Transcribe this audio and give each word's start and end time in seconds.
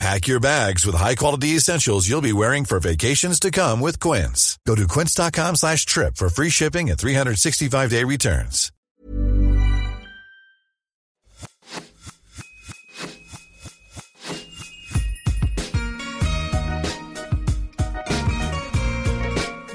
Pack 0.00 0.26
your 0.26 0.40
bags 0.40 0.84
with 0.84 0.96
high-quality 0.96 1.48
essentials 1.56 2.08
you'll 2.08 2.20
be 2.20 2.32
wearing 2.32 2.64
for 2.64 2.80
vacations 2.80 3.38
to 3.40 3.50
come 3.50 3.80
with 3.80 4.00
Quince. 4.00 4.58
Go 4.66 4.74
to 4.74 4.86
quince.com 4.88 5.56
slash 5.56 5.86
trip 5.86 6.16
for 6.16 6.28
free 6.28 6.50
shipping 6.50 6.90
and 6.90 6.98
365-day 6.98 8.04
returns. 8.04 8.70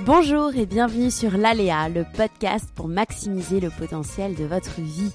Bonjour 0.05 0.55
et 0.55 0.65
bienvenue 0.65 1.11
sur 1.11 1.37
l'Aléa, 1.37 1.87
le 1.89 2.03
podcast 2.03 2.69
pour 2.75 2.87
maximiser 2.87 3.59
le 3.59 3.69
potentiel 3.69 4.33
de 4.35 4.43
votre 4.43 4.81
vie. 4.81 5.11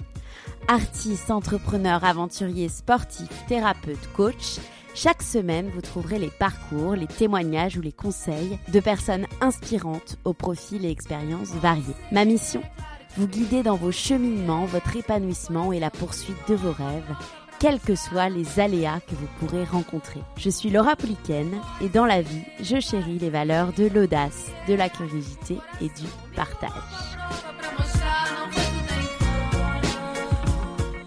Artiste, 0.69 1.31
entrepreneur, 1.31 2.03
aventurier, 2.05 2.69
sportif, 2.69 3.29
thérapeute, 3.49 4.09
coach, 4.15 4.59
chaque 4.95 5.23
semaine 5.23 5.71
vous 5.75 5.81
trouverez 5.81 6.19
les 6.19 6.31
parcours, 6.31 6.95
les 6.95 7.07
témoignages 7.07 7.77
ou 7.77 7.81
les 7.81 7.93
conseils 7.93 8.59
de 8.73 8.81
personnes 8.81 9.27
inspirantes 9.41 10.19
aux 10.25 10.33
profils 10.35 10.85
et 10.85 10.91
expériences 10.91 11.51
variés. 11.51 11.95
Ma 12.13 12.25
mission 12.25 12.63
Vous 13.17 13.27
guider 13.27 13.63
dans 13.63 13.77
vos 13.77 13.93
cheminements, 13.93 14.65
votre 14.67 14.97
épanouissement 14.97 15.73
et 15.73 15.81
la 15.81 15.91
poursuite 15.91 16.49
de 16.49 16.55
vos 16.55 16.73
rêves 16.73 17.15
quels 17.61 17.81
que 17.81 17.95
soient 17.95 18.29
les 18.29 18.61
aléas 18.61 19.01
que 19.01 19.15
vous 19.15 19.29
pourrez 19.39 19.65
rencontrer. 19.65 20.21
Je 20.37 20.51
suis 20.51 20.69
Laura 20.69 20.97
Pouliken 20.97 21.49
et 21.81 21.89
dans 21.89 22.05
la 22.05 22.21
vie, 22.21 22.43
je 22.61 22.79
chéris 22.79 23.19
les 23.19 23.31
valeurs 23.31 23.73
de 23.73 23.87
l'audace, 23.87 24.51
de 24.69 24.75
la 24.75 24.91
curiosité 24.91 25.57
et 25.81 25.87
du 25.87 26.07
partage. 26.37 26.71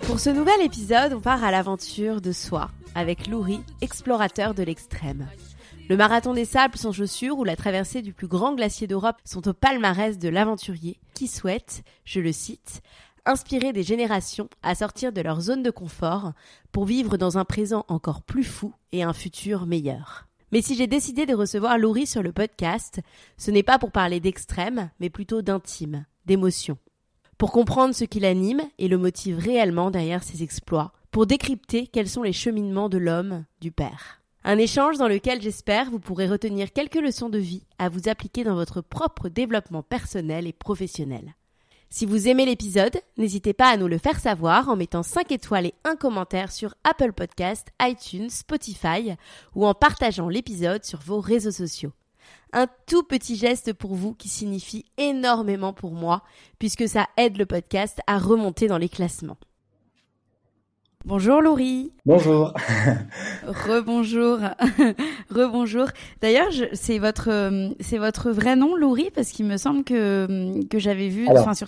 Pour 0.08 0.22
ce 0.22 0.30
nouvel 0.30 0.62
épisode, 0.62 1.14
on 1.14 1.20
part 1.20 1.44
à 1.44 1.52
l'aventure 1.52 2.22
de 2.22 2.32
soi 2.32 2.72
avec 2.96 3.28
Louri, 3.28 3.60
explorateur 3.82 4.54
de 4.54 4.64
l'extrême. 4.64 5.28
Le 5.90 5.98
marathon 5.98 6.34
des 6.34 6.46
sables 6.46 6.78
sans 6.78 6.94
chaussures 6.94 7.38
ou 7.38 7.44
la 7.44 7.58
traversée 7.58 8.02
du 8.02 8.14
plus 8.14 8.28
grand 8.28 8.56
glacier 8.56 8.88
d'Europe 8.88 9.18
sont 9.26 9.46
au 9.50 9.54
palmarès 9.54 10.18
de 10.18 10.30
l'aventurier 10.30 10.98
qui 11.14 11.28
souhaite, 11.28 11.84
je 12.06 12.22
le 12.22 12.32
cite, 12.32 12.82
inspirer 13.26 13.74
des 13.74 13.84
générations 13.84 14.48
à 14.64 14.76
sortir 14.76 15.12
de 15.12 15.20
leur 15.20 15.42
zone 15.42 15.62
de 15.62 15.72
confort 15.72 16.32
pour 16.72 16.86
vivre 16.86 17.18
dans 17.18 17.38
un 17.38 17.44
présent 17.44 17.84
encore 17.90 18.22
plus 18.22 18.46
fou 18.46 18.74
et 18.94 19.04
un 19.04 19.14
futur 19.14 19.66
meilleur. 19.66 20.26
Mais 20.54 20.62
si 20.62 20.76
j'ai 20.76 20.88
décidé 20.88 21.26
de 21.26 21.36
recevoir 21.36 21.78
Laurie 21.78 22.08
sur 22.08 22.24
le 22.24 22.32
podcast, 22.32 23.02
ce 23.38 23.52
n'est 23.52 23.62
pas 23.62 23.78
pour 23.78 23.92
parler 23.92 24.22
d'extrême, 24.22 24.90
mais 25.02 25.10
plutôt 25.10 25.42
d'intime, 25.42 26.06
d'émotion. 26.26 26.78
Pour 27.38 27.52
comprendre 27.52 27.94
ce 27.94 28.04
qui 28.04 28.20
l'anime 28.20 28.64
et 28.80 28.88
le 28.88 28.98
motive 28.98 29.38
réellement 29.38 29.92
derrière 29.92 30.24
ses 30.24 30.42
exploits, 30.42 30.92
pour 31.12 31.28
décrypter 31.28 31.86
quels 31.86 32.10
sont 32.10 32.24
les 32.24 32.34
cheminements 32.34 32.90
de 32.90 32.98
l'homme, 32.98 33.46
du 33.62 33.72
père. 33.72 34.22
Un 34.44 34.58
échange 34.58 34.98
dans 34.98 35.08
lequel 35.08 35.40
j'espère 35.40 35.92
vous 35.92 36.00
pourrez 36.00 36.28
retenir 36.28 36.74
quelques 36.74 36.96
leçons 36.96 37.30
de 37.30 37.38
vie 37.38 37.64
à 37.78 37.90
vous 37.90 38.10
appliquer 38.10 38.44
dans 38.44 38.56
votre 38.56 38.82
propre 38.82 39.30
développement 39.30 39.84
personnel 39.84 40.48
et 40.48 40.54
professionnel. 40.54 41.36
Si 41.92 42.08
vous 42.08 42.28
aimez 42.28 42.46
l'épisode, 42.46 43.00
n'hésitez 43.18 43.54
pas 43.54 43.70
à 43.70 43.78
nous 43.78 43.88
le 43.88 44.00
faire 44.00 44.20
savoir 44.20 44.68
en 44.68 44.76
mettant 44.76 45.04
5 45.04 45.32
étoiles 45.32 45.68
et 45.68 45.76
un 45.84 45.96
commentaire 45.96 46.52
sur 46.52 46.74
Apple 46.84 47.14
Podcast, 47.14 47.68
iTunes, 47.80 48.32
Spotify 48.32 49.14
ou 49.54 49.68
en 49.68 49.76
partageant 49.76 50.28
l'épisode 50.28 50.84
sur 50.84 51.00
vos 51.02 51.20
réseaux 51.20 51.52
sociaux. 51.52 51.92
Un 52.54 52.68
tout 52.86 53.04
petit 53.04 53.36
geste 53.36 53.74
pour 53.74 53.96
vous 53.96 54.14
qui 54.14 54.30
signifie 54.30 54.86
énormément 54.98 55.74
pour 55.74 55.92
moi 55.92 56.24
puisque 56.60 56.88
ça 56.88 57.08
aide 57.18 57.38
le 57.38 57.46
podcast 57.46 58.00
à 58.08 58.18
remonter 58.18 58.68
dans 58.68 58.78
les 58.78 58.90
classements. 58.90 59.38
Bonjour 61.08 61.42
Laurie. 61.42 61.94
Bonjour. 62.06 62.54
Rebonjour. 63.48 64.40
Rebonjour. 65.30 65.88
D'ailleurs, 66.22 66.50
c'est 66.74 67.00
votre 67.00 67.30
c'est 67.80 67.98
votre 67.98 68.32
vrai 68.32 68.58
nom 68.58 68.76
Laurie 68.76 69.10
parce 69.16 69.30
qu'il 69.30 69.46
me 69.46 69.56
semble 69.56 69.86
que 69.86 70.68
que 70.68 70.80
j'avais 70.80 71.08
vu 71.08 71.26
enfin 71.30 71.54
sur 71.54 71.68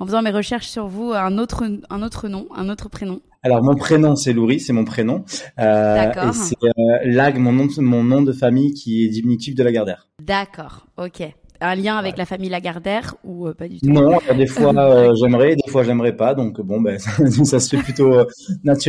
en 0.00 0.06
faisant 0.06 0.22
mes 0.22 0.30
recherches 0.30 0.66
sur 0.66 0.88
vous 0.88 1.12
un 1.12 1.38
autre 1.38 1.64
un 1.88 2.02
autre 2.02 2.26
nom, 2.26 2.48
un 2.52 2.68
autre 2.68 2.88
prénom. 2.88 3.20
Alors 3.42 3.62
mon 3.62 3.74
prénom 3.74 4.16
c'est 4.16 4.34
Laurie, 4.34 4.60
c'est 4.60 4.74
mon 4.74 4.84
prénom. 4.84 5.24
Euh, 5.58 6.12
et 6.12 6.32
c'est 6.32 6.56
euh, 6.62 6.98
Lag, 7.04 7.38
mon 7.38 7.52
nom 7.52 7.68
mon 7.78 8.04
nom 8.04 8.20
de 8.20 8.32
famille 8.32 8.74
qui 8.74 9.04
est 9.04 9.08
diminutif 9.08 9.54
de 9.54 9.62
Lagardère. 9.62 10.08
D'accord. 10.22 10.86
OK 10.98 11.22
un 11.60 11.74
lien 11.74 11.96
avec 11.96 12.16
la 12.16 12.24
famille 12.24 12.48
Lagardère 12.48 13.14
ou 13.24 13.46
euh, 13.46 13.54
pas 13.54 13.68
du 13.68 13.80
tout? 13.80 13.88
Non, 13.88 14.18
des 14.36 14.46
fois 14.46 14.74
euh, 14.76 15.14
j'aimerais, 15.20 15.56
des 15.56 15.70
fois 15.70 15.82
j'aimerais 15.82 16.16
pas. 16.16 16.34
Donc 16.34 16.60
bon, 16.60 16.80
ben 16.80 16.98
ça, 17.44 17.60
se 17.60 17.76
fait 17.76 17.82
plutôt 17.82 18.12
euh, 18.12 18.24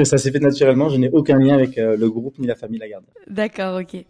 ça 0.03 0.17
s'est 0.17 0.31
fait 0.31 0.39
naturellement. 0.39 0.89
Je 0.89 0.97
n'ai 0.97 1.09
aucun 1.11 1.37
lien 1.37 1.55
avec 1.55 1.75
le 1.77 2.09
groupe 2.09 2.39
ni 2.39 2.47
la 2.47 2.55
famille 2.55 2.79
Lagardère. 2.79 3.13
D'accord, 3.27 3.81
ok. 3.81 4.05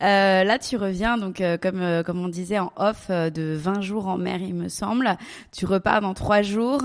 là, 0.00 0.58
tu 0.58 0.76
reviens 0.76 1.16
donc 1.16 1.42
comme 1.60 2.02
comme 2.04 2.24
on 2.24 2.28
disait 2.28 2.58
en 2.58 2.72
off 2.76 3.10
de 3.10 3.54
20 3.54 3.80
jours 3.80 4.08
en 4.08 4.18
mer, 4.18 4.40
il 4.40 4.54
me 4.54 4.68
semble. 4.68 5.16
Tu 5.52 5.66
repars 5.66 6.00
dans 6.00 6.14
trois 6.14 6.42
jours. 6.42 6.82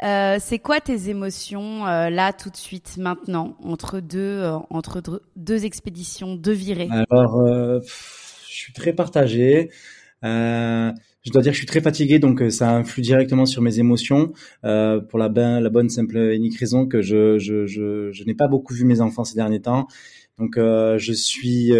C'est 0.00 0.58
quoi 0.58 0.80
tes 0.80 1.08
émotions 1.10 1.84
là 1.84 2.32
tout 2.32 2.50
de 2.50 2.56
suite 2.56 2.96
maintenant 2.98 3.56
entre 3.64 4.00
deux 4.00 4.44
entre 4.70 5.02
deux 5.36 5.64
expéditions, 5.64 6.34
deux 6.34 6.52
virées? 6.52 6.88
Alors, 7.10 7.42
je 8.54 8.60
suis 8.60 8.72
très 8.72 8.92
partagé. 8.92 9.70
Euh, 10.24 10.92
je 11.22 11.30
dois 11.30 11.42
dire 11.42 11.52
que 11.52 11.56
je 11.56 11.60
suis 11.60 11.66
très 11.66 11.80
fatigué, 11.80 12.18
donc 12.18 12.42
euh, 12.42 12.50
ça 12.50 12.70
influe 12.70 13.02
directement 13.02 13.46
sur 13.46 13.62
mes 13.62 13.78
émotions. 13.78 14.32
Euh, 14.64 15.00
pour 15.00 15.18
la, 15.18 15.28
la 15.28 15.70
bonne, 15.70 15.88
simple 15.88 16.18
et 16.18 16.36
unique 16.36 16.58
raison 16.58 16.86
que 16.86 17.02
je, 17.02 18.24
n'ai 18.24 18.34
pas 18.34 18.48
beaucoup 18.48 18.74
vu 18.74 18.84
mes 18.84 19.00
enfants 19.00 19.24
ces 19.24 19.36
derniers 19.36 19.60
temps. 19.60 19.86
Donc 20.38 20.56
je 20.56 21.12
suis 21.12 21.72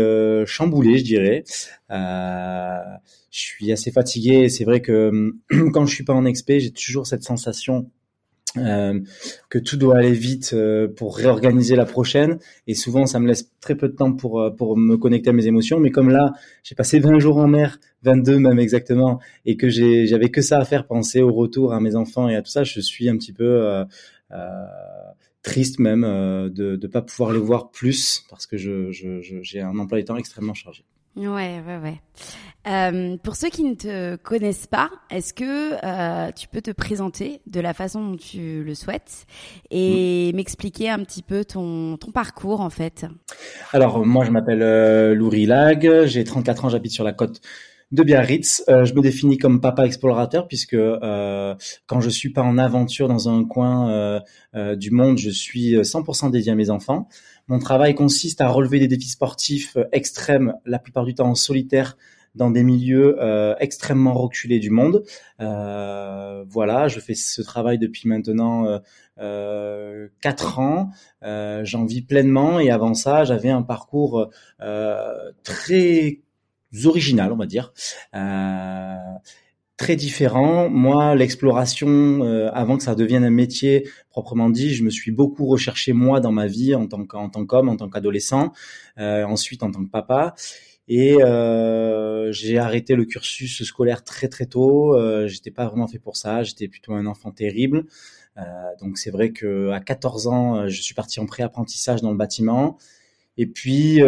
chamboulé, 0.47 0.99
je 0.99 1.05
dirais. 1.05 1.44
Je 1.91 3.41
suis 3.41 3.72
assez 3.72 3.91
fatigué. 3.91 4.49
C'est 4.49 4.65
vrai 4.65 4.81
que 4.81 5.32
quand 5.72 5.87
je 5.87 5.94
suis 5.94 6.05
pas 6.05 6.15
en 6.15 6.25
expé, 6.25 6.61
j'ai 6.61 6.71
toujours 6.71 7.06
cette 7.06 7.25
sensation 7.25 7.91
euh, 8.57 9.01
que 9.49 9.59
tout 9.59 9.77
doit 9.77 9.97
aller 9.97 10.13
vite 10.13 10.53
euh, 10.55 10.87
pour 10.87 11.17
réorganiser 11.17 11.75
la 11.75 11.85
prochaine. 11.85 12.39
Et 12.67 12.75
souvent 12.75 13.07
ça 13.07 13.19
me 13.19 13.27
laisse 13.27 13.51
très 13.61 13.75
peu 13.75 13.89
de 13.89 13.95
temps 13.95 14.13
pour 14.13 14.41
euh, 14.41 14.51
pour 14.51 14.77
me 14.77 14.97
connecter 14.97 15.31
à 15.31 15.33
mes 15.33 15.47
émotions. 15.47 15.81
Mais 15.81 15.91
comme 15.91 16.09
là 16.09 16.33
j'ai 16.63 16.75
passé 16.75 17.01
20 17.01 17.19
jours 17.19 17.39
en 17.39 17.49
mer 17.49 17.79
22 18.03 18.39
même 18.39 18.59
exactement 18.59 19.21
et 19.45 19.57
que 19.57 19.69
j'ai 19.69 20.07
j'avais 20.07 20.31
que 20.31 20.41
ça 20.41 20.59
à 20.59 20.65
faire 20.65 20.87
penser 20.87 21.21
au 21.21 21.33
retour 21.33 21.73
à 21.73 21.81
mes 21.81 21.97
enfants 21.97 22.29
et 22.29 22.37
à 22.37 22.43
tout 22.43 22.51
ça 22.51 22.63
je 22.65 22.81
suis 22.81 23.09
un 23.09 23.17
petit 23.17 23.33
peu 23.33 23.85
triste 25.43 25.79
même 25.79 26.03
de 26.03 26.79
ne 26.81 26.87
pas 26.87 27.03
pouvoir 27.03 27.33
les 27.33 27.39
voir 27.39 27.71
plus 27.71 28.25
parce 28.31 28.47
que 28.47 28.57
je 28.57 28.91
j'ai 29.43 29.61
un 29.61 29.79
emploi 29.79 29.99
du 29.99 30.05
temps 30.05 30.17
extrêmement 30.17 30.55
chargé 30.55 30.85
Ouais, 31.17 31.63
ouais, 31.67 31.79
ouais. 31.83 32.01
Euh, 32.67 33.17
pour 33.23 33.37
ceux 33.37 33.51
qui 33.51 33.63
ne 33.63 33.75
te 33.75 34.17
connaissent 34.17 34.67
pas, 34.67 34.91
est-ce 35.11 35.35
que 35.35 35.75
euh, 35.85 36.31
tu 36.33 36.49
peux 36.49 36.63
te 36.63 36.71
présenter 36.71 37.41
de 37.47 37.61
la 37.61 37.75
façon 37.75 38.03
dont 38.03 38.17
tu 38.17 38.65
le 38.65 38.75
souhaites 38.75 39.27
et 39.71 40.31
mm. 40.33 40.37
m'expliquer 40.37 40.89
un 40.89 41.01
petit 41.01 41.23
peu 41.23 41.45
ton, 41.45 41.99
ton 41.99 42.11
parcours 42.11 42.63
en 42.63 42.71
fait? 42.71 43.05
Alors 43.73 44.05
moi 44.07 44.25
je 44.25 44.31
m'appelle 44.31 44.63
euh, 44.63 45.15
Louri 45.15 45.45
Lag, 45.45 46.07
j'ai 46.07 46.25
34 46.25 46.65
ans, 46.65 46.69
j'habite 46.71 46.93
sur 46.93 47.05
la 47.05 47.13
côte 47.13 47.43
de 47.95 48.03
Biarritz. 48.03 48.65
Euh, 48.69 48.85
je 48.85 48.95
me 48.95 49.01
définis 49.01 49.39
comme 49.39 49.61
papa 49.61 49.87
explorateur 49.87 50.49
puisque 50.49 50.75
euh, 50.75 51.55
quand 51.87 52.01
je 52.01 52.11
suis 52.11 52.31
pas 52.31 52.43
en 52.43 52.59
aventure 52.59 53.09
dans 53.09 53.29
un 53.29 53.45
coin 53.45 54.21
euh, 54.55 54.77
du 54.77 54.91
monde, 54.91 55.19
je 55.19 55.31
suis 55.31 55.77
100% 55.77 56.31
dédié 56.31 56.53
à 56.53 56.55
mes 56.55 56.71
enfants. 56.71 57.09
Mon 57.49 57.58
travail 57.58 57.94
consiste 57.94 58.41
à 58.41 58.49
relever 58.49 58.79
des 58.79 58.88
défis 58.88 59.11
sportifs 59.11 59.76
extrêmes, 59.93 60.55
la 60.64 60.79
plupart 60.79 61.05
du 61.05 61.14
temps 61.14 61.29
en 61.29 61.35
solitaire, 61.35 61.96
dans 62.35 62.50
des 62.50 62.64
milieux 62.64 63.17
extrêmement 63.61 64.14
reculés 64.14 64.58
du 64.58 64.70
monde. 64.70 65.05
voilà, 65.38 66.88
je 66.88 66.99
fais 66.99 67.14
ce 67.14 67.43
travail 67.43 67.79
depuis 67.79 68.08
maintenant 68.08 68.81
euh, 69.20 70.08
quatre 70.20 70.58
ans. 70.58 70.91
J'en 71.23 71.85
vis 71.85 72.02
pleinement 72.02 72.58
et 72.58 72.70
avant 72.70 72.94
ça, 72.94 73.25
j'avais 73.25 73.50
un 73.50 73.62
parcours 73.62 74.31
très 75.44 76.20
original, 76.85 77.32
on 77.32 77.37
va 77.37 77.47
dire. 77.47 77.73
Euh, 78.14 78.97
très 79.85 79.97
différent. 79.97 80.71
Moi, 80.71 81.15
l'exploration, 81.15 82.25
euh, 82.25 82.49
avant 82.55 82.79
que 82.79 82.83
ça 82.83 82.95
devienne 82.95 83.23
un 83.23 83.29
métier 83.29 83.87
proprement 84.09 84.49
dit, 84.49 84.75
je 84.75 84.83
me 84.83 84.89
suis 84.89 85.11
beaucoup 85.11 85.45
recherché 85.45 85.93
moi 85.93 86.21
dans 86.21 86.33
ma 86.33 86.47
vie 86.47 86.75
en 86.75 86.87
tant 86.87 87.05
qu'en 87.05 87.29
tant 87.29 87.45
qu'homme, 87.45 87.69
en 87.69 87.77
tant 87.77 87.91
qu'adolescent, 87.91 88.55
euh, 88.97 89.25
ensuite 89.25 89.63
en 89.63 89.71
tant 89.71 89.85
que 89.85 89.91
papa. 89.91 90.35
Et 90.89 91.23
euh, 91.23 92.33
j'ai 92.33 92.57
arrêté 92.57 92.95
le 92.95 93.05
cursus 93.05 93.63
scolaire 93.63 94.05
très 94.05 94.29
très 94.29 94.47
tôt. 94.47 94.97
J'étais 95.27 95.51
pas 95.51 95.67
vraiment 95.67 95.87
fait 95.87 95.99
pour 95.99 96.17
ça. 96.17 96.43
J'étais 96.43 96.67
plutôt 96.67 96.95
un 96.95 97.05
enfant 97.05 97.31
terrible. 97.31 97.85
Donc 98.81 98.97
c'est 98.97 99.11
vrai 99.11 99.33
que 99.33 99.69
à 99.71 99.81
14 99.81 100.27
ans, 100.29 100.67
je 100.67 100.81
suis 100.81 100.95
parti 100.95 101.21
en 101.21 101.27
pré-apprentissage 101.27 102.01
dans 102.01 102.11
le 102.11 102.17
bâtiment. 102.17 102.79
Et 103.37 103.47
puis 103.47 104.01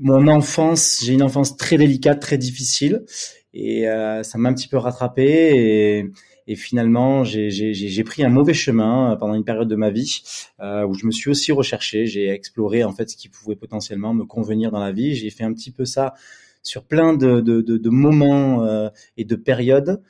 mon 0.00 0.28
enfance, 0.28 1.00
j'ai 1.04 1.12
une 1.12 1.22
enfance 1.22 1.56
très 1.56 1.76
délicate, 1.76 2.20
très 2.20 2.38
difficile, 2.38 3.04
et 3.54 3.88
euh, 3.88 4.22
ça 4.22 4.38
m'a 4.38 4.48
un 4.48 4.54
petit 4.54 4.68
peu 4.68 4.76
rattrapé. 4.76 5.24
Et, 5.24 6.10
et 6.46 6.56
finalement, 6.56 7.24
j'ai 7.24 8.04
pris 8.04 8.24
un 8.24 8.28
mauvais 8.28 8.54
chemin 8.54 9.16
pendant 9.18 9.34
une 9.34 9.44
période 9.44 9.68
de 9.68 9.76
ma 9.76 9.90
vie 9.90 10.22
euh, 10.60 10.86
où 10.86 10.94
je 10.94 11.06
me 11.06 11.10
suis 11.10 11.30
aussi 11.30 11.52
recherché. 11.52 12.06
J'ai 12.06 12.28
exploré 12.28 12.82
en 12.84 12.92
fait 12.92 13.10
ce 13.10 13.16
qui 13.16 13.28
pouvait 13.28 13.56
potentiellement 13.56 14.14
me 14.14 14.24
convenir 14.24 14.70
dans 14.70 14.80
la 14.80 14.92
vie. 14.92 15.14
J'ai 15.14 15.30
fait 15.30 15.44
un 15.44 15.52
petit 15.52 15.70
peu 15.70 15.84
ça 15.84 16.14
sur 16.62 16.84
plein 16.84 17.14
de, 17.14 17.40
de, 17.40 17.60
de, 17.60 17.78
de 17.78 17.90
moments 17.90 18.64
euh, 18.64 18.88
et 19.16 19.24
de 19.24 19.36
périodes 19.36 20.02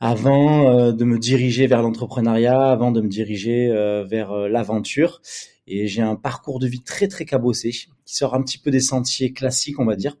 avant 0.00 0.70
euh, 0.70 0.92
de 0.92 1.04
me 1.04 1.18
diriger 1.18 1.66
vers 1.66 1.82
l'entrepreneuriat, 1.82 2.70
avant 2.70 2.92
de 2.92 3.00
me 3.00 3.08
diriger 3.08 3.68
euh, 3.68 4.04
vers 4.04 4.32
euh, 4.32 4.48
l'aventure. 4.48 5.20
Et 5.66 5.86
j'ai 5.86 6.02
un 6.02 6.16
parcours 6.16 6.60
de 6.60 6.66
vie 6.66 6.82
très 6.82 7.08
très 7.08 7.24
cabossé 7.24 7.70
qui 7.70 8.14
sort 8.16 8.34
un 8.34 8.42
petit 8.42 8.58
peu 8.58 8.70
des 8.70 8.80
sentiers 8.80 9.32
classiques, 9.32 9.78
on 9.78 9.84
va 9.84 9.96
dire, 9.96 10.16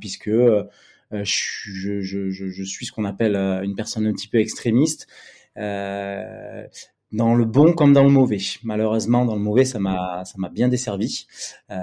puisque 0.00 0.30
je, 1.12 2.00
je, 2.00 2.62
suis 2.64 2.86
ce 2.86 2.92
qu'on 2.92 3.04
appelle 3.04 3.36
une 3.36 3.74
personne 3.74 4.06
un 4.06 4.12
petit 4.12 4.28
peu 4.28 4.38
extrémiste. 4.38 5.06
Euh, 5.58 6.64
dans 7.12 7.34
le 7.34 7.44
bon 7.44 7.74
comme 7.74 7.92
dans 7.92 8.04
le 8.04 8.10
mauvais. 8.10 8.38
Malheureusement, 8.62 9.24
dans 9.26 9.34
le 9.34 9.42
mauvais, 9.42 9.64
ça 9.64 9.78
m'a 9.78 10.24
ça 10.24 10.34
m'a 10.38 10.48
bien 10.48 10.68
desservi. 10.68 11.26
Euh, 11.70 11.76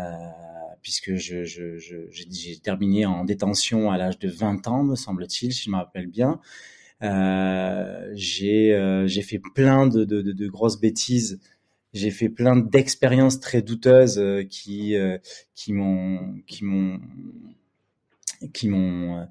puisque 0.82 1.14
j'ai 1.16 2.60
terminé 2.64 3.06
en 3.06 3.26
détention 3.26 3.92
à 3.92 3.98
l'âge 3.98 4.20
de 4.20 4.30
20 4.30 4.68
ans, 4.68 4.84
me 4.84 4.96
semble-t-il, 4.96 5.54
si 5.54 5.64
je 5.66 5.70
me 5.70 5.76
rappelle 5.76 6.08
bien. 6.08 6.40
Euh, 7.02 8.12
j'ai 8.14 8.74
euh, 8.74 9.08
j'ai 9.08 9.22
fait 9.22 9.40
plein 9.40 9.88
de, 9.88 10.04
de, 10.04 10.22
de, 10.22 10.48
grosses 10.48 10.80
bêtises. 10.80 11.40
J'ai 11.94 12.12
fait 12.12 12.30
plein 12.30 12.58
d'expériences 12.58 13.40
très 13.40 13.62
douteuses 13.62 14.20
euh, 14.20 14.44
qui 14.44 14.96
euh, 14.96 15.18
qui 15.56 15.74
m'ont 15.74 16.42
qui 16.46 16.66
m'ont 16.66 17.00
qui 18.54 18.70
m'ont 18.70 19.28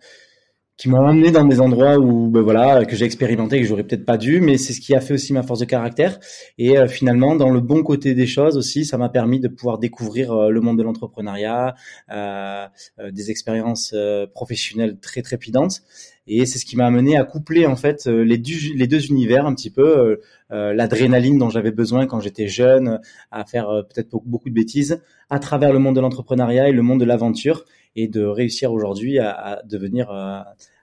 qui 0.79 0.89
m'ont 0.89 1.05
emmené 1.05 1.33
dans 1.33 1.45
des 1.45 1.61
endroits 1.61 1.99
où 1.99 2.29
ben 2.31 2.41
voilà 2.41 2.85
que 2.85 2.95
j'ai 2.95 3.05
expérimenté 3.05 3.61
que 3.61 3.67
j'aurais 3.67 3.83
peut-être 3.83 4.05
pas 4.05 4.17
dû 4.17 4.41
mais 4.41 4.57
c'est 4.59 4.73
ce 4.73 4.81
qui 4.81 4.95
a 4.95 5.01
fait 5.01 5.13
aussi 5.13 5.33
ma 5.33 5.43
force 5.43 5.59
de 5.59 5.65
caractère. 5.65 6.21
Et 6.57 6.79
euh, 6.79 6.87
finalement 6.87 7.35
dans 7.35 7.51
le 7.51 7.61
bon 7.61 7.83
côté 7.83 8.15
des 8.15 8.29
choses 8.29 8.57
aussi 8.57 8.85
ça 8.85 8.97
m'a 8.97 9.09
permis 9.09 9.41
de 9.41 9.49
pouvoir 9.49 9.79
découvrir 9.79 10.33
euh, 10.33 10.51
le 10.51 10.61
monde 10.61 10.79
de 10.79 10.85
l'entrepreneuriat 10.85 11.75
euh, 12.11 12.67
euh 13.01 13.11
des 13.11 13.31
expériences 13.33 13.95
professionnelles 14.35 14.99
très 15.01 15.23
trépidantes 15.23 15.83
et 16.29 16.47
c'est 16.47 16.59
ce 16.59 16.65
qui 16.65 16.77
m'a 16.77 16.87
amené 16.87 17.17
à 17.17 17.25
coupler 17.25 17.67
en 17.67 17.75
fait 17.75 18.07
les, 18.07 18.39
du, 18.39 18.75
les 18.75 18.87
deux 18.87 19.07
univers 19.07 19.47
un 19.47 19.55
petit 19.55 19.71
peu 19.71 20.21
l'adrénaline 20.51 21.39
dont 21.39 21.51
j'avais 21.51 21.73
besoin 21.73 22.07
quand 22.07 22.21
j'étais 22.21 22.47
jeune 22.47 23.01
à 23.31 23.45
faire 23.45 23.69
peut-être 23.89 24.11
beaucoup 24.25 24.51
de 24.51 24.55
bêtises 24.55 25.03
à 25.31 25.39
travers 25.39 25.73
le 25.73 25.79
monde 25.79 25.97
de 25.97 26.01
l'entrepreneuriat 26.01 26.69
et 26.69 26.73
le 26.73 26.83
monde 26.83 27.01
de 27.01 27.07
l'aventure 27.07 27.65
et 27.97 28.09
de 28.09 28.25
réussir 28.25 28.73
aujourd'hui 28.73 29.19
à, 29.19 29.33
à, 29.33 29.63
devenir 29.63 30.11
euh, 30.11 30.41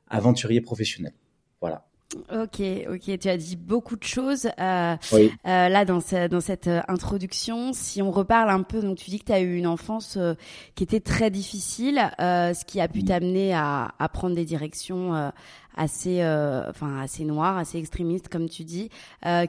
aventurier 0.09 0.61
professionnel. 0.61 1.13
Voilà. 1.61 1.85
Ok, 2.31 2.61
ok, 2.89 3.19
tu 3.19 3.29
as 3.29 3.35
dit 3.35 3.55
beaucoup 3.55 3.95
de 3.95 4.03
choses 4.03 4.47
euh, 4.59 4.95
oui. 5.11 5.31
euh, 5.47 5.69
là 5.69 5.85
dans, 5.85 5.99
ce, 5.99 6.27
dans 6.27 6.39
cette 6.39 6.69
introduction. 6.87 7.73
Si 7.73 8.01
on 8.01 8.11
reparle 8.11 8.51
un 8.51 8.61
peu, 8.61 8.81
donc 8.81 8.97
tu 8.97 9.09
dis 9.09 9.19
que 9.19 9.25
tu 9.25 9.31
as 9.33 9.41
eu 9.41 9.55
une 9.55 9.67
enfance 9.67 10.15
euh, 10.17 10.33
qui 10.75 10.83
était 10.83 10.99
très 10.99 11.29
difficile, 11.29 11.99
ce 12.19 12.63
qui 12.65 12.79
a 12.79 12.87
pu 12.87 13.03
t'amener 13.03 13.53
à, 13.53 13.93
à, 13.99 14.07
prendre 14.07 14.35
des 14.35 14.45
directions 14.45 15.31
assez, 15.75 16.23
enfin 16.69 16.99
assez 17.01 17.25
noires, 17.25 17.57
assez 17.57 17.79
extrémistes, 17.79 18.29
comme 18.29 18.47
tu 18.47 18.63
dis. 18.63 18.89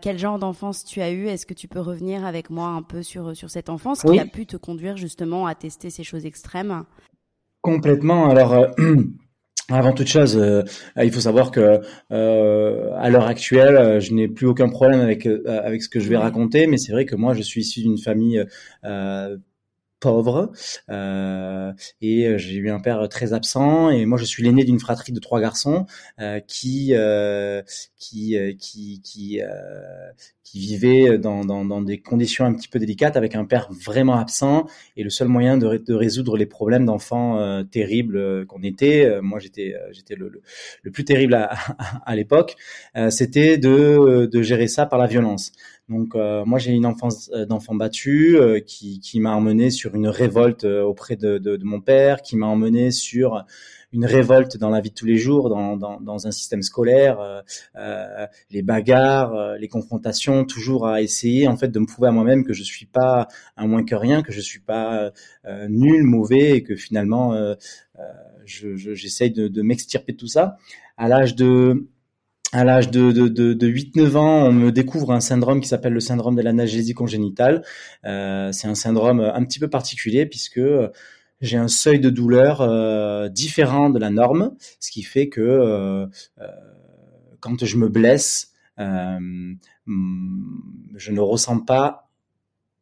quel 0.00 0.18
genre 0.18 0.38
d'enfance 0.38 0.84
tu 0.84 1.00
as 1.02 1.10
eu? 1.10 1.26
Est-ce 1.28 1.46
que 1.46 1.54
tu 1.54 1.68
peux 1.68 1.80
revenir 1.80 2.24
avec 2.24 2.50
moi 2.50 2.68
un 2.68 2.82
peu 2.82 3.02
sur 3.02 3.36
sur 3.36 3.50
cette 3.50 3.68
enfance 3.68 4.02
oui. 4.04 4.14
qui 4.16 4.20
a 4.20 4.26
pu 4.26 4.46
te 4.46 4.56
conduire 4.56 4.96
justement 4.96 5.46
à 5.46 5.54
tester 5.54 5.90
ces 5.90 6.04
choses 6.04 6.26
extrêmes? 6.26 6.84
Complètement. 7.66 8.30
Alors. 8.30 8.52
Euh, 8.52 8.68
avant 9.68 9.92
toute 9.92 10.06
chose, 10.06 10.38
euh, 10.40 10.62
il 11.02 11.10
faut 11.10 11.18
savoir 11.18 11.50
que 11.50 11.80
euh, 12.12 12.90
à 12.94 13.10
l'heure 13.10 13.26
actuelle, 13.26 14.00
je 14.00 14.14
n'ai 14.14 14.28
plus 14.28 14.46
aucun 14.46 14.68
problème 14.68 15.00
avec 15.00 15.26
avec 15.48 15.82
ce 15.82 15.88
que 15.88 15.98
je 15.98 16.08
vais 16.08 16.16
raconter, 16.16 16.68
mais 16.68 16.76
c'est 16.76 16.92
vrai 16.92 17.04
que 17.04 17.16
moi, 17.16 17.34
je 17.34 17.42
suis 17.42 17.62
issu 17.62 17.80
d'une 17.80 17.98
famille 17.98 18.46
pauvre 20.00 20.52
euh, 20.90 21.72
et 22.00 22.38
j'ai 22.38 22.54
eu 22.54 22.70
un 22.70 22.80
père 22.80 23.08
très 23.08 23.32
absent 23.32 23.90
et 23.90 24.04
moi 24.04 24.18
je 24.18 24.24
suis 24.24 24.42
l'aîné 24.42 24.64
d'une 24.64 24.78
fratrie 24.78 25.12
de 25.12 25.20
trois 25.20 25.40
garçons 25.40 25.86
euh, 26.20 26.40
qui 26.40 26.94
euh, 26.94 27.62
qui 27.98 28.36
qui 28.58 29.00
qui 29.02 29.40
qui 30.44 30.60
vivait 30.60 31.18
dans, 31.18 31.44
dans, 31.44 31.64
dans, 31.64 31.82
des 31.82 31.98
conditions 32.00 32.44
un 32.44 32.54
petit 32.54 32.68
peu 32.68 32.78
délicates 32.78 33.16
avec 33.16 33.34
un 33.34 33.44
père 33.44 33.68
vraiment 33.72 34.14
absent 34.14 34.66
et 34.96 35.02
le 35.02 35.10
seul 35.10 35.26
moyen 35.26 35.58
de, 35.58 35.76
de 35.76 35.94
résoudre 35.94 36.36
les 36.36 36.46
problèmes 36.46 36.86
d'enfants 36.86 37.64
terribles 37.64 38.46
qu'on 38.46 38.62
était 38.62 39.20
moi 39.22 39.40
j'étais 39.40 39.74
j'étais 39.90 40.14
le, 40.14 40.40
le, 40.82 40.90
plus 40.92 41.04
terrible 41.04 41.34
à, 41.34 41.50
à, 42.06 42.14
l'époque 42.14 42.56
c'était 43.10 43.58
de, 43.58 44.26
de 44.26 44.42
gérer 44.42 44.68
ça 44.68 44.86
par 44.86 44.98
la 44.98 45.06
violence 45.06 45.52
donc 45.88 46.16
euh, 46.16 46.44
moi 46.44 46.58
j'ai 46.58 46.72
une 46.72 46.86
enfance 46.86 47.30
euh, 47.32 47.46
d'enfant 47.46 47.74
battu 47.74 48.36
euh, 48.36 48.58
qui, 48.58 48.98
qui 48.98 49.20
m'a 49.20 49.34
emmené 49.34 49.70
sur 49.70 49.94
une 49.94 50.08
révolte 50.08 50.64
auprès 50.64 51.16
de, 51.16 51.38
de, 51.38 51.56
de 51.56 51.64
mon 51.64 51.80
père, 51.80 52.22
qui 52.22 52.36
m'a 52.36 52.46
emmené 52.46 52.90
sur 52.90 53.44
une 53.92 54.04
révolte 54.04 54.56
dans 54.56 54.68
la 54.68 54.80
vie 54.80 54.90
de 54.90 54.94
tous 54.94 55.06
les 55.06 55.16
jours, 55.16 55.48
dans, 55.48 55.76
dans, 55.76 56.00
dans 56.00 56.26
un 56.26 56.32
système 56.32 56.62
scolaire, 56.62 57.44
euh, 57.76 58.26
les 58.50 58.62
bagarres, 58.62 59.56
les 59.58 59.68
confrontations, 59.68 60.44
toujours 60.44 60.88
à 60.88 61.02
essayer 61.02 61.46
en 61.46 61.56
fait 61.56 61.68
de 61.68 61.78
me 61.78 61.86
prouver 61.86 62.08
à 62.08 62.10
moi-même 62.10 62.44
que 62.44 62.52
je 62.52 62.64
suis 62.64 62.86
pas 62.86 63.28
un 63.56 63.68
moins 63.68 63.84
que 63.84 63.94
rien, 63.94 64.22
que 64.22 64.32
je 64.32 64.40
suis 64.40 64.60
pas 64.60 65.12
euh, 65.46 65.68
nul, 65.68 66.02
mauvais 66.02 66.56
et 66.56 66.62
que 66.62 66.74
finalement 66.74 67.34
euh, 67.34 67.54
j'essaye 68.44 69.30
je, 69.30 69.42
de, 69.42 69.48
de 69.48 69.62
m'extirper 69.62 70.12
de 70.12 70.18
tout 70.18 70.26
ça. 70.26 70.56
À 70.96 71.08
l'âge 71.08 71.36
de 71.36 71.86
à 72.56 72.64
l'âge 72.64 72.90
de, 72.90 73.12
de, 73.12 73.28
de, 73.28 73.52
de 73.52 73.68
8-9 73.68 74.16
ans, 74.16 74.46
on 74.46 74.52
me 74.52 74.72
découvre 74.72 75.12
un 75.12 75.20
syndrome 75.20 75.60
qui 75.60 75.68
s'appelle 75.68 75.92
le 75.92 76.00
syndrome 76.00 76.36
de 76.36 76.42
l'analgésie 76.42 76.94
congénitale. 76.94 77.62
Euh, 78.06 78.50
c'est 78.52 78.66
un 78.66 78.74
syndrome 78.74 79.20
un 79.20 79.44
petit 79.44 79.58
peu 79.58 79.68
particulier 79.68 80.24
puisque 80.24 80.60
j'ai 81.42 81.58
un 81.58 81.68
seuil 81.68 82.00
de 82.00 82.08
douleur 82.08 82.62
euh, 82.62 83.28
différent 83.28 83.90
de 83.90 83.98
la 83.98 84.08
norme, 84.08 84.54
ce 84.80 84.90
qui 84.90 85.02
fait 85.02 85.28
que 85.28 85.40
euh, 85.40 86.06
euh 86.40 86.46
quand 87.40 87.64
je 87.64 87.76
me 87.76 87.88
blesse, 87.88 88.52
euh, 88.80 89.54
je 90.96 91.12
ne 91.12 91.20
ressens 91.20 91.60
pas 91.60 92.05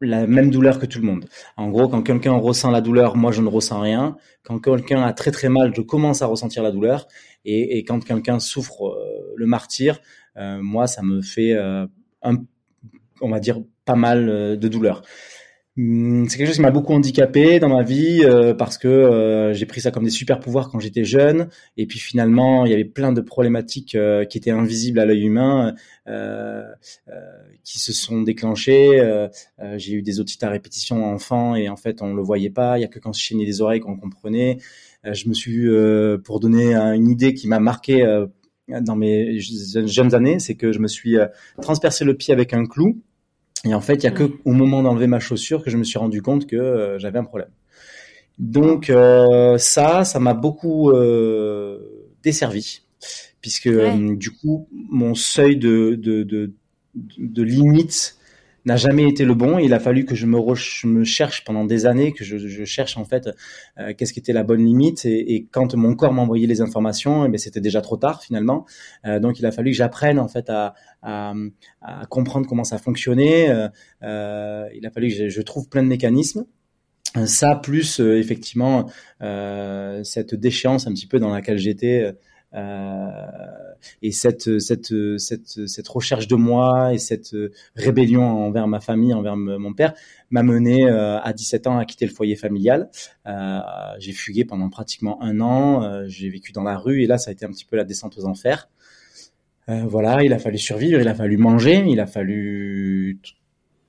la 0.01 0.27
même 0.27 0.51
douleur 0.51 0.79
que 0.79 0.87
tout 0.87 1.01
le 1.01 1.07
monde. 1.07 1.27
En 1.57 1.71
gros, 1.71 1.89
quand 1.89 2.03
quelqu'un 2.03 2.33
ressent 2.33 2.71
la 2.71 2.81
douleur, 2.81 3.17
moi 3.17 3.33
je 3.33 3.41
ne 3.41 3.49
ressens 3.49 3.81
rien. 3.81 4.17
Quand 4.43 4.59
quelqu'un 4.59 5.03
a 5.03 5.13
très 5.13 5.31
très 5.31 5.49
mal, 5.49 5.73
je 5.75 5.81
commence 5.81 6.23
à 6.23 6.27
ressentir 6.27 6.63
la 6.63 6.71
douleur. 6.71 7.07
Et, 7.45 7.85
quand 7.85 8.03
quelqu'un 8.03 8.39
souffre 8.39 8.87
euh, 8.87 9.35
le 9.37 9.47
martyr, 9.47 10.01
euh, 10.37 10.59
moi 10.63 10.87
ça 10.87 11.03
me 11.03 11.21
fait 11.21 11.53
euh, 11.53 11.87
on 13.21 13.29
va 13.29 13.41
dire 13.41 13.61
pas 13.85 13.97
mal 13.97 14.59
de 14.59 14.69
douleur. 14.69 15.03
Hum, 15.76 16.28
c'est 16.28 16.38
quelque 16.38 16.47
chose 16.47 16.54
qui 16.54 16.62
m'a 16.62 16.71
beaucoup 16.71 16.93
handicapé 16.93 17.59
dans 17.59 17.69
ma 17.69 17.83
vie 17.83 18.21
euh, 18.23 18.54
parce 18.54 18.78
que 18.78 18.87
euh, 18.87 19.52
j'ai 19.54 19.66
pris 19.66 19.81
ça 19.81 19.90
comme 19.90 20.04
des 20.04 20.11
super 20.11 20.38
pouvoirs 20.38 20.71
quand 20.71 20.78
j'étais 20.78 21.04
jeune 21.04 21.49
et 21.76 21.87
puis 21.87 21.99
finalement 21.99 22.64
il 22.64 22.71
y 22.71 22.75
avait 22.75 22.85
plein 22.85 23.12
de 23.12 23.21
problématiques 23.21 23.97
euh, 23.97 24.25
qui 24.25 24.38
étaient 24.38 24.52
invisibles 24.52 25.00
à 25.00 25.04
l'œil 25.04 25.25
humain 25.25 25.75
euh, 26.07 26.62
euh, 27.09 27.12
qui 27.64 27.81
se 27.81 27.93
sont 27.93 28.23
déclenchées. 28.23 29.02
j'ai 29.76 29.95
eu 29.95 30.02
des 30.02 30.21
otites 30.21 30.45
à 30.45 30.49
répétition 30.49 31.04
enfant 31.07 31.57
et 31.57 31.69
en 31.69 31.76
fait 31.76 32.02
on 32.02 32.14
le 32.14 32.23
voyait 32.23 32.50
pas. 32.50 32.78
Il 32.78 32.83
y 32.83 32.85
a 32.85 32.88
que 32.88 33.00
quand 33.00 33.12
je 33.12 33.25
saignais 33.25 33.47
des 33.47 33.61
oreilles 33.61 33.81
qu'on 33.81 33.97
comprenait. 33.97 34.59
je 35.02 35.28
me 35.28 35.35
suis 35.35 35.66
pour 36.23 36.38
donner 36.38 36.75
une 36.75 37.09
idée 37.11 37.35
qui 37.35 37.49
m'a 37.49 37.59
marqué 37.59 38.07
dans 38.69 38.97
mes 38.97 39.40
jeunes 39.40 40.14
années, 40.14 40.38
c'est 40.38 40.54
que 40.54 40.71
je 40.71 40.78
me 40.78 40.87
suis 40.87 41.16
transpercé 41.61 42.04
le 42.04 42.14
pied 42.14 42.33
avec 42.33 42.52
un 42.52 42.64
clou 42.66 43.02
et 43.64 43.75
en 43.75 43.80
fait, 43.80 43.94
il 43.94 44.04
y 44.04 44.06
a 44.06 44.11
que 44.11 44.30
au 44.44 44.52
moment 44.52 44.83
d'enlever 44.83 45.06
ma 45.06 45.21
chaussure 45.21 45.62
que 45.62 45.71
je 45.71 45.76
me 45.76 45.85
suis 45.85 45.99
rendu 45.99 46.23
compte 46.23 46.47
que 46.47 46.56
euh, 46.56 46.99
j'avais 46.99 47.18
un 47.18 47.25
problème. 47.25 47.50
Donc 48.38 48.90
euh, 48.90 49.59
ça, 49.59 50.04
ça 50.04 50.18
m'a 50.21 50.35
beaucoup 50.35 50.90
euh, 50.90 51.78
desservi, 52.23 52.83
puisque 53.40 53.66
ouais. 53.66 53.97
Euh, 53.97 54.16
du 54.16 54.30
coup, 54.30 54.68
mon 54.73 55.14
seuil 55.14 55.56
de, 55.56 55.94
de, 55.94 56.25
de, 56.25 56.52
de 56.94 57.42
limite 57.42 58.16
n'a 58.64 58.76
jamais 58.76 59.09
été 59.09 59.25
le 59.25 59.35
bon. 59.35 59.59
Il 59.59 59.75
a 59.75 59.78
fallu 59.78 60.04
que 60.04 60.14
je 60.14 60.26
me, 60.26 60.38
je 60.54 60.87
me 60.87 61.04
cherche 61.04 61.44
pendant 61.44 61.64
des 61.64 61.87
années, 61.87 62.12
que 62.12 62.25
je, 62.25 62.38
je 62.38 62.64
cherche 62.64 62.97
en 62.97 63.04
fait 63.04 63.28
euh, 63.78 63.92
qu'est-ce 63.97 64.12
qui 64.12 64.21
était 64.21 64.33
la 64.33 64.42
bonne 64.42 64.64
limite. 64.64 65.04
Et, 65.04 65.35
et 65.35 65.47
quand 65.50 65.75
mon 65.75 65.94
corps 65.94 66.12
m'envoyait 66.12 66.47
les 66.47 66.61
informations, 66.61 67.26
eh 67.26 67.38
c'était 67.38 67.61
déjà 67.61 67.80
trop 67.80 67.97
tard 67.97 68.23
finalement. 68.23 68.64
Euh, 69.04 69.21
donc 69.21 69.38
il 69.38 69.47
a 69.47 69.52
fallu 69.52 69.71
que 69.71 69.76
j'apprenne 69.76 70.18
en 70.18 70.28
fait 70.28 70.49
à, 70.49 70.75
à, 71.02 71.35
à, 71.83 72.06
comprendre 72.06 72.47
comment 72.47 72.64
ça 72.64 72.78
fonctionnait. 72.78 73.50
Euh, 73.50 73.68
euh 74.02 74.68
il 74.75 74.87
a 74.87 74.90
fallu 74.90 75.09
que 75.09 75.14
je, 75.14 75.28
je 75.28 75.42
trouve 75.42 75.68
plein 75.68 75.83
de 75.83 75.88
mécanismes. 75.88 76.44
ça 77.26 77.54
plus 77.54 78.00
effectivement 78.00 78.90
cette 79.21 80.35
déchéance 80.35 80.87
un 80.87 80.92
petit 80.92 81.06
peu 81.06 81.18
dans 81.18 81.30
laquelle 81.30 81.59
j'étais 81.59 82.14
et 84.03 84.13
cette, 84.13 84.59
cette, 84.61 84.95
cette, 85.19 85.89
recherche 85.89 86.29
de 86.29 86.37
moi 86.37 86.95
et 86.95 86.99
cette 86.99 87.35
rébellion 87.75 88.23
envers 88.23 88.69
ma 88.69 88.81
famille, 88.81 89.13
envers 89.13 89.37
mon 89.37 89.75
père, 89.75 89.95
m'a 90.31 90.43
mené 90.43 90.89
à 90.89 91.33
17 91.33 91.67
ans 91.67 91.79
à 91.79 91.85
quitter 91.85 92.07
le 92.07 92.13
foyer 92.13 92.37
familial. 92.37 92.89
j'ai 93.99 94.13
fugué 94.13 94.45
pendant 94.45 94.69
pratiquement 94.69 95.23
un 95.23 95.41
an. 95.41 96.07
j'ai 96.07 96.29
vécu 96.29 96.53
dans 96.53 96.63
la 96.63 96.77
rue 96.77 97.03
et 97.03 97.07
là, 97.07 97.19
ça 97.19 97.31
a 97.31 97.33
été 97.33 97.45
un 97.45 97.51
petit 97.51 97.65
peu 97.65 97.77
la 97.77 97.85
descente 97.85 98.17
aux 98.19 98.25
enfers. 98.25 98.69
voilà, 99.67 100.23
il 100.23 100.33
a 100.33 100.39
fallu 100.39 100.59
survivre, 100.59 101.01
il 101.01 101.09
a 101.09 101.15
fallu 101.15 101.37
manger, 101.37 101.85
il 101.87 102.01
a 102.01 102.07
fallu 102.07 103.19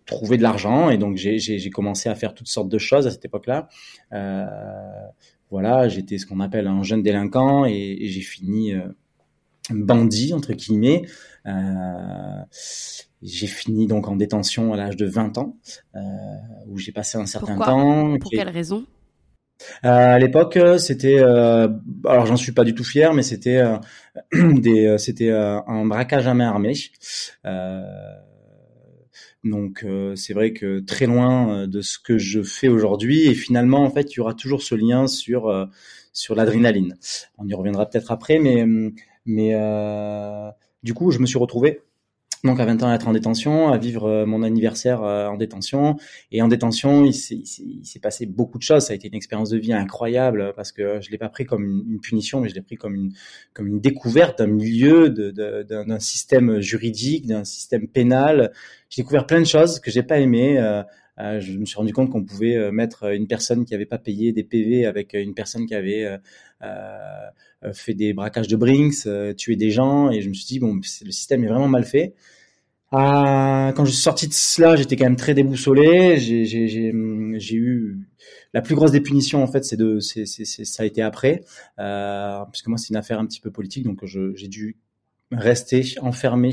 trouver 0.06 0.38
de 0.38 0.44
l'argent 0.44 0.90
et 0.90 0.98
donc 0.98 1.18
j'ai 1.18 1.70
commencé 1.70 2.10
à 2.10 2.16
faire 2.16 2.34
toutes 2.34 2.48
sortes 2.48 2.70
de 2.70 2.78
choses 2.78 3.08
à 3.08 3.12
cette 3.12 3.26
époque-là. 3.26 3.68
Euh, 4.14 4.46
voilà, 5.56 5.88
j'étais 5.88 6.18
ce 6.18 6.26
qu'on 6.26 6.42
appelle 6.42 6.68
un 6.68 6.84
jeune 6.84 7.02
délinquant 7.02 7.66
et, 7.66 7.98
et 8.02 8.08
j'ai 8.10 8.20
fini 8.20 8.74
euh, 8.74 8.90
bandit 9.70 10.34
entre 10.34 10.52
guillemets. 10.52 11.04
Euh, 11.46 12.42
j'ai 13.22 13.48
fini 13.48 13.88
donc 13.88 14.10
en 14.10 14.18
détention 14.18 14.74
à 14.74 14.76
l'âge 14.76 14.98
de 14.98 15.06
20 15.06 15.38
ans, 15.38 15.56
euh, 15.96 16.00
où 16.68 16.78
j'ai 16.78 16.92
passé 16.92 17.18
un 17.18 17.26
certain 17.26 17.58
temps. 17.58 18.18
Pour 18.20 18.32
quelle 18.32 18.50
raison? 18.50 18.86
Euh, 19.86 20.16
à 20.16 20.20
l'époque, 20.20 20.60
c'était, 20.78 21.20
euh, 21.20 21.70
alors 22.04 22.26
j'en 22.26 22.36
suis 22.36 22.52
pas 22.52 22.66
du 22.66 22.76
tout 22.76 22.84
fier, 22.84 23.14
mais 23.14 23.22
c'était 23.22 23.60
euh, 23.60 23.78
des, 24.60 24.98
c'était 24.98 25.32
un 25.32 25.86
braquage 25.86 26.28
à 26.28 26.34
main 26.34 26.50
armée. 26.50 26.74
Donc 29.46 29.84
euh, 29.84 30.16
c'est 30.16 30.34
vrai 30.34 30.54
que 30.54 30.80
très 30.80 31.06
loin 31.06 31.54
euh, 31.54 31.68
de 31.68 31.82
ce 31.82 32.00
que 32.00 32.18
je 32.18 32.42
fais 32.42 32.68
aujourd'hui 32.68 33.28
et 33.28 33.36
finalement 33.36 33.84
en 33.84 33.92
fait 33.92 34.12
il 34.12 34.18
y 34.18 34.20
aura 34.20 34.34
toujours 34.34 34.64
ce 34.64 34.74
lien 34.74 35.08
sur 35.08 35.48
euh, 35.48 35.68
sur 36.14 36.34
l'adrénaline. 36.34 36.98
On 37.38 37.48
y 37.48 37.54
reviendra 37.54 37.88
peut-être 37.88 38.12
après, 38.12 38.40
mais 38.40 38.66
mais 39.26 39.54
du 40.82 40.94
coup 40.94 41.12
je 41.12 41.20
me 41.20 41.28
suis 41.28 41.38
retrouvé 41.38 41.82
donc 42.46 42.60
à 42.60 42.66
20 42.66 42.84
ans 42.84 42.90
à 42.90 42.96
être 42.96 43.08
en 43.08 43.14
détention, 43.14 43.70
à 43.70 43.78
vivre 43.78 44.06
euh, 44.06 44.26
mon 44.26 44.44
anniversaire 44.44 45.04
euh, 45.04 45.28
en 45.28 45.38
détention. 45.38 45.98
Et 46.32 46.42
en 46.42 46.48
détention, 46.48 47.04
il 47.06 47.14
s'est 47.14 48.00
passé 48.00 48.26
beaucoup 48.26 48.58
de 48.58 48.64
choses. 48.64 48.86
Ça 48.86 48.94
a 48.94 48.96
été 48.96 49.08
une 49.08 49.16
expérience 49.16 49.50
de 49.50 49.58
vie 49.58 49.74
incroyable 49.74 50.54
parce 50.56 50.72
que 50.72 51.02
je 51.02 51.12
l'ai 51.12 51.18
pas 51.18 51.30
pris 51.30 51.46
comme 51.46 51.66
une, 51.66 52.00
punition, 52.00 52.42
mais 52.42 52.50
je 52.50 52.56
l'ai 52.56 52.62
pris 52.62 52.76
comme 52.76 52.96
une 52.96 53.12
comme 53.54 53.68
une 53.68 53.80
découverte 53.80 54.40
d'un 54.40 54.48
milieu, 54.48 55.10
d'un 55.10 56.00
système 56.00 56.60
juridique, 56.60 57.26
d'un 57.28 57.44
système 57.44 57.88
pénal. 57.88 58.52
J'ai 58.90 59.02
découvert 59.02 59.26
plein 59.26 59.40
de 59.40 59.46
choses 59.46 59.80
que 59.80 59.92
j'ai 59.92 60.04
pas 60.04 60.20
aimé. 60.20 60.60
Euh, 61.20 61.40
je 61.40 61.58
me 61.58 61.66
suis 61.66 61.78
rendu 61.78 61.94
compte 61.94 62.10
qu'on 62.10 62.24
pouvait 62.24 62.72
mettre 62.72 63.14
une 63.14 63.28
personne 63.28 63.66
qui 63.66 63.74
avait 63.74 63.86
pas 63.86 63.98
payé 63.98 64.32
des 64.34 64.44
PV 64.44 64.86
avec 64.86 65.14
une 65.14 65.34
personne 65.34 65.66
qui 65.66 65.76
avait 65.76 66.18
euh, 66.64 67.28
fait 67.74 67.94
des 67.94 68.14
braquages 68.14 68.48
de 68.48 68.56
Brinks, 68.56 69.08
tué 69.38 69.56
des 69.56 69.72
gens, 69.72 70.12
et 70.12 70.22
je 70.22 70.30
me 70.30 70.34
suis 70.34 70.46
dit 70.46 70.60
bon, 70.60 70.76
le 70.76 71.12
système 71.12 71.44
est 71.44 71.48
vraiment 71.48 71.68
mal 71.68 71.86
fait. 71.86 72.14
Euh, 72.94 73.72
quand 73.74 73.84
je 73.84 73.92
suis 73.92 74.02
sorti 74.02 74.28
de 74.28 74.34
cela, 74.34 74.76
j'étais 74.76 74.96
quand 74.96 75.06
même 75.06 75.16
très 75.16 75.34
déboussolé. 75.34 76.18
J'ai 76.18 77.56
eu 77.56 77.98
la 78.54 78.62
plus 78.62 78.76
grosse 78.76 78.92
des 78.92 79.02
punitions 79.02 79.44
en 79.44 79.48
fait, 79.48 79.66
c'est 79.66 79.76
de, 79.76 80.00
c'est, 80.00 80.26
ça 80.26 80.84
a 80.84 80.86
été 80.86 81.02
après, 81.02 81.44
euh, 81.80 82.40
puisque 82.52 82.68
moi 82.68 82.78
c'est 82.78 82.90
une 82.90 82.96
affaire 82.96 83.20
un 83.20 83.26
petit 83.26 83.42
peu 83.42 83.52
politique, 83.52 83.84
donc 83.84 84.06
j'ai 84.06 84.48
dû 84.48 84.78
rester 85.32 85.84
enfermé 86.02 86.52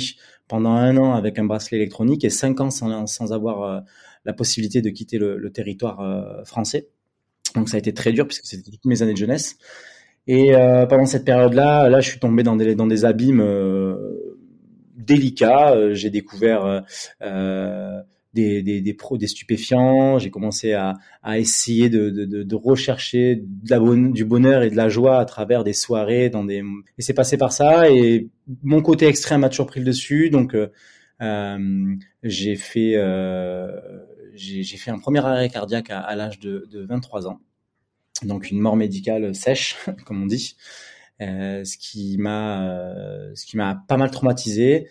pendant 0.49 0.73
un 0.73 0.97
an 0.97 1.15
avec 1.15 1.39
un 1.39 1.45
bracelet 1.45 1.77
électronique 1.77 2.25
et 2.25 2.31
cinq 2.31 2.61
ans 2.61 2.71
sans, 2.71 3.07
sans 3.07 3.33
avoir 3.33 3.63
euh, 3.63 3.81
la 4.25 4.33
possibilité 4.33 4.83
de 4.83 4.91
quitter 4.91 5.19
le, 5.19 5.51
territoire 5.51 6.01
euh, 6.01 6.45
français. 6.45 6.89
Donc 7.55 7.69
ça 7.69 7.77
a 7.77 7.79
été 7.79 7.93
très 7.93 8.13
dur 8.13 8.27
puisque 8.27 8.47
c'était 8.47 8.71
toutes 8.71 8.85
mes 8.85 9.03
années 9.03 9.13
de 9.13 9.19
jeunesse. 9.19 9.57
Et 10.27 10.55
euh, 10.55 10.87
pendant 10.87 11.07
cette 11.07 11.25
période-là, 11.25 11.89
là, 11.89 12.01
je 12.01 12.11
suis 12.11 12.21
tombé 12.21 12.43
dans 12.43 12.57
des 12.57 12.75
dans 12.75 12.87
des 12.87 13.05
abîmes. 13.05 13.41
Euh, 13.41 13.97
j'ai 15.95 16.11
découvert 16.11 16.85
des, 17.21 18.63
des, 18.63 18.81
des, 18.81 18.97
des 19.19 19.27
stupéfiants. 19.27 20.19
J'ai 20.19 20.31
commencé 20.31 20.75
à, 20.75 20.95
à 21.25 21.41
essayer 21.41 21.91
de, 21.91 22.09
de, 22.09 22.43
de, 22.45 22.55
rechercher 22.55 23.43
du 23.43 24.25
bonheur 24.25 24.63
et 24.63 24.71
de 24.71 24.77
la 24.77 24.89
joie 24.89 25.19
à 25.19 25.25
travers 25.25 25.65
des 25.65 25.73
soirées. 25.73 26.31
Dans 26.31 26.45
des... 26.45 26.63
Et 26.99 27.03
c'est 27.03 27.15
passé 27.15 27.37
par 27.37 27.53
ça. 27.53 27.91
Et 27.91 28.29
mon 28.63 28.81
côté 28.81 29.07
extrême 29.07 29.43
a 29.43 29.49
toujours 29.49 29.67
pris 29.67 29.81
le 29.81 29.87
dessus. 29.87 30.31
Donc, 30.31 30.57
j'ai 32.23 32.57
fait, 32.57 32.95
j'ai 34.35 34.77
fait 34.77 34.91
un 34.91 34.99
premier 34.99 35.25
arrêt 35.25 35.49
cardiaque 35.49 35.91
à, 35.91 36.01
à 36.01 36.15
l'âge 36.17 36.39
de, 36.39 36.67
de 36.71 36.85
23 36.85 37.27
ans. 37.29 37.41
Donc, 38.25 38.51
une 38.51 38.61
mort 38.61 38.77
médicale 38.77 39.35
sèche, 39.35 39.77
comme 40.07 40.23
on 40.23 40.27
dit. 40.27 40.57
Euh, 41.21 41.65
ce 41.65 41.77
qui 41.77 42.17
m'a 42.19 42.69
euh, 42.69 43.33
ce 43.35 43.47
qui 43.47 43.57
m'a 43.57 43.85
pas 43.87 43.97
mal 43.97 44.11
traumatisé. 44.11 44.89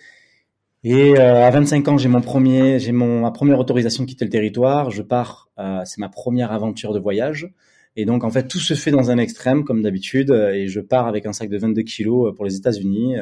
Et 0.84 1.20
euh, 1.20 1.46
à 1.46 1.50
25 1.52 1.88
ans, 1.90 1.98
j'ai 1.98 2.10
mon 2.10 2.22
premier, 2.22 2.80
j'ai 2.80 2.92
mon 2.92 3.22
ma 3.22 3.32
première 3.32 3.60
autorisation 3.60 4.04
de 4.04 4.10
quitter 4.10 4.26
le 4.26 4.32
territoire. 4.32 4.90
Je 4.92 5.02
pars, 5.02 5.50
c'est 5.86 6.00
ma 6.00 6.10
première 6.10 6.52
aventure 6.52 6.94
de 6.94 7.00
voyage. 7.00 7.52
Et 7.96 8.06
donc, 8.06 8.24
en 8.24 8.32
fait, 8.32 8.48
tout 8.48 8.60
se 8.60 8.74
fait 8.74 8.92
dans 8.92 9.12
un 9.12 9.18
extrême, 9.18 9.64
comme 9.64 9.82
d'habitude. 9.82 10.32
Et 10.32 10.68
je 10.68 10.80
pars 10.80 11.08
avec 11.08 11.26
un 11.26 11.34
sac 11.34 11.50
de 11.50 11.58
22 11.58 11.84
kilos 11.84 12.36
pour 12.36 12.46
les 12.46 12.56
États-Unis. 12.56 13.16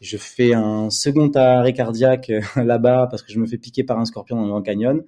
Je 0.00 0.16
fais 0.16 0.52
un 0.54 0.90
second 0.90 1.30
arrêt 1.34 1.72
cardiaque 1.72 2.30
là-bas 2.56 3.08
parce 3.10 3.22
que 3.22 3.32
je 3.32 3.38
me 3.38 3.46
fais 3.46 3.58
piquer 3.58 3.84
par 3.84 3.98
un 3.98 4.04
scorpion 4.04 4.36
dans 4.36 4.42
le 4.42 4.48
Grand 4.48 4.62
Canyon. 4.62 5.02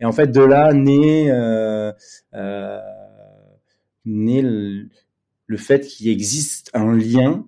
Et 0.00 0.04
en 0.04 0.12
fait, 0.12 0.28
de 0.28 0.40
là 0.40 0.72
naît, 0.72 1.30
euh, 1.30 1.92
euh, 2.34 2.80
naît 4.04 4.42
le, 4.42 4.88
le 5.46 5.56
fait 5.56 5.80
qu'il 5.86 6.08
existe 6.08 6.70
un 6.74 6.94
lien 6.94 7.46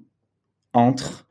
entre 0.73 1.27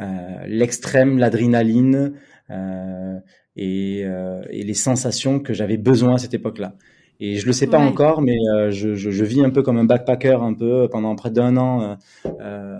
euh, 0.00 0.46
l'extrême, 0.46 1.18
l'adrénaline 1.18 2.14
euh, 2.50 3.18
et, 3.56 4.02
euh, 4.04 4.42
et, 4.50 4.62
les 4.62 4.74
sensations 4.74 5.40
que 5.40 5.54
j'avais 5.54 5.78
besoin 5.78 6.14
à 6.14 6.18
cette 6.18 6.34
époque-là. 6.34 6.74
Et 7.18 7.36
je 7.36 7.46
le 7.46 7.52
sais 7.52 7.66
pas 7.66 7.78
encore, 7.78 8.20
mais 8.20 8.36
euh, 8.54 8.70
je, 8.70 8.94
je, 8.94 9.10
je, 9.10 9.24
vis 9.24 9.42
un 9.42 9.48
peu 9.48 9.62
comme 9.62 9.78
un 9.78 9.84
backpacker, 9.84 10.42
un 10.42 10.52
peu 10.52 10.86
pendant 10.90 11.16
près 11.16 11.30
d'un 11.30 11.56
an 11.56 11.96
euh, 12.40 12.78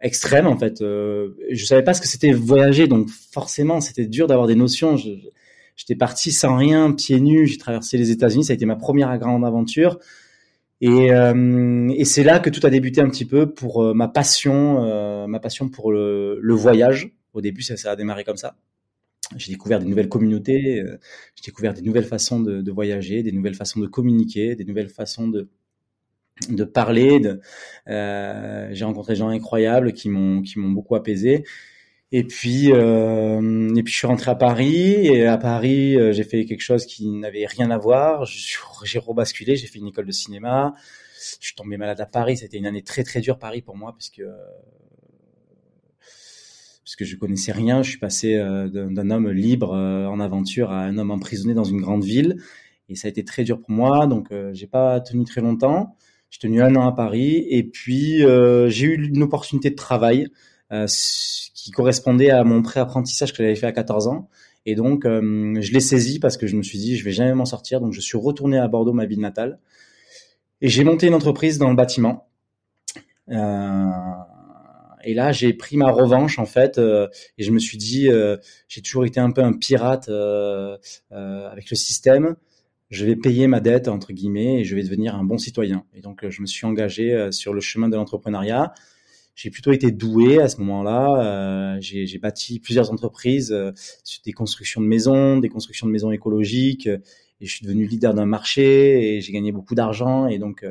extrême 0.00 0.46
en 0.46 0.56
fait. 0.56 0.78
je 0.80 1.64
savais 1.64 1.82
pas 1.82 1.94
ce 1.94 2.00
que 2.00 2.08
c'était 2.08 2.32
voyager, 2.32 2.86
donc 2.86 3.08
forcément 3.08 3.80
c'était 3.80 4.06
dur 4.06 4.26
d'avoir 4.26 4.46
des 4.46 4.54
notions. 4.54 4.96
J'étais 5.78 5.94
parti 5.94 6.32
sans 6.32 6.56
rien, 6.56 6.92
pieds 6.92 7.20
nus. 7.20 7.46
J'ai 7.46 7.56
traversé 7.56 7.96
les 7.96 8.10
États-Unis. 8.10 8.44
Ça 8.44 8.52
a 8.52 8.54
été 8.54 8.66
ma 8.66 8.76
première 8.76 9.16
grande 9.18 9.44
aventure. 9.44 9.98
Et, 10.80 11.12
euh, 11.12 11.88
et 11.96 12.04
c'est 12.04 12.24
là 12.24 12.40
que 12.40 12.50
tout 12.50 12.64
a 12.66 12.70
débuté 12.70 13.00
un 13.00 13.08
petit 13.08 13.24
peu 13.24 13.52
pour 13.52 13.82
euh, 13.82 13.94
ma 13.94 14.08
passion, 14.08 14.84
euh, 14.84 15.26
ma 15.26 15.40
passion 15.40 15.68
pour 15.68 15.92
le, 15.92 16.38
le, 16.40 16.54
voyage. 16.54 17.12
Au 17.32 17.40
début, 17.40 17.62
ça, 17.62 17.76
ça 17.76 17.92
a 17.92 17.96
démarré 17.96 18.24
comme 18.24 18.36
ça. 18.36 18.56
J'ai 19.36 19.52
découvert 19.52 19.78
des 19.78 19.84
nouvelles 19.86 20.08
communautés, 20.08 20.80
euh, 20.80 20.98
j'ai 21.36 21.50
découvert 21.50 21.74
des 21.74 21.82
nouvelles 21.82 22.06
façons 22.06 22.40
de, 22.40 22.70
voyager, 22.70 23.22
des 23.22 23.32
nouvelles 23.32 23.54
façons 23.54 23.78
de 23.78 23.86
communiquer, 23.86 24.56
des 24.56 24.64
nouvelles 24.64 24.88
façons 24.88 25.28
de, 25.28 25.48
de 26.48 26.64
parler. 26.64 27.20
De, 27.20 27.40
euh, 27.88 28.68
j'ai 28.72 28.84
rencontré 28.84 29.14
des 29.14 29.18
gens 29.18 29.28
incroyables 29.28 29.92
qui 29.92 30.08
m'ont 30.08 30.42
qui 30.42 30.58
m'ont 30.58 30.70
beaucoup 30.70 30.94
apaisé. 30.94 31.44
Et 32.10 32.24
puis, 32.24 32.72
euh, 32.72 33.74
et 33.76 33.82
puis 33.82 33.92
je 33.92 33.98
suis 33.98 34.06
rentré 34.06 34.30
à 34.30 34.34
Paris. 34.34 35.06
Et 35.06 35.26
à 35.26 35.36
Paris, 35.36 35.96
euh, 35.96 36.12
j'ai 36.12 36.24
fait 36.24 36.46
quelque 36.46 36.62
chose 36.62 36.86
qui 36.86 37.06
n'avait 37.06 37.46
rien 37.46 37.70
à 37.70 37.76
voir. 37.78 38.24
J'ai 38.24 38.98
rebasculé. 38.98 39.56
J'ai 39.56 39.66
fait 39.66 39.78
une 39.78 39.88
école 39.88 40.06
de 40.06 40.12
cinéma. 40.12 40.74
Je 41.40 41.46
suis 41.46 41.54
tombé 41.54 41.76
malade 41.76 42.00
à 42.00 42.06
Paris. 42.06 42.38
C'était 42.38 42.56
une 42.56 42.66
année 42.66 42.82
très 42.82 43.02
très 43.02 43.20
dure 43.20 43.38
Paris 43.38 43.60
pour 43.60 43.76
moi 43.76 43.92
parce 43.92 44.08
que 44.08 44.22
parce 46.84 46.96
que 46.96 47.04
je 47.04 47.16
connaissais 47.16 47.52
rien. 47.52 47.82
Je 47.82 47.90
suis 47.90 47.98
passé 47.98 48.36
euh, 48.36 48.68
d'un 48.68 49.10
homme 49.10 49.30
libre 49.30 49.74
euh, 49.74 50.06
en 50.06 50.20
aventure 50.20 50.72
à 50.72 50.84
un 50.84 50.96
homme 50.96 51.10
emprisonné 51.10 51.52
dans 51.52 51.64
une 51.64 51.82
grande 51.82 52.04
ville. 52.04 52.40
Et 52.88 52.94
ça 52.94 53.08
a 53.08 53.10
été 53.10 53.22
très 53.22 53.44
dur 53.44 53.60
pour 53.60 53.70
moi. 53.70 54.06
Donc, 54.06 54.32
j'ai 54.52 54.66
pas 54.66 54.98
tenu 55.00 55.24
très 55.24 55.42
longtemps. 55.42 55.94
J'ai 56.30 56.40
tenu 56.40 56.62
un 56.62 56.74
an 56.76 56.86
à 56.86 56.92
Paris. 56.92 57.46
Et 57.48 57.62
puis, 57.62 58.18
j'ai 58.18 58.86
eu 58.86 59.08
une 59.08 59.22
opportunité 59.22 59.70
de 59.70 59.76
travail 59.76 60.28
euh, 60.70 60.86
qui 61.54 61.70
correspondait 61.70 62.30
à 62.30 62.44
mon 62.44 62.60
pré-apprentissage 62.60 63.32
que 63.32 63.38
j'avais 63.38 63.56
fait 63.56 63.66
à 63.66 63.72
14 63.72 64.06
ans. 64.08 64.28
Et 64.66 64.74
donc, 64.74 65.06
euh, 65.06 65.56
je 65.60 65.72
l'ai 65.72 65.80
saisi 65.80 66.18
parce 66.18 66.36
que 66.36 66.46
je 66.46 66.56
me 66.56 66.62
suis 66.62 66.78
dit, 66.78 66.96
je 66.96 67.04
vais 67.04 67.12
jamais 67.12 67.32
m'en 67.32 67.46
sortir. 67.46 67.80
Donc, 67.80 67.94
je 67.94 68.00
suis 68.00 68.18
retourné 68.18 68.58
à 68.58 68.68
Bordeaux, 68.68 68.92
ma 68.92 69.06
ville 69.06 69.20
natale. 69.20 69.58
Et 70.60 70.68
j'ai 70.68 70.84
monté 70.84 71.06
une 71.06 71.14
entreprise 71.14 71.56
dans 71.56 71.70
le 71.70 71.76
bâtiment. 71.76 72.28
Euh, 73.30 73.86
et 75.04 75.14
là, 75.14 75.32
j'ai 75.32 75.54
pris 75.54 75.76
ma 75.76 75.90
revanche 75.90 76.38
en 76.38 76.44
fait, 76.44 76.76
euh, 76.76 77.08
et 77.38 77.44
je 77.44 77.50
me 77.50 77.58
suis 77.58 77.78
dit, 77.78 78.10
euh, 78.10 78.36
j'ai 78.68 78.82
toujours 78.82 79.04
été 79.06 79.20
un 79.20 79.30
peu 79.30 79.42
un 79.42 79.52
pirate 79.52 80.08
euh, 80.08 80.76
avec 81.10 81.70
le 81.70 81.76
système. 81.76 82.36
Je 82.90 83.04
vais 83.04 83.16
payer 83.16 83.46
ma 83.46 83.60
dette 83.60 83.88
entre 83.88 84.12
guillemets 84.12 84.60
et 84.60 84.64
je 84.64 84.74
vais 84.74 84.82
devenir 84.82 85.14
un 85.14 85.24
bon 85.24 85.38
citoyen. 85.38 85.84
Et 85.94 86.00
donc, 86.00 86.28
je 86.28 86.40
me 86.40 86.46
suis 86.46 86.66
engagé 86.66 87.28
sur 87.32 87.52
le 87.52 87.60
chemin 87.60 87.88
de 87.88 87.96
l'entrepreneuriat 87.96 88.72
j'ai 89.38 89.50
plutôt 89.50 89.70
été 89.70 89.92
doué 89.92 90.42
à 90.42 90.48
ce 90.48 90.56
moment-là. 90.58 91.76
Euh, 91.76 91.76
j'ai 91.80 92.18
bâti 92.18 92.58
plusieurs 92.58 92.90
entreprises 92.90 93.52
euh, 93.52 93.70
des 94.26 94.32
constructions 94.32 94.80
de 94.80 94.86
maisons, 94.86 95.38
des 95.38 95.48
constructions 95.48 95.86
de 95.86 95.92
maisons 95.92 96.10
écologiques, 96.10 96.88
et 96.88 97.46
je 97.46 97.54
suis 97.54 97.64
devenu 97.64 97.86
leader 97.86 98.14
d'un 98.14 98.26
marché 98.26 99.14
et 99.14 99.20
j'ai 99.20 99.32
gagné 99.32 99.52
beaucoup 99.52 99.76
d'argent 99.76 100.26
et 100.26 100.40
donc 100.40 100.66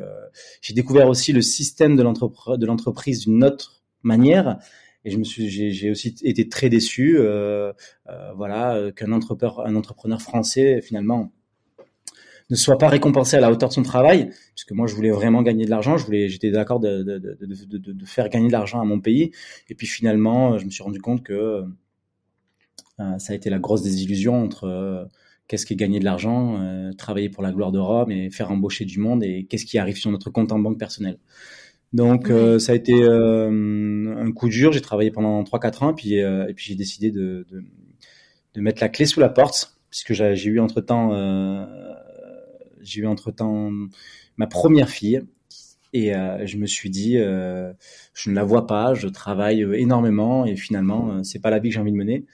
j'ai 0.60 0.74
découvert 0.74 1.08
aussi 1.08 1.32
le 1.32 1.40
système 1.40 1.96
de 1.96 2.02
l'entreprise 2.02 3.20
d'une 3.20 3.42
autre 3.42 3.82
manière 4.02 4.58
et 5.06 5.10
je 5.10 5.16
me 5.16 5.24
suis 5.24 5.48
j'ai 5.48 5.90
aussi 5.90 6.14
été 6.22 6.48
très 6.50 6.68
déçu 6.68 7.16
euh, 7.18 7.72
euh, 8.10 8.32
voilà 8.36 8.92
qu'un 8.94 9.12
entrepreneur 9.12 9.66
un 9.66 9.76
entrepreneur 9.76 10.20
français 10.20 10.82
finalement 10.82 11.32
ne 12.50 12.56
soit 12.56 12.78
pas 12.78 12.88
récompensé 12.88 13.36
à 13.36 13.40
la 13.40 13.50
hauteur 13.50 13.68
de 13.68 13.74
son 13.74 13.82
travail, 13.82 14.30
puisque 14.54 14.72
moi 14.72 14.86
je 14.86 14.94
voulais 14.94 15.10
vraiment 15.10 15.42
gagner 15.42 15.64
de 15.64 15.70
l'argent, 15.70 15.98
je 15.98 16.06
voulais, 16.06 16.28
j'étais 16.28 16.50
d'accord 16.50 16.80
de, 16.80 17.02
de, 17.02 17.18
de, 17.18 17.78
de, 17.78 17.92
de 17.92 18.06
faire 18.06 18.28
gagner 18.28 18.48
de 18.48 18.52
l'argent 18.52 18.80
à 18.80 18.84
mon 18.84 19.00
pays, 19.00 19.32
et 19.68 19.74
puis 19.74 19.86
finalement 19.86 20.58
je 20.58 20.64
me 20.64 20.70
suis 20.70 20.82
rendu 20.82 21.00
compte 21.00 21.22
que 21.22 21.64
euh, 23.00 23.18
ça 23.18 23.32
a 23.32 23.36
été 23.36 23.50
la 23.50 23.58
grosse 23.58 23.82
désillusion 23.82 24.42
entre 24.42 24.64
euh, 24.64 25.04
qu'est-ce 25.46 25.66
qui 25.66 25.74
est 25.74 25.76
gagner 25.76 26.00
de 26.00 26.04
l'argent, 26.04 26.60
euh, 26.60 26.92
travailler 26.92 27.28
pour 27.28 27.42
la 27.42 27.52
gloire 27.52 27.70
de 27.70 27.78
Rome 27.78 28.10
et 28.10 28.30
faire 28.30 28.50
embaucher 28.50 28.84
du 28.84 28.98
monde, 28.98 29.22
et 29.22 29.44
qu'est-ce 29.44 29.64
qui 29.64 29.78
arrive 29.78 29.96
sur 29.96 30.10
notre 30.10 30.30
compte 30.30 30.52
en 30.52 30.58
banque 30.58 30.78
personnel. 30.78 31.18
Donc 31.94 32.30
ça 32.58 32.72
a 32.72 32.74
été 32.74 32.92
un 33.02 34.30
coup 34.32 34.50
dur. 34.50 34.72
J'ai 34.72 34.82
travaillé 34.82 35.10
pendant 35.10 35.42
3-4 35.42 35.84
ans, 35.84 35.94
puis 35.94 36.16
et 36.16 36.52
puis 36.54 36.66
j'ai 36.66 36.74
décidé 36.74 37.10
de, 37.10 37.46
de, 37.50 37.64
de, 38.52 38.60
mettre 38.60 38.82
la 38.82 38.90
clé 38.90 39.06
sous 39.06 39.20
la 39.20 39.30
porte, 39.30 39.74
puisque 39.88 40.12
j'ai 40.12 40.48
eu 40.48 40.60
entre 40.60 40.82
temps 40.82 41.14
j'ai 42.88 43.02
eu 43.02 43.06
entre 43.06 43.30
temps 43.30 43.70
ma 44.36 44.46
première 44.46 44.88
fille 44.88 45.22
et 45.92 46.12
je 46.44 46.56
me 46.58 46.66
suis 46.66 46.90
dit 46.90 47.14
je 47.14 48.30
ne 48.30 48.34
la 48.34 48.44
vois 48.44 48.66
pas, 48.66 48.94
je 48.94 49.08
travaille 49.08 49.62
énormément 49.74 50.44
et 50.44 50.56
finalement 50.56 51.22
c'est 51.24 51.40
pas 51.40 51.50
la 51.50 51.58
vie 51.58 51.70
que 51.70 51.74
j'ai 51.74 51.80
envie 51.80 51.92
de 51.92 51.96
mener. 51.96 52.24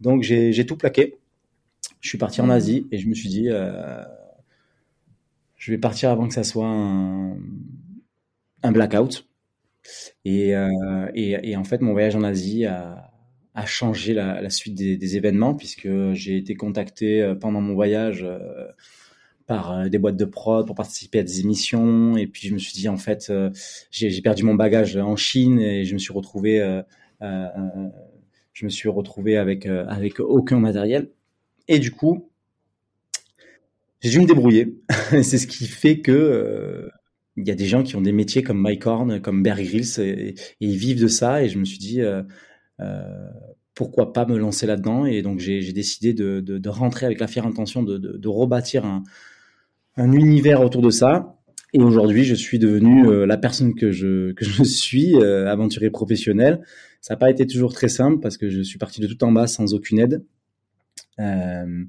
Donc 0.00 0.22
j'ai 0.22 0.66
tout 0.66 0.76
plaqué. 0.76 1.18
Je 2.02 2.08
suis 2.08 2.18
parti 2.18 2.40
en 2.40 2.48
mmh. 2.48 2.50
Asie 2.50 2.86
et 2.90 2.98
je 2.98 3.08
me 3.08 3.14
suis 3.14 3.28
dit, 3.28 3.48
euh, 3.48 4.02
je 5.56 5.70
vais 5.70 5.78
partir 5.78 6.10
avant 6.10 6.26
que 6.26 6.34
ça 6.34 6.42
soit 6.42 6.66
un, 6.66 7.36
blackout. 8.64 9.28
Euh, 10.26 11.08
et, 11.14 11.50
et, 11.50 11.56
en 11.56 11.64
fait, 11.64 11.80
mon 11.80 11.92
voyage 11.92 12.16
en 12.16 12.24
Asie 12.24 12.66
a, 12.66 13.12
a 13.54 13.66
changé 13.66 14.14
la, 14.14 14.50
suite 14.50 14.74
des, 14.74 15.16
événements 15.16 15.54
puisque 15.54 15.88
j'ai 16.12 16.36
été 16.36 16.54
contacté 16.56 17.22
euh, 17.22 17.36
pendant 17.36 17.60
mon 17.60 17.74
voyage 17.74 18.26
par 19.54 19.88
des 19.90 19.98
boîtes 19.98 20.16
de 20.16 20.24
prod 20.24 20.66
pour 20.66 20.74
participer 20.74 21.18
à 21.20 21.22
des 21.22 21.40
émissions. 21.40 22.16
Et 22.16 22.26
puis 22.26 22.48
je 22.48 22.54
me 22.54 22.58
suis 22.58 22.72
dit, 22.72 22.88
en 22.88 22.96
fait, 22.96 23.32
j'ai 23.90 24.22
perdu 24.22 24.44
mon 24.44 24.54
bagage 24.54 24.96
en 24.96 25.16
Chine 25.16 25.60
et 25.60 25.84
je 25.84 25.94
me 25.94 25.98
suis 25.98 26.12
retrouvé 26.12 26.82
je 28.52 28.64
me 28.64 28.70
suis 28.70 28.88
retrouvé 28.88 29.36
avec 29.36 29.66
euh, 29.66 29.84
avec 29.88 30.20
aucun 30.20 30.58
matériel 30.58 31.10
et 31.68 31.78
du 31.78 31.90
coup 31.90 32.28
j'ai 34.00 34.10
dû 34.10 34.20
me 34.20 34.26
débrouiller. 34.26 34.80
c'est 35.10 35.38
ce 35.38 35.46
qui 35.46 35.66
fait 35.66 36.00
que 36.00 36.12
euh, 36.12 36.88
il 37.36 37.46
y 37.46 37.50
a 37.50 37.54
des 37.54 37.66
gens 37.66 37.82
qui 37.82 37.96
ont 37.96 38.00
des 38.00 38.12
métiers 38.12 38.42
comme 38.42 38.60
Mike 38.60 38.86
Horn, 38.86 39.20
comme 39.20 39.42
Bear 39.42 39.62
Grylls 39.62 40.00
et, 40.00 40.34
ils 40.60 40.76
vivent 40.76 41.00
de 41.00 41.08
ça 41.08 41.42
et 41.42 41.48
je 41.48 41.58
me 41.58 41.64
suis 41.64 41.78
dit 41.78 42.00
euh, 42.02 42.22
pourquoi 43.74 44.12
pas 44.12 44.26
me 44.26 44.36
lancer 44.36 44.66
là-dedans 44.66 45.06
et 45.06 45.22
donc 45.22 45.38
j'ai 45.38 45.72
décidé 45.72 46.12
de, 46.12 46.68
rentrer 46.68 47.06
avec 47.06 47.20
la 47.20 47.26
fière 47.26 47.46
intention 47.46 47.82
de 47.82 48.28
rebâtir 48.28 48.84
un, 48.84 49.02
un 49.96 50.12
univers 50.12 50.60
autour 50.62 50.82
de 50.82 50.90
ça 50.90 51.36
et 51.74 51.80
aujourd'hui, 51.80 52.24
je 52.24 52.34
suis 52.34 52.58
devenu 52.58 53.26
la 53.26 53.38
personne 53.38 53.74
que 53.74 53.90
je, 53.92 54.32
que 54.32 54.44
je 54.44 54.62
suis, 54.62 55.16
aventurier 55.16 55.88
professionnel, 55.88 56.60
ça 57.02 57.14
n'a 57.14 57.18
pas 57.18 57.30
été 57.30 57.46
toujours 57.46 57.74
très 57.74 57.88
simple 57.88 58.20
parce 58.20 58.36
que 58.36 58.48
je 58.48 58.62
suis 58.62 58.78
parti 58.78 59.00
de 59.00 59.08
tout 59.08 59.22
en 59.24 59.32
bas 59.32 59.48
sans 59.48 59.74
aucune 59.74 59.98
aide. 59.98 60.24
Euh, 61.18 61.84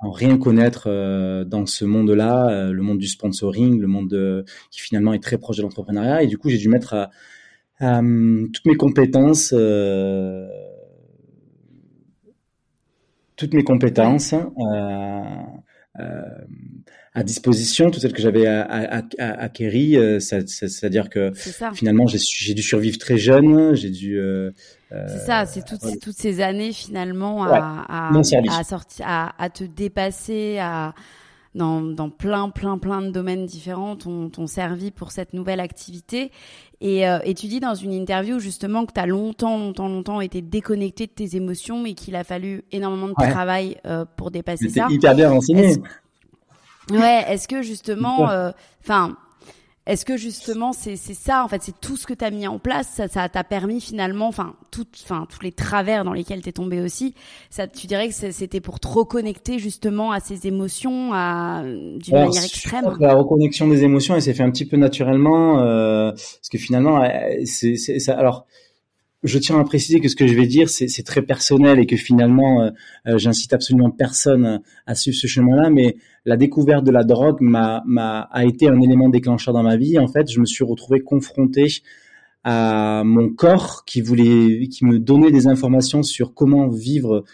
sans 0.00 0.10
rien 0.10 0.38
connaître 0.38 0.84
euh, 0.86 1.44
dans 1.44 1.66
ce 1.66 1.84
monde-là, 1.84 2.48
euh, 2.48 2.72
le 2.72 2.82
monde 2.82 2.98
du 2.98 3.08
sponsoring, 3.08 3.80
le 3.80 3.88
monde 3.88 4.44
qui 4.70 4.80
finalement 4.80 5.12
est 5.14 5.22
très 5.22 5.36
proche 5.36 5.56
de 5.56 5.62
l'entrepreneuriat. 5.62 6.22
Et 6.22 6.26
du 6.28 6.38
coup, 6.38 6.48
j'ai 6.48 6.58
dû 6.58 6.68
mettre 6.68 6.94
à, 6.94 7.10
toutes 8.52 8.66
mes 8.66 8.76
compétences, 8.76 9.52
toutes 13.36 13.52
mes 13.52 13.64
compétences 13.64 14.32
à 17.16 17.22
disposition, 17.22 17.90
toutes 17.90 18.02
celles 18.02 18.12
que 18.12 18.20
j'avais 18.20 18.46
acquéries. 18.46 19.96
Euh, 19.96 20.20
c'est-à-dire 20.20 21.08
que 21.08 21.32
finalement, 21.74 22.06
j'ai 22.06 22.54
dû 22.54 22.62
survivre 22.62 22.98
très 22.98 23.16
jeune, 23.16 23.74
j'ai 23.74 23.90
dû. 23.90 24.18
Euh, 24.18 24.50
c'est 24.90 25.26
ça, 25.26 25.46
c'est 25.46 25.64
toutes, 25.64 25.98
toutes 26.00 26.16
ces 26.16 26.40
années 26.40 26.72
finalement 26.72 27.42
à, 27.44 27.86
à, 27.88 28.64
sortir, 28.64 29.04
à, 29.08 29.42
à 29.42 29.50
te 29.50 29.64
dépasser, 29.64 30.58
à 30.58 30.94
dans, 31.56 31.80
dans, 31.80 32.10
plein, 32.10 32.50
plein, 32.50 32.78
plein 32.78 33.00
de 33.00 33.10
domaines 33.10 33.46
différents 33.46 33.96
t'ont 33.96 34.46
servi 34.46 34.90
pour 34.90 35.10
cette 35.10 35.32
nouvelle 35.32 35.60
activité. 35.60 36.30
Et, 36.82 37.08
euh, 37.08 37.18
et, 37.24 37.32
tu 37.32 37.46
dis 37.46 37.58
dans 37.58 37.74
une 37.74 37.92
interview 37.92 38.38
justement 38.38 38.84
que 38.84 38.92
tu 38.92 39.00
as 39.00 39.06
longtemps, 39.06 39.56
longtemps, 39.56 39.88
longtemps 39.88 40.20
été 40.20 40.42
déconnecté 40.42 41.06
de 41.06 41.12
tes 41.12 41.34
émotions 41.34 41.86
et 41.86 41.94
qu'il 41.94 42.14
a 42.14 42.24
fallu 42.24 42.64
énormément 42.70 43.08
de 43.08 43.14
travail 43.14 43.78
euh, 43.86 44.04
pour 44.16 44.30
dépasser 44.30 44.68
ça. 44.68 44.86
hyper 44.90 45.14
bien 45.14 45.30
renseigné. 45.30 45.76
Ouais, 46.90 47.24
est-ce 47.28 47.48
que 47.48 47.62
justement, 47.62 48.30
euh, 48.30 48.50
enfin, 48.82 49.16
est-ce 49.86 50.04
que 50.04 50.16
justement 50.16 50.72
c'est 50.72 50.96
c'est 50.96 51.14
ça 51.14 51.44
en 51.44 51.48
fait, 51.48 51.62
c'est 51.62 51.80
tout 51.80 51.96
ce 51.96 52.06
que 52.06 52.14
tu 52.14 52.24
as 52.24 52.30
mis 52.30 52.46
en 52.46 52.58
place, 52.58 52.88
ça 52.94 53.08
ça 53.08 53.28
t'a 53.28 53.44
permis 53.44 53.80
finalement, 53.80 54.28
enfin, 54.28 54.54
tout, 54.70 54.86
enfin, 55.04 55.26
tous 55.28 55.42
les 55.42 55.52
travers 55.52 56.04
dans 56.04 56.12
lesquels 56.12 56.42
t'es 56.42 56.52
tombé 56.52 56.80
aussi, 56.80 57.14
ça, 57.50 57.66
tu 57.66 57.86
dirais 57.86 58.08
que 58.08 58.14
c'était 58.14 58.60
pour 58.60 58.78
te 58.78 58.88
reconnecter 58.88 59.58
justement 59.58 60.12
à 60.12 60.20
ces 60.20 60.46
émotions, 60.46 61.12
à 61.12 61.62
d'une 61.64 62.14
manière 62.14 62.44
extrême? 62.44 62.84
la 63.00 63.14
reconnexion 63.14 63.68
des 63.68 63.82
émotions, 63.82 64.14
elle 64.14 64.22
s'est 64.22 64.34
fait 64.34 64.44
un 64.44 64.50
petit 64.50 64.66
peu 64.66 64.76
naturellement, 64.76 65.60
euh, 65.60 66.10
parce 66.12 66.48
que 66.50 66.58
finalement, 66.58 67.02
c'est 67.44 67.76
ça. 67.76 68.16
Alors 68.16 68.46
je 69.22 69.38
tiens 69.38 69.58
à 69.58 69.64
préciser 69.64 70.00
que 70.00 70.08
ce 70.08 70.16
que 70.16 70.26
je 70.26 70.34
vais 70.34 70.46
dire, 70.46 70.68
c'est 70.68 71.02
très 71.04 71.22
personnel 71.22 71.78
et 71.78 71.86
que 71.86 71.96
finalement, 71.96 72.62
euh, 72.62 72.70
euh, 73.08 73.18
j'incite 73.18 73.52
absolument 73.52 73.90
personne 73.90 74.60
à 74.86 74.94
suivre 74.94 75.16
ce 75.16 75.26
chemin-là. 75.26 75.70
Mais 75.70 75.96
la 76.24 76.36
découverte 76.36 76.84
de 76.84 76.90
la 76.90 77.04
drogue 77.04 77.40
m'a, 77.40 77.82
a 78.30 78.44
été 78.44 78.68
un 78.68 78.80
élément 78.80 79.08
déclencheur 79.08 79.54
dans 79.54 79.62
ma 79.62 79.76
vie. 79.76 79.98
En 79.98 80.08
fait, 80.08 80.30
je 80.30 80.40
me 80.40 80.44
suis 80.44 80.64
retrouvé 80.64 81.00
confronté 81.00 81.66
à 82.44 83.02
mon 83.04 83.30
corps 83.30 83.84
qui 83.84 84.00
voulait, 84.00 84.68
qui 84.68 84.84
me 84.84 84.98
donnait 84.98 85.32
des 85.32 85.48
informations 85.48 86.02
sur 86.02 86.32
comment 86.32 86.68
vivre 86.68 87.24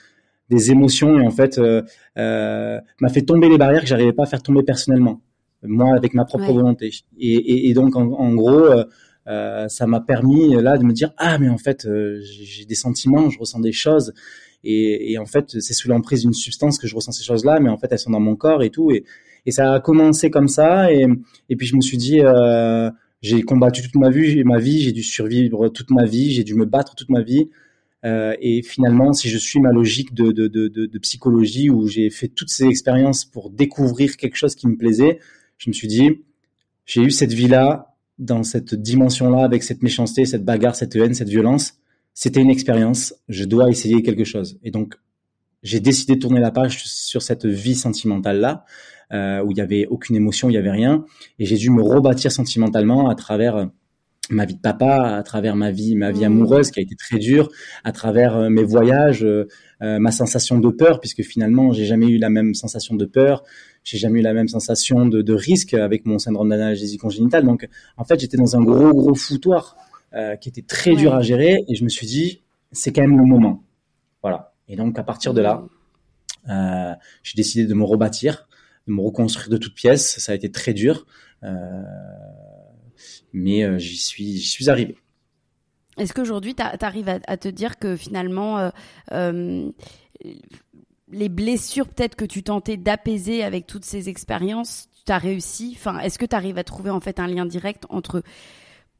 des 0.49 0.71
émotions 0.71 1.19
et 1.19 1.27
en 1.27 1.31
fait 1.31 1.59
euh, 1.59 1.83
m'a 2.17 3.09
fait 3.09 3.23
tomber 3.23 3.49
les 3.49 3.59
barrières 3.59 3.83
que 3.83 3.87
j'arrivais 3.87 4.13
pas 4.13 4.25
à 4.25 4.27
faire 4.27 4.43
tomber 4.43 4.63
personnellement, 4.63 5.21
moi 5.63 5.95
avec 5.97 6.15
ma 6.15 6.25
propre 6.25 6.53
volonté. 6.53 6.91
Et, 7.19 7.69
et, 7.69 7.75
donc 7.75 7.95
en, 7.97 8.11
en 8.13 8.35
gros 8.35 8.69
euh, 9.29 9.69
ça 9.69 9.87
m'a 9.87 10.01
permis 10.01 10.55
là 10.55 10.77
de 10.77 10.85
me 10.85 10.93
dire 10.93 11.13
ah 11.17 11.39
mais 11.39 11.49
en 11.49 11.59
fait 11.59 11.87
euh, 11.87 12.21
j'ai 12.23 12.65
des 12.65 12.75
sentiments, 12.75 13.31
je 13.31 13.39
ressens 13.39 13.61
des 13.61 13.73
choses. 13.73 14.13
Et, 14.65 15.19
en 15.19 15.27
fait 15.27 15.61
c'est 15.61 15.75
sous 15.75 15.89
l'emprise 15.89 16.23
d'une 16.23 16.33
substance 16.33 16.79
que 16.79 16.87
je 16.87 16.95
ressens 16.95 17.13
ces 17.13 17.25
choses-là, 17.25 17.59
mais 17.61 17.69
en 17.69 17.79
fait 17.79 17.89
elles 17.91 17.99
sont 17.99 18.11
dans 18.11 18.21
mon 18.21 18.37
corps 18.37 18.63
et 18.63 18.71
tout. 18.71 18.91
Et, 18.91 19.05
ça 19.51 19.75
a 19.75 19.81
commencé 19.81 20.31
comme 20.31 20.49
ça. 20.49 20.93
Et, 20.93 21.07
puis 21.57 21.67
je 21.67 21.77
me 21.77 21.81
suis 21.81 21.97
dit 21.97 22.21
euh, 22.21 22.91
j'ai 23.23 23.43
combattu 23.43 23.83
toute 23.83 23.97
ma 23.97 24.11
vie, 24.11 24.43
ma 24.45 24.59
vie, 24.59 24.81
j'ai 24.81 24.93
dû 24.93 25.03
survivre 25.03 25.69
toute 25.69 25.91
ma 25.91 26.05
vie, 26.05 26.33
j'ai 26.33 26.45
dû 26.45 26.55
me 26.55 26.65
battre 26.65 26.95
toute 26.95 27.11
ma 27.11 27.23
vie. 27.23 27.49
Euh, 28.05 28.35
et 28.41 28.63
finalement, 28.63 29.13
si 29.13 29.29
je 29.29 29.39
suis 29.39 29.61
ma 29.61 29.71
logique 29.71 30.13
de 30.15 30.99
psychologie 30.99 31.71
où 31.71 31.87
j'ai 31.87 32.11
fait 32.11 32.29
toutes 32.29 32.51
ces 32.51 32.67
expériences 32.67 33.25
pour 33.25 33.51
découvrir 33.51 34.17
quelque 34.17 34.37
chose 34.37 34.55
qui 34.55 34.67
me 34.67 34.77
plaisait, 34.77 35.21
je 35.59 35.71
me 35.71 35.73
suis 35.73 35.89
dit, 35.89 36.23
j'ai 36.85 37.03
eu 37.03 37.11
cette 37.11 37.33
vie-là, 37.33 37.92
dans 38.19 38.43
cette 38.43 38.75
dimension-là, 38.75 39.45
avec 39.45 39.63
cette 39.63 39.83
méchanceté, 39.83 40.25
cette 40.25 40.45
bagarre, 40.45 40.77
cette 40.77 40.95
haine, 40.97 41.15
cette 41.15 41.29
violence, 41.29 41.75
c'était 42.15 42.41
une 42.41 42.51
expérience. 42.51 43.15
Je 43.29 43.45
dois 43.45 43.71
essayer 43.71 44.03
quelque 44.03 44.25
chose. 44.25 44.59
Et 44.63 44.71
donc, 44.71 44.95
j'ai 45.63 45.81
décidé 45.81 46.17
de 46.17 46.21
tourner 46.21 46.41
la 46.41 46.51
page 46.51 46.85
sur 46.85 47.23
cette 47.23 47.47
vie 47.47 47.75
sentimentale-là, 47.75 48.65
euh, 49.13 49.43
où 49.45 49.53
il 49.53 49.59
y 49.59 49.61
avait 49.61 49.87
aucune 49.87 50.17
émotion, 50.17 50.51
il 50.51 50.55
y 50.55 50.59
avait 50.59 50.71
rien, 50.71 51.05
et 51.39 51.47
j'ai 51.47 51.57
dû 51.57 51.71
me 51.71 51.83
rebâtir 51.83 52.33
sentimentalement 52.33 53.09
à 53.09 53.15
travers 53.15 53.69
ma 54.31 54.45
vie 54.45 54.55
de 54.55 54.61
papa, 54.61 55.17
à 55.17 55.23
travers 55.23 55.57
ma 55.57 55.71
vie, 55.71 55.97
ma 55.97 56.11
vie 56.13 56.21
mmh. 56.21 56.25
amoureuse 56.25 56.71
qui 56.71 56.81
a 56.81 56.83
été 56.83 56.95
très 56.95 57.19
dure, 57.19 57.49
à 57.85 57.93
travers 57.93 58.37
euh, 58.37 58.49
mes 58.49 58.65
voyages, 58.65 59.27
ma 59.81 60.13
sensation 60.13 60.61
de 60.61 60.71
peur, 60.71 61.01
puisque 61.01 61.23
finalement 61.23 61.73
j'ai 61.73 61.87
jamais 61.87 62.07
eu 62.07 62.17
la 62.17 62.31
même 62.31 62.55
sensation 62.55 62.95
de 62.95 63.05
peur 63.05 63.43
j'ai 63.85 63.99
jamais 63.99 64.21
eu 64.21 64.23
la 64.23 64.33
même 64.33 64.49
sensation 64.49 65.07
de, 65.07 65.23
de 65.23 65.35
risque 65.35 65.75
avec 65.75 66.07
mon 66.07 66.19
syndrome 66.19 66.51
d'analgésie 66.51 66.99
congénitale. 66.99 67.45
Donc, 67.45 67.69
en 67.97 68.05
fait, 68.05 68.21
j'étais 68.21 68.37
dans 68.37 68.57
un 68.57 68.63
gros, 68.63 68.93
gros 68.93 69.15
foutoir 69.15 69.77
euh, 70.15 70.37
qui 70.37 70.49
était 70.49 70.63
très 70.63 70.95
dur 70.95 71.15
à 71.15 71.23
gérer. 71.23 71.65
Et 71.69 71.75
je 71.75 71.85
me 71.85 71.89
suis 71.89 72.07
dit, 72.07 72.43
c'est 72.71 72.93
quand 72.93 73.03
même 73.03 73.19
le 73.19 73.25
moment. 73.25 73.65
Voilà. 74.23 74.55
Et 74.69 74.77
donc, 74.77 74.99
à 74.99 75.03
partir 75.03 75.35
de 75.35 75.41
là, 75.41 75.65
euh, 76.49 76.95
j'ai 77.23 77.37
décidé 77.37 77.67
de 77.67 77.75
me 77.75 77.85
rebâtir, 77.85 78.49
de 78.87 78.93
me 78.93 79.01
reconstruire 79.01 79.49
de 79.49 79.57
toutes 79.57 79.75
pièces. 79.75 80.19
Ça 80.19 80.33
a 80.33 80.35
été 80.35 80.51
très 80.51 80.75
dur. 80.75 81.07
Euh, 81.43 81.83
mais 83.33 83.65
euh, 83.65 83.79
j'y 83.79 83.97
suis, 83.97 84.39
suis 84.39 84.71
arrivé. 84.71 84.97
Est-ce 85.99 86.15
qu'aujourd'hui, 86.15 86.55
tu 86.55 86.63
arrives 86.63 87.09
à, 87.09 87.19
à, 87.27 87.37
te 87.37 87.49
dire 87.49 87.79
que 87.79 87.97
finalement, 87.97 88.59
euh, 88.59 88.71
euh 89.13 89.71
les 91.13 91.29
blessures 91.29 91.89
peut-être 91.89 92.17
que 92.17 92.25
tu 92.25 92.43
tentais 92.43 92.77
d'apaiser 92.77 93.45
avec 93.45 93.67
toutes 93.67 93.85
ces 93.85 94.09
expériences, 94.09 94.89
tu 95.05 95.13
as 95.13 95.19
réussi? 95.19 95.75
Enfin, 95.77 95.99
est-ce 95.99 96.19
que 96.19 96.25
tu 96.25 96.35
arrives 96.35 96.59
à 96.59 96.65
trouver 96.65 96.91
en 96.91 97.01
fait 97.01 97.21
un 97.21 97.27
lien 97.27 97.45
direct 97.45 97.85
entre 97.91 98.23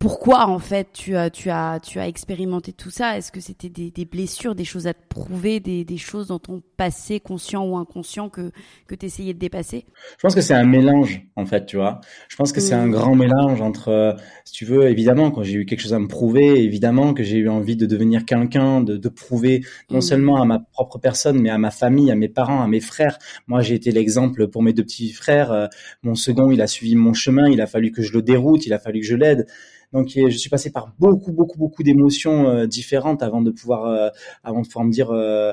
pourquoi 0.03 0.49
en 0.49 0.59
fait 0.59 0.89
tu 0.93 1.15
as 1.15 1.31
tu 1.31 1.49
as 1.49 1.79
tu 1.79 2.01
as 2.01 2.09
expérimenté 2.09 2.73
tout 2.73 2.91
ça? 2.91 3.17
Est-ce 3.17 3.31
que 3.31 3.39
c'était 3.39 3.69
des, 3.69 3.93
des, 3.93 4.05
blessures, 4.05 4.57
des 4.57 4.65
choses 4.65 4.89
à 4.89 4.95
te 4.95 5.09
prouver, 5.09 5.61
des, 5.61 5.85
des, 5.85 5.97
choses 5.97 6.27
dans 6.27 6.41
ton 6.41 6.61
passé 6.77 7.21
conscient 7.21 7.65
ou 7.65 7.77
inconscient 7.77 8.29
que 8.29 8.51
que 8.89 8.97
tu 8.97 9.07
essayais 9.07 9.33
de 9.33 9.39
dépasser? 9.39 9.85
Je 10.19 10.23
pense 10.23 10.35
que 10.35 10.41
c'est 10.41 10.55
un 10.55 10.65
mélange 10.65 11.23
en 11.37 11.47
fait, 11.47 11.67
tu 11.67 11.77
vois. 11.77 12.01
Je 12.29 12.35
pense 12.35 12.51
que 12.51 12.61
c'est 12.61 12.75
un 12.75 12.87
mmh. 12.87 12.91
grand 12.91 13.15
mélange 13.15 13.61
entre 13.61 13.91
euh, 13.91 14.13
si 14.45 14.55
tu 14.55 14.65
veux 14.65 14.89
évidemment 14.89 15.31
quand 15.31 15.45
j'ai 15.45 15.55
eu 15.55 15.67
quelque 15.67 15.83
chose 15.83 15.95
à 15.95 16.01
me 16.01 16.09
prouver, 16.09 16.65
évidemment 16.65 17.15
que 17.15 17.23
j'ai 17.23 17.37
eu 17.37 17.49
envie 17.49 17.77
de 17.77 17.87
devenir 17.87 18.25
quelqu'un, 18.25 18.81
de, 18.81 18.97
de 18.97 19.09
prouver 19.09 19.65
non 19.89 19.99
mmh. 19.99 20.03
seulement 20.03 20.43
à 20.43 20.45
ma 20.45 20.59
propre 20.59 20.99
personne 20.99 21.41
mais 21.41 21.51
à 21.51 21.59
ma 21.59 21.71
famille, 21.71 22.11
à 22.11 22.17
mes 22.17 22.29
parents, 22.29 22.61
à 22.61 22.67
mes 22.67 22.81
frères. 22.81 23.21
Moi, 23.47 23.61
j'ai 23.61 23.77
été 23.77 23.93
l'exemple 23.93 24.49
pour 24.49 24.65
mes 24.65 24.73
deux 24.73 24.83
petits 24.83 25.13
frères, 25.13 25.53
euh, 25.53 25.69
mon 26.03 26.17
second, 26.17 26.51
il 26.51 26.61
a 26.61 26.67
suivi 26.67 26.97
mon 26.97 27.15
chemin, 27.15 27.49
il 27.49 27.61
a 27.61 27.69
fallu 27.69 27.93
que 27.93 28.03
je 28.03 28.13
le 28.13 28.23
déroute, 28.23 28.67
il 28.67 28.73
a 28.73 28.81
fallu 28.81 28.99
que 28.99 29.07
je 29.07 29.15
l'aide. 29.15 29.47
Donc 29.93 30.09
je 30.15 30.37
suis 30.37 30.49
passé 30.49 30.71
par 30.71 30.95
beaucoup 30.99 31.33
beaucoup 31.33 31.59
beaucoup 31.59 31.83
d'émotions 31.83 32.49
euh, 32.49 32.67
différentes 32.67 33.23
avant 33.23 33.43
de 33.43 33.51
pouvoir 33.51 33.87
euh, 33.87 34.09
avant 34.43 34.63
de 34.63 34.67
pouvoir 34.67 34.87
me 34.87 34.91
dire 34.93 35.11
euh, 35.11 35.53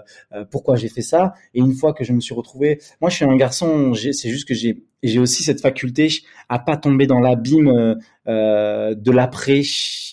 pourquoi 0.49 0.75
j'ai 0.75 0.87
fait 0.87 1.01
ça. 1.01 1.33
Et 1.53 1.59
une 1.59 1.73
fois 1.73 1.93
que 1.93 2.03
je 2.03 2.13
me 2.13 2.21
suis 2.21 2.33
retrouvé, 2.33 2.79
moi 3.01 3.09
je 3.09 3.17
suis 3.17 3.25
un 3.25 3.35
garçon, 3.35 3.93
c'est 3.93 4.29
juste 4.29 4.47
que 4.47 4.53
j'ai 4.53 4.83
j'ai 5.01 5.19
aussi 5.19 5.43
cette 5.43 5.61
faculté 5.61 6.09
à 6.49 6.59
pas 6.59 6.75
tomber 6.75 7.07
dans 7.07 7.19
l'abîme 7.19 7.97
de 8.27 9.11
l'après 9.11 9.61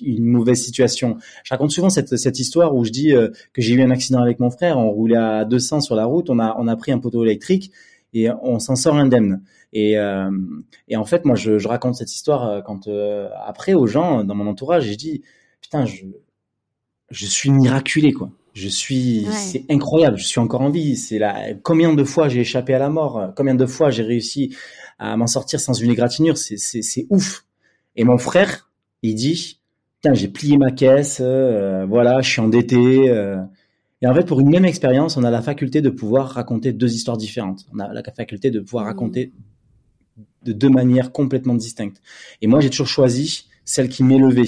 une 0.01 0.25
mauvaise 0.25 0.63
situation. 0.63 1.17
Je 1.43 1.53
raconte 1.53 1.73
souvent 1.73 1.91
cette, 1.91 2.17
cette 2.17 2.39
histoire 2.39 2.75
où 2.75 2.85
je 2.85 2.93
dis 2.93 3.13
que 3.53 3.63
j'ai 3.63 3.75
eu 3.75 3.83
un 3.83 3.91
accident 3.91 4.21
avec 4.21 4.39
mon 4.39 4.51
frère, 4.51 4.79
on 4.79 4.91
roulait 4.91 5.17
à 5.17 5.45
200 5.45 5.81
sur 5.81 5.97
la 5.97 6.05
route, 6.05 6.31
on 6.31 6.39
a 6.39 6.55
on 6.59 6.69
a 6.69 6.77
pris 6.77 6.93
un 6.93 6.99
poteau 6.99 7.25
électrique 7.25 7.73
et 8.17 8.31
on 8.43 8.59
s'en 8.59 8.77
sort 8.77 8.97
indemne. 8.97 9.43
Et, 9.73 9.99
euh, 9.99 10.31
et 10.89 10.97
en 10.97 11.05
fait, 11.05 11.25
moi, 11.25 11.37
je, 11.37 11.59
je 11.59 11.69
raconte 11.69 11.97
cette 11.97 12.13
histoire 12.13 12.49
euh, 12.49 12.61
quand 12.63 12.89
euh, 12.89 13.29
après 13.45 13.75
aux 13.75 13.87
gens 13.87 14.25
dans 14.25 14.35
mon 14.35 14.47
entourage, 14.47 14.87
et 14.87 14.93
je 14.93 14.99
dis 14.99 15.23
putain, 15.61 15.85
je 15.85 16.05
je 17.11 17.27
suis 17.27 17.51
miraculé 17.51 18.13
quoi. 18.13 18.31
Je 18.53 18.69
suis, 18.69 19.27
c'est 19.33 19.67
incroyable. 19.71 20.17
Je 20.17 20.25
suis 20.25 20.41
encore 20.41 20.63
en 20.63 20.71
vie. 20.71 20.97
C'est 20.97 21.19
là. 21.19 21.53
Combien 21.63 21.93
de 21.93 22.05
fois 22.05 22.29
j'ai 22.29 22.41
échappé 22.41 22.73
à 22.73 22.79
la 22.79 22.89
mort? 22.89 23.33
Combien 23.37 23.55
de 23.55 23.67
fois 23.67 23.91
j'ai 23.91 24.03
réussi 24.03 24.57
à 24.99 25.15
m'en 25.19 25.27
sortir 25.27 25.61
sans 25.61 25.75
une 25.75 25.91
égratignure? 25.91 26.39
C'est 26.39 26.57
c'est 26.57 26.81
c'est 26.81 27.07
ouf. 27.11 27.45
Et 27.97 28.05
mon 28.05 28.17
frère, 28.17 28.71
il 29.03 29.15
dit, 29.15 29.61
putain, 29.97 30.15
j'ai 30.15 30.29
plié 30.29 30.57
ma 30.57 30.71
caisse. 30.71 31.21
voilà, 31.21 32.23
je 32.23 32.31
suis 32.31 32.41
endetté. 32.41 33.13
Et 34.03 34.07
en 34.07 34.15
fait, 34.15 34.25
pour 34.25 34.41
une 34.41 34.51
même 34.51 34.65
expérience, 34.65 35.17
on 35.17 35.25
a 35.25 35.31
la 35.31 35.43
faculté 35.43 35.81
de 35.81 35.91
pouvoir 35.91 36.29
raconter 36.31 36.73
deux 36.73 36.95
histoires 36.95 37.17
différentes. 37.17 37.67
On 37.75 37.79
a 37.79 37.93
la 37.93 38.03
faculté 38.03 38.51
de 38.51 38.61
pouvoir 38.61 38.85
mmh. 38.85 38.89
raconter 38.89 39.33
de 40.45 40.53
deux 40.53 40.69
manières 40.69 41.13
complètement 41.13 41.55
distinctes. 41.55 42.01
Et 42.43 42.47
moi, 42.47 42.61
j'ai 42.61 42.71
toujours 42.71 42.87
choisi 42.87 43.49
celle 43.65 43.89
qui 43.89 44.05
m'élevait. 44.05 44.45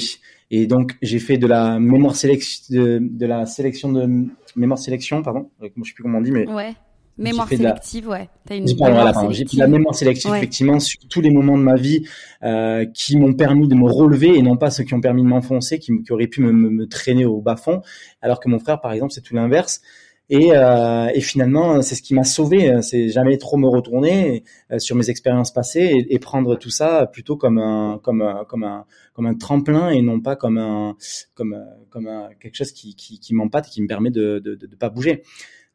Et 0.51 0.67
donc, 0.67 0.97
j'ai 1.03 1.19
fait 1.19 1.39
de 1.39 1.47
la 1.47 1.79
mémoire 1.79 2.17
sélection, 2.17 2.75
de, 2.75 3.27
la 3.27 3.47
sélection 3.47 3.93
de 3.93 4.29
mémoire 4.57 4.79
sélection, 4.79 5.23
pardon. 5.23 5.51
Euh, 5.63 5.69
je 5.77 5.89
sais 5.89 5.95
plus 5.95 6.03
comment 6.03 6.19
on 6.19 6.23
dit, 6.23 6.31
mais. 6.31 6.47
Ouais. 6.49 6.75
Mémoire 7.19 7.49
sélective, 7.49 8.09
ouais. 8.09 8.29
As 8.49 8.55
une 8.55 8.67
J'ai 8.67 9.45
pris 9.45 9.57
la 9.57 9.67
mémoire 9.67 9.95
sélective, 9.95 10.33
effectivement, 10.35 10.79
sur 10.79 11.01
tous 11.11 11.21
les 11.21 11.31
moments 11.31 11.59
de 11.59 11.63
ma 11.63 11.75
vie 11.75 12.05
euh, 12.45 12.87
qui 12.95 13.19
m'ont 13.19 13.35
permis 13.35 13.67
de 13.67 13.75
me 13.75 13.91
relever 13.91 14.39
et 14.39 14.43
non 14.43 14.57
pas 14.57 14.71
ceux 14.71 14.85
qui 14.85 14.95
ont 14.95 15.01
permis 15.01 15.23
de 15.23 15.29
m'enfoncer, 15.29 15.79
qui, 15.79 16.03
qui, 16.03 16.13
auraient 16.13 16.29
pu 16.29 16.41
me, 16.41 16.53
me, 16.53 16.87
traîner 16.87 17.25
au 17.25 17.41
bas 17.41 17.57
fond. 17.57 17.83
Alors 18.23 18.39
que 18.41 18.49
mon 18.49 18.59
frère, 18.59 18.81
par 18.81 18.93
exemple, 18.93 19.13
c'est 19.13 19.21
tout 19.21 19.35
l'inverse. 19.35 19.81
Et, 20.31 20.51
euh, 20.53 21.09
et 21.15 21.21
finalement, 21.21 21.81
c'est 21.81 21.95
ce 21.95 22.03
qui 22.03 22.15
m'a 22.15 22.25
sauvé. 22.25 22.83
C'est 22.83 23.09
jamais 23.09 23.39
trop 23.39 23.57
me 23.57 23.67
retourner 23.67 24.45
euh, 24.71 24.79
sur 24.79 24.95
mes 24.95 25.09
expériences 25.09 25.53
passées 25.53 25.91
et, 25.97 26.15
et, 26.15 26.19
prendre 26.19 26.57
tout 26.57 26.69
ça 26.71 27.07
plutôt 27.07 27.37
comme 27.37 27.59
un 27.59 27.99
comme 28.03 28.21
un, 28.21 28.45
comme 28.45 28.65
un 28.65 28.85
comme 29.15 29.27
un 29.27 29.35
tremplin 29.35 29.89
et 29.91 30.03
non 30.03 30.21
pas 30.21 30.37
comme 30.37 30.59
un 30.59 30.97
comme 31.35 31.57
comme 31.89 32.09
un, 32.09 32.29
quelque 32.41 32.57
chose 32.57 32.73
qui 32.73 32.95
qui, 32.95 33.19
qui 33.21 33.35
m'empâte 33.35 33.69
et 33.69 33.71
qui 33.71 33.81
me 33.83 33.87
permet 33.89 34.11
de, 34.11 34.39
de 34.39 34.55
de, 34.55 34.67
de 34.67 34.77
pas 34.77 34.91
bouger. 34.91 35.23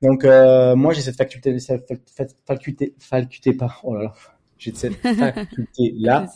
Donc 0.04 0.26
euh, 0.26 0.76
moi 0.76 0.94
j'ai 0.94 1.02
cette 1.02 1.16
faculté 1.18 1.58
cette 1.60 1.88
faculté 2.46 2.94
faculté 3.00 3.54
pas 3.54 3.78
oh 3.84 3.96
là 3.96 4.04
là 4.04 4.14
j'ai 4.58 4.74
cette 4.74 4.96
faculté 5.02 5.96
là. 5.98 6.28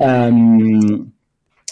euh, 0.00 0.98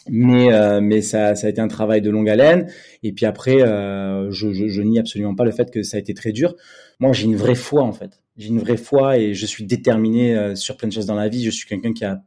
mais 0.08 0.52
euh, 0.52 0.80
mais 0.80 1.00
ça, 1.00 1.34
ça 1.34 1.46
a 1.46 1.50
été 1.50 1.60
un 1.60 1.68
travail 1.68 2.00
de 2.00 2.10
longue 2.10 2.28
haleine. 2.28 2.70
Et 3.02 3.12
puis 3.12 3.26
après 3.26 3.62
euh, 3.62 4.30
je, 4.30 4.52
je, 4.52 4.68
je 4.68 4.82
nie 4.82 4.98
absolument 4.98 5.34
pas 5.34 5.44
le 5.44 5.52
fait 5.52 5.70
que 5.70 5.82
ça 5.82 5.96
a 5.96 6.00
été 6.00 6.14
très 6.14 6.32
dur. 6.32 6.54
Moi 7.00 7.12
j'ai 7.12 7.24
une 7.24 7.36
vraie 7.36 7.54
foi 7.54 7.82
en 7.82 7.92
fait. 7.92 8.20
J'ai 8.36 8.48
une 8.48 8.58
vraie 8.58 8.76
foi 8.76 9.18
et 9.18 9.34
je 9.34 9.46
suis 9.46 9.64
déterminé 9.64 10.36
euh, 10.36 10.54
sur 10.54 10.76
plein 10.76 10.88
de 10.88 10.92
choses 10.92 11.06
dans 11.06 11.14
la 11.14 11.28
vie. 11.28 11.42
Je 11.42 11.50
suis 11.50 11.66
quelqu'un 11.66 11.92
qui 11.92 12.04
a 12.04 12.22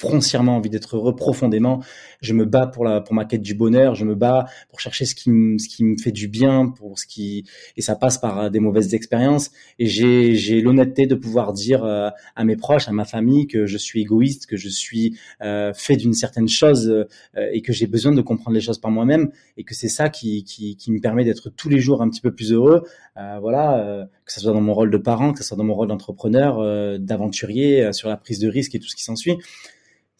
foncièrement 0.00 0.56
envie 0.56 0.70
d'être 0.70 0.96
heureux 0.96 1.14
profondément. 1.14 1.82
Je 2.22 2.32
me 2.32 2.46
bats 2.46 2.66
pour 2.66 2.84
la 2.84 3.00
pour 3.00 3.14
ma 3.14 3.24
quête 3.26 3.42
du 3.42 3.54
bonheur. 3.54 3.94
Je 3.94 4.04
me 4.04 4.14
bats 4.14 4.46
pour 4.70 4.80
chercher 4.80 5.04
ce 5.04 5.14
qui 5.14 5.30
me 5.30 5.58
ce 5.58 5.68
qui 5.68 5.84
me 5.84 5.96
fait 5.98 6.12
du 6.12 6.26
bien, 6.26 6.68
pour 6.68 6.98
ce 6.98 7.06
qui 7.06 7.44
et 7.76 7.82
ça 7.82 7.96
passe 7.96 8.16
par 8.16 8.38
euh, 8.38 8.50
des 8.50 8.60
mauvaises 8.60 8.94
expériences. 8.94 9.50
Et 9.78 9.86
j'ai 9.86 10.34
j'ai 10.36 10.62
l'honnêteté 10.62 11.06
de 11.06 11.14
pouvoir 11.14 11.52
dire 11.52 11.84
euh, 11.84 12.08
à 12.34 12.44
mes 12.44 12.56
proches, 12.56 12.88
à 12.88 12.92
ma 12.92 13.04
famille 13.04 13.46
que 13.46 13.66
je 13.66 13.76
suis 13.76 14.00
égoïste, 14.00 14.46
que 14.46 14.56
je 14.56 14.68
suis 14.70 15.18
euh, 15.42 15.72
fait 15.74 15.96
d'une 15.96 16.14
certaine 16.14 16.48
chose 16.48 17.06
et 17.52 17.60
que 17.62 17.72
j'ai 17.72 17.86
besoin 17.86 18.12
de 18.12 18.22
comprendre 18.22 18.54
les 18.54 18.60
choses 18.60 18.78
par 18.78 18.90
moi-même 18.90 19.30
et 19.56 19.64
que 19.64 19.74
c'est 19.74 19.88
ça 19.88 20.08
qui 20.08 20.44
qui 20.44 20.76
qui 20.76 20.92
me 20.92 21.00
permet 21.00 21.24
d'être 21.24 21.50
tous 21.50 21.68
les 21.68 21.78
jours 21.78 22.00
un 22.02 22.08
petit 22.08 22.20
peu 22.22 22.32
plus 22.32 22.52
heureux. 22.52 22.84
voilà, 23.16 24.08
que 24.24 24.32
ce 24.32 24.40
soit 24.40 24.52
dans 24.52 24.60
mon 24.60 24.74
rôle 24.74 24.90
de 24.90 24.96
parent, 24.96 25.32
que 25.32 25.38
ce 25.40 25.44
soit 25.44 25.56
dans 25.56 25.64
mon 25.64 25.74
rôle 25.74 25.88
d'entrepreneur, 25.88 26.98
d'aventurier 26.98 27.92
sur 27.92 28.08
la 28.08 28.16
prise 28.16 28.38
de 28.38 28.48
risque 28.48 28.74
et 28.74 28.78
tout 28.78 28.88
ce 28.88 28.96
qui 28.96 29.04
s'ensuit 29.04 29.36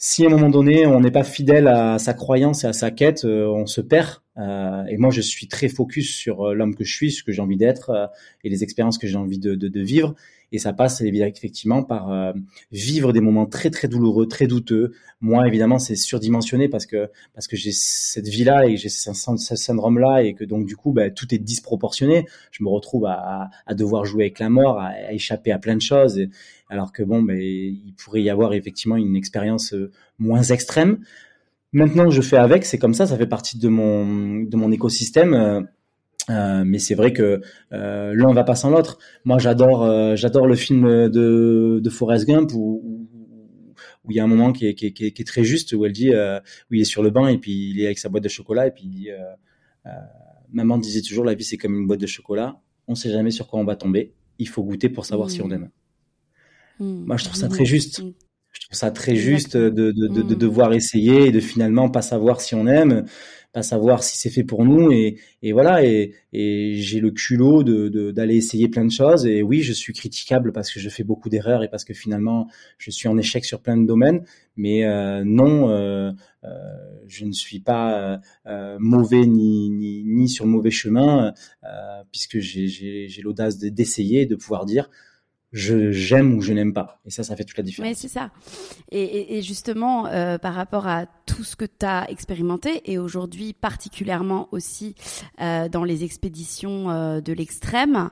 si 0.03 0.25
à 0.25 0.29
un 0.29 0.31
moment 0.31 0.49
donné 0.49 0.87
on 0.87 0.99
n'est 0.99 1.11
pas 1.11 1.25
fidèle 1.25 1.69
à 1.69 1.99
sa 1.99 2.15
croyance 2.15 2.65
et 2.65 2.67
à 2.67 2.73
sa 2.73 2.91
quête, 2.91 3.27
euh, 3.27 3.47
on 3.47 3.67
se 3.67 3.83
perd. 3.83 4.23
Euh, 4.39 4.83
et 4.87 4.97
moi, 4.97 5.11
je 5.11 5.21
suis 5.21 5.47
très 5.47 5.69
focus 5.69 6.17
sur 6.17 6.49
euh, 6.49 6.55
l'homme 6.55 6.75
que 6.75 6.85
je 6.85 6.93
suis, 6.93 7.13
ce 7.13 7.23
que 7.23 7.33
j'ai 7.33 7.43
envie 7.43 7.59
d'être 7.59 8.11
et 8.43 8.49
les 8.49 8.65
expériences 8.65 8.97
que 8.97 9.07
j'ai 9.07 9.19
envie 9.19 9.39
de, 9.39 9.55
de, 9.55 9.69
de, 9.69 9.81
vivre. 9.83 10.15
Et 10.53 10.59
ça 10.59 10.73
passe 10.73 11.01
effectivement 11.01 11.83
par 11.85 12.11
euh, 12.11 12.33
vivre 12.73 13.13
des 13.13 13.21
moments 13.21 13.47
très 13.47 13.71
très 13.71 13.89
douloureux, 13.89 14.27
très 14.27 14.47
douteux. 14.47 14.93
Moi, 15.21 15.47
évidemment, 15.47 15.79
c'est 15.79 15.97
surdimensionné 15.97 16.69
parce 16.69 16.87
que 16.87 17.09
parce 17.35 17.47
que 17.47 17.57
j'ai 17.57 17.73
cette 17.73 18.27
vie-là 18.27 18.67
et 18.67 18.77
j'ai 18.77 18.89
ce, 18.89 19.13
syndrome-là 19.13 20.23
et 20.23 20.35
que 20.35 20.45
donc 20.45 20.67
du 20.67 20.77
coup, 20.77 20.93
bah, 20.93 21.11
tout 21.11 21.33
est 21.35 21.39
disproportionné. 21.39 22.27
Je 22.51 22.65
me 22.65 22.69
retrouve 22.69 23.07
à, 23.07 23.51
à, 23.67 23.75
devoir 23.75 24.05
jouer 24.05 24.25
avec 24.25 24.39
la 24.41 24.49
mort, 24.49 24.81
à, 24.81 25.13
échapper 25.13 25.53
à 25.53 25.59
plein 25.59 25.77
de 25.77 25.83
choses, 25.83 26.21
alors 26.69 26.93
que 26.93 27.03
bon, 27.03 27.25
il 27.29 27.95
pourrait 28.03 28.23
y 28.23 28.31
avoir 28.31 28.53
effectivement 28.53 28.97
une 28.97 29.15
expérience 29.17 29.73
euh, 29.75 29.93
moins 30.19 30.43
extrême. 30.43 30.99
Maintenant, 31.73 32.11
je 32.11 32.23
fais 32.23 32.37
avec, 32.37 32.65
c'est 32.65 32.79
comme 32.79 32.95
ça, 32.95 33.07
ça 33.07 33.17
fait 33.17 33.29
partie 33.29 33.57
de 33.59 33.69
mon 33.69 34.41
de 34.43 34.57
mon 34.57 34.73
écosystème. 34.73 35.69
Euh, 36.29 36.65
mais 36.67 36.79
c'est 36.79 36.95
vrai 36.95 37.13
que 37.13 37.41
euh, 37.73 38.13
l'un 38.15 38.33
va 38.33 38.45
pas 38.45 38.55
sans 38.55 38.71
l'autre. 38.71 38.99
Moi, 39.25 39.39
j'adore, 39.39 39.85
euh, 39.85 40.17
j'adore 40.17 40.47
le 40.47 40.55
film 40.55 41.09
de, 41.09 41.81
de 41.83 41.91
Forrest 41.91 42.27
Gump 42.27 42.53
où, 42.55 43.09
où 44.05 44.11
il 44.11 44.17
y 44.17 44.21
a 44.21 44.25
un 44.25 44.29
moment 44.29 44.53
qui 44.53 44.67
est, 44.67 44.75
qui 44.75 44.87
est, 44.87 44.93
qui 44.93 45.07
est, 45.07 45.27
très 45.27 45.45
juste 45.45 45.73
où 45.73 45.85
elle 45.85 45.93
dit, 45.93 46.13
euh, 46.13 46.39
où 46.71 46.75
il 46.75 46.81
est 46.81 46.85
sur 46.85 47.03
le 47.03 47.11
banc 47.11 47.27
et 47.27 47.39
puis 47.39 47.71
il 47.71 47.81
est 47.81 47.87
avec 47.87 47.99
sa 47.99 48.09
boîte 48.09 48.25
de 48.25 48.29
chocolat 48.29 48.67
et 48.67 48.71
puis 48.71 48.85
il 48.85 48.91
dit, 48.91 49.11
euh, 49.11 49.91
maman 50.53 50.79
disait 50.79 51.03
toujours 51.03 51.25
la 51.25 51.35
vie 51.35 51.45
c'est 51.45 51.57
comme 51.57 51.75
une 51.75 51.87
boîte 51.87 52.01
de 52.01 52.07
chocolat, 52.07 52.61
on 52.89 52.95
sait 52.95 53.11
jamais 53.11 53.31
sur 53.31 53.47
quoi 53.47 53.61
on 53.61 53.65
va 53.65 53.77
tomber, 53.77 54.15
il 54.39 54.49
faut 54.49 54.63
goûter 54.63 54.89
pour 54.89 55.05
savoir 55.05 55.31
si 55.31 55.43
on 55.43 55.49
mmh. 55.49 55.53
aime. 55.53 55.71
Mmh. 56.81 57.05
Moi, 57.05 57.17
je 57.19 57.25
trouve 57.25 57.37
ça 57.37 57.49
très 57.49 57.65
juste. 57.65 58.03
Mmh. 58.51 58.55
Je 58.55 58.61
trouve 58.67 58.79
ça 58.79 58.91
très 58.91 59.17
juste 59.17 59.57
de, 59.57 59.71
de, 59.71 59.93
de, 59.93 60.23
de, 60.23 60.35
devoir 60.35 60.73
essayer 60.73 61.27
et 61.27 61.33
de 61.33 61.41
finalement 61.41 61.89
pas 61.89 62.03
savoir 62.03 62.41
si 62.41 62.55
on 62.55 62.67
aime 62.67 63.05
pas 63.53 63.63
savoir 63.63 64.05
si 64.05 64.17
c'est 64.17 64.31
fait 64.31 64.45
pour 64.45 64.65
nous 64.65 64.93
et, 64.93 65.17
et 65.43 65.53
voilà. 65.53 65.85
Et, 65.85 66.15
et 66.33 66.75
j'ai 66.77 67.01
le 67.01 67.11
culot 67.11 67.63
de 67.65 68.11
d'aller 68.13 68.37
essayer 68.37 68.69
plein 68.69 68.85
de 68.85 68.93
choses 68.93 69.27
et 69.27 69.43
oui 69.43 69.63
je 69.63 69.73
suis 69.73 69.93
critiquable 69.93 70.53
parce 70.53 70.73
que 70.73 70.79
je 70.81 70.89
fais 70.89 71.03
beaucoup 71.03 71.29
d'erreurs 71.29 71.63
et 71.65 71.69
parce 71.69 71.85
que 71.85 71.95
finalement 71.95 72.47
je 72.79 72.91
suis 72.91 73.09
en 73.09 73.19
échec 73.19 73.45
sur 73.45 73.61
plein 73.61 73.77
de 73.77 73.87
domaines. 73.87 74.23
Mais 74.57 74.85
euh, 74.85 75.23
non 75.25 75.71
euh, 75.71 76.13
euh, 76.45 76.49
je 77.09 77.25
ne 77.25 77.33
suis 77.33 77.61
pas 77.61 78.21
euh, 78.47 78.77
mauvais 78.79 79.27
ni, 79.27 79.71
ni, 79.71 80.05
ni 80.05 80.29
sur 80.29 80.45
le 80.45 80.51
mauvais 80.53 80.71
chemin 80.71 81.33
euh, 81.65 81.69
puisque 82.13 82.39
j'ai 82.39 83.09
l'audace 83.23 83.59
d'essayer 83.59 84.27
de 84.27 84.37
pouvoir 84.37 84.65
dire 84.65 84.91
je 85.53 85.91
j'aime 85.91 86.35
ou 86.35 86.43
je 86.43 86.53
n'aime 86.53 86.73
pas. 86.73 87.01
Et 87.05 87.11
ça, 87.11 87.23
ça 87.23 87.35
fait 87.35 87.45
toute 87.45 87.57
la 87.57 87.65
différence. 87.65 87.89
Oui, 87.91 87.97
c'est 87.97 88.09
ça. 88.09 88.31
Et, 88.93 89.37
et, 89.37 89.43
justement, 89.43 90.07
euh, 90.07 90.39
par 90.39 90.55
rapport 90.55 90.87
à 90.87 91.07
tout 91.27 91.43
ce 91.43 91.57
que 91.57 91.65
tu 91.65 91.85
as 91.85 92.09
expérimenté, 92.09 92.83
et 92.91 92.99
aujourd'hui 92.99 93.53
particulièrement 93.53 94.49
aussi 94.53 94.95
euh, 95.41 95.69
dans 95.69 95.85
les 95.85 96.05
expéditions 96.05 96.91
euh, 96.91 97.21
de 97.21 97.33
l'extrême, 97.33 98.11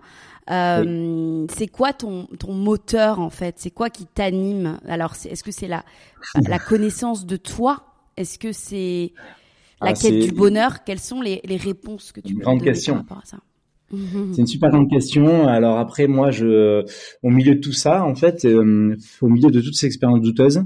euh, 0.51 1.47
c'est 1.51 1.69
quoi 1.69 1.93
ton, 1.93 2.27
ton 2.39 2.55
moteur 2.55 3.21
en 3.21 3.31
fait? 3.31 3.57
C'est 3.59 3.71
quoi 3.71 3.91
qui 3.91 4.07
t'anime? 4.07 4.81
Alors, 4.89 5.15
est-ce 5.25 5.45
que 5.45 5.53
c'est 5.53 5.69
la, 5.69 5.85
la 6.47 6.59
connaissance 6.59 7.27
de 7.27 7.37
toi? 7.37 7.85
Est-ce 8.17 8.39
que 8.39 8.51
c'est 8.51 9.13
la 9.81 9.91
ah, 9.91 9.93
quête 9.93 10.19
du 10.19 10.33
bonheur? 10.33 10.83
Quelles 10.85 10.99
sont 10.99 11.21
les, 11.21 11.41
les 11.45 11.57
réponses 11.57 12.11
que 12.11 12.21
tu 12.21 12.33
Une 12.33 12.41
grande 12.41 12.63
question. 12.63 12.95
par 12.95 13.03
rapport 13.03 13.19
à 13.19 13.27
ça? 13.27 13.39
C'est 13.91 14.41
une 14.43 14.47
super 14.47 14.71
grande 14.71 14.91
question. 14.91 15.49
Alors 15.49 15.79
après, 15.79 16.07
moi, 16.09 16.31
je, 16.31 16.85
au 17.23 17.31
milieu 17.31 17.55
de 17.55 17.61
tout 17.61 17.73
ça, 17.73 18.05
en 18.05 18.15
fait, 18.15 18.45
euh, 18.45 18.97
au 19.23 19.29
milieu 19.29 19.51
de 19.51 19.61
toutes 19.61 19.75
ces 19.75 19.87
expériences 19.87 20.21
douteuses, 20.21 20.63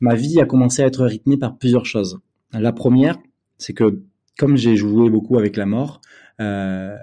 ma 0.00 0.16
vie 0.16 0.40
a 0.40 0.44
commencé 0.44 0.82
à 0.82 0.86
être 0.86 1.04
rythmée 1.04 1.36
par 1.36 1.56
plusieurs 1.56 1.86
choses. 1.86 2.18
La 2.52 2.72
première, 2.72 3.16
c'est 3.58 3.74
que 3.74 4.02
comme 4.36 4.56
j'ai 4.56 4.74
joué 4.76 5.08
beaucoup 5.08 5.38
avec 5.38 5.56
la 5.56 5.66
mort, 5.66 6.00
euh, 6.40 6.96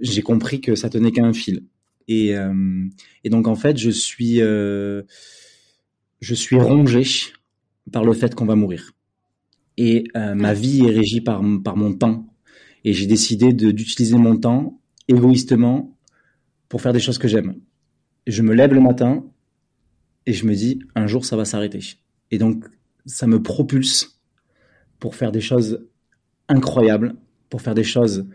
j'ai 0.00 0.22
compris 0.22 0.60
que 0.60 0.74
ça 0.74 0.88
tenait 0.88 1.12
qu'à 1.12 1.24
un 1.24 1.34
fil. 1.34 1.64
Et, 2.08 2.34
euh, 2.36 2.52
donc 3.26 3.48
en 3.48 3.54
fait, 3.54 3.76
je 3.76 3.90
suis, 3.90 4.38
je 4.38 5.04
suis 6.20 6.56
rongé 6.56 7.02
par 7.92 8.04
le 8.04 8.14
fait 8.14 8.34
qu'on 8.34 8.46
va 8.46 8.54
mourir. 8.56 8.92
Et 9.76 10.04
ma 10.14 10.54
vie 10.54 10.86
est 10.86 10.90
régie 10.90 11.20
par, 11.20 11.42
par 11.62 11.76
mon 11.76 11.92
temps. 11.92 12.29
Et 12.84 12.92
j'ai 12.92 13.06
décidé 13.06 13.52
d'utiliser 13.52 14.16
mon 14.16 14.36
temps 14.36 14.80
égoïstement 15.08 15.96
pour 16.68 16.80
faire 16.80 16.92
des 16.92 17.00
choses 17.00 17.18
que 17.18 17.28
j'aime. 17.28 17.56
Je 18.26 18.42
me 18.42 18.54
lève 18.54 18.72
le 18.72 18.80
matin 18.80 19.24
et 20.26 20.32
je 20.32 20.46
me 20.46 20.54
dis, 20.54 20.80
un 20.94 21.06
jour, 21.06 21.24
ça 21.24 21.36
va 21.36 21.44
s'arrêter. 21.44 21.80
Et 22.30 22.38
donc, 22.38 22.64
ça 23.06 23.26
me 23.26 23.42
propulse 23.42 24.20
pour 24.98 25.14
faire 25.14 25.32
des 25.32 25.40
choses 25.40 25.86
incroyables, 26.48 27.16
pour 27.48 27.62
faire 27.62 27.74
des 27.74 27.84
choses 27.84 28.26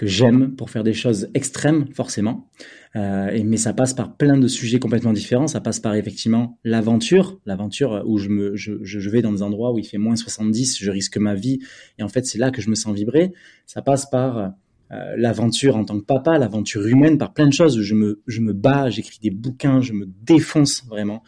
que 0.00 0.06
j'aime 0.06 0.56
pour 0.56 0.70
faire 0.70 0.82
des 0.82 0.94
choses 0.94 1.28
extrêmes, 1.34 1.84
forcément. 1.92 2.48
Euh, 2.96 3.28
et, 3.28 3.44
mais 3.44 3.58
ça 3.58 3.74
passe 3.74 3.92
par 3.92 4.16
plein 4.16 4.38
de 4.38 4.48
sujets 4.48 4.78
complètement 4.78 5.12
différents. 5.12 5.46
Ça 5.46 5.60
passe 5.60 5.78
par 5.78 5.94
effectivement 5.94 6.58
l'aventure, 6.64 7.38
l'aventure 7.44 8.02
où 8.06 8.16
je, 8.16 8.30
me, 8.30 8.56
je, 8.56 8.82
je, 8.82 9.10
vais 9.10 9.20
dans 9.20 9.30
des 9.30 9.42
endroits 9.42 9.74
où 9.74 9.78
il 9.78 9.84
fait 9.84 9.98
moins 9.98 10.16
70, 10.16 10.78
je 10.80 10.90
risque 10.90 11.18
ma 11.18 11.34
vie. 11.34 11.58
Et 11.98 12.02
en 12.02 12.08
fait, 12.08 12.24
c'est 12.24 12.38
là 12.38 12.50
que 12.50 12.62
je 12.62 12.70
me 12.70 12.74
sens 12.76 12.94
vibrer. 12.94 13.34
Ça 13.66 13.82
passe 13.82 14.08
par 14.08 14.38
euh, 14.38 15.14
l'aventure 15.18 15.76
en 15.76 15.84
tant 15.84 16.00
que 16.00 16.06
papa, 16.06 16.38
l'aventure 16.38 16.86
humaine, 16.86 17.18
par 17.18 17.34
plein 17.34 17.46
de 17.46 17.52
choses 17.52 17.76
où 17.76 17.82
je 17.82 17.94
me, 17.94 18.22
je 18.26 18.40
me 18.40 18.54
bats, 18.54 18.88
j'écris 18.88 19.18
des 19.20 19.30
bouquins, 19.30 19.82
je 19.82 19.92
me 19.92 20.08
défonce 20.22 20.82
vraiment 20.86 21.22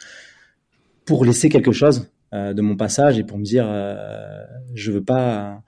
pour 1.04 1.26
laisser 1.26 1.50
quelque 1.50 1.72
chose 1.72 2.10
euh, 2.32 2.54
de 2.54 2.62
mon 2.62 2.76
passage 2.76 3.18
et 3.18 3.22
pour 3.22 3.36
me 3.36 3.44
dire, 3.44 3.66
je 4.72 4.90
veux 4.90 5.04
pas 5.04 5.62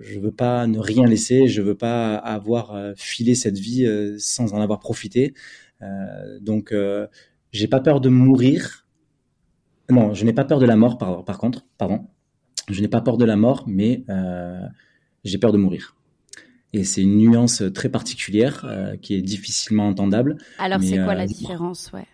je 0.00 0.18
veux 0.18 0.32
pas 0.32 0.66
ne 0.66 0.78
rien 0.78 1.06
laisser, 1.06 1.46
je 1.46 1.62
veux 1.62 1.76
pas 1.76 2.16
avoir 2.16 2.74
euh, 2.74 2.92
filé 2.96 3.34
cette 3.34 3.58
vie 3.58 3.84
euh, 3.86 4.16
sans 4.18 4.52
en 4.52 4.60
avoir 4.60 4.80
profité. 4.80 5.34
Euh, 5.82 5.86
donc, 6.40 6.72
euh, 6.72 7.06
j'ai 7.52 7.68
pas 7.68 7.80
peur 7.80 8.00
de 8.00 8.08
mourir. 8.08 8.86
Non, 9.90 10.14
je 10.14 10.24
n'ai 10.24 10.32
pas 10.32 10.44
peur 10.44 10.58
de 10.58 10.66
la 10.66 10.76
mort, 10.76 10.98
par, 10.98 11.24
par 11.24 11.38
contre, 11.38 11.64
pardon. 11.78 12.06
Je 12.68 12.80
n'ai 12.80 12.88
pas 12.88 13.00
peur 13.00 13.18
de 13.18 13.24
la 13.24 13.36
mort, 13.36 13.64
mais 13.66 14.04
j'ai 15.22 15.36
peur 15.38 15.52
de 15.52 15.58
mourir. 15.58 15.94
Et 16.72 16.82
c'est 16.82 17.02
une 17.02 17.18
nuance 17.18 17.62
très 17.74 17.90
particulière 17.90 18.66
qui 19.02 19.14
est 19.14 19.20
difficilement 19.20 19.86
entendable. 19.86 20.38
Alors, 20.58 20.82
c'est 20.82 20.96
quoi 20.96 21.14
la 21.14 21.26
différence, 21.26 21.92
ouais? 21.92 22.06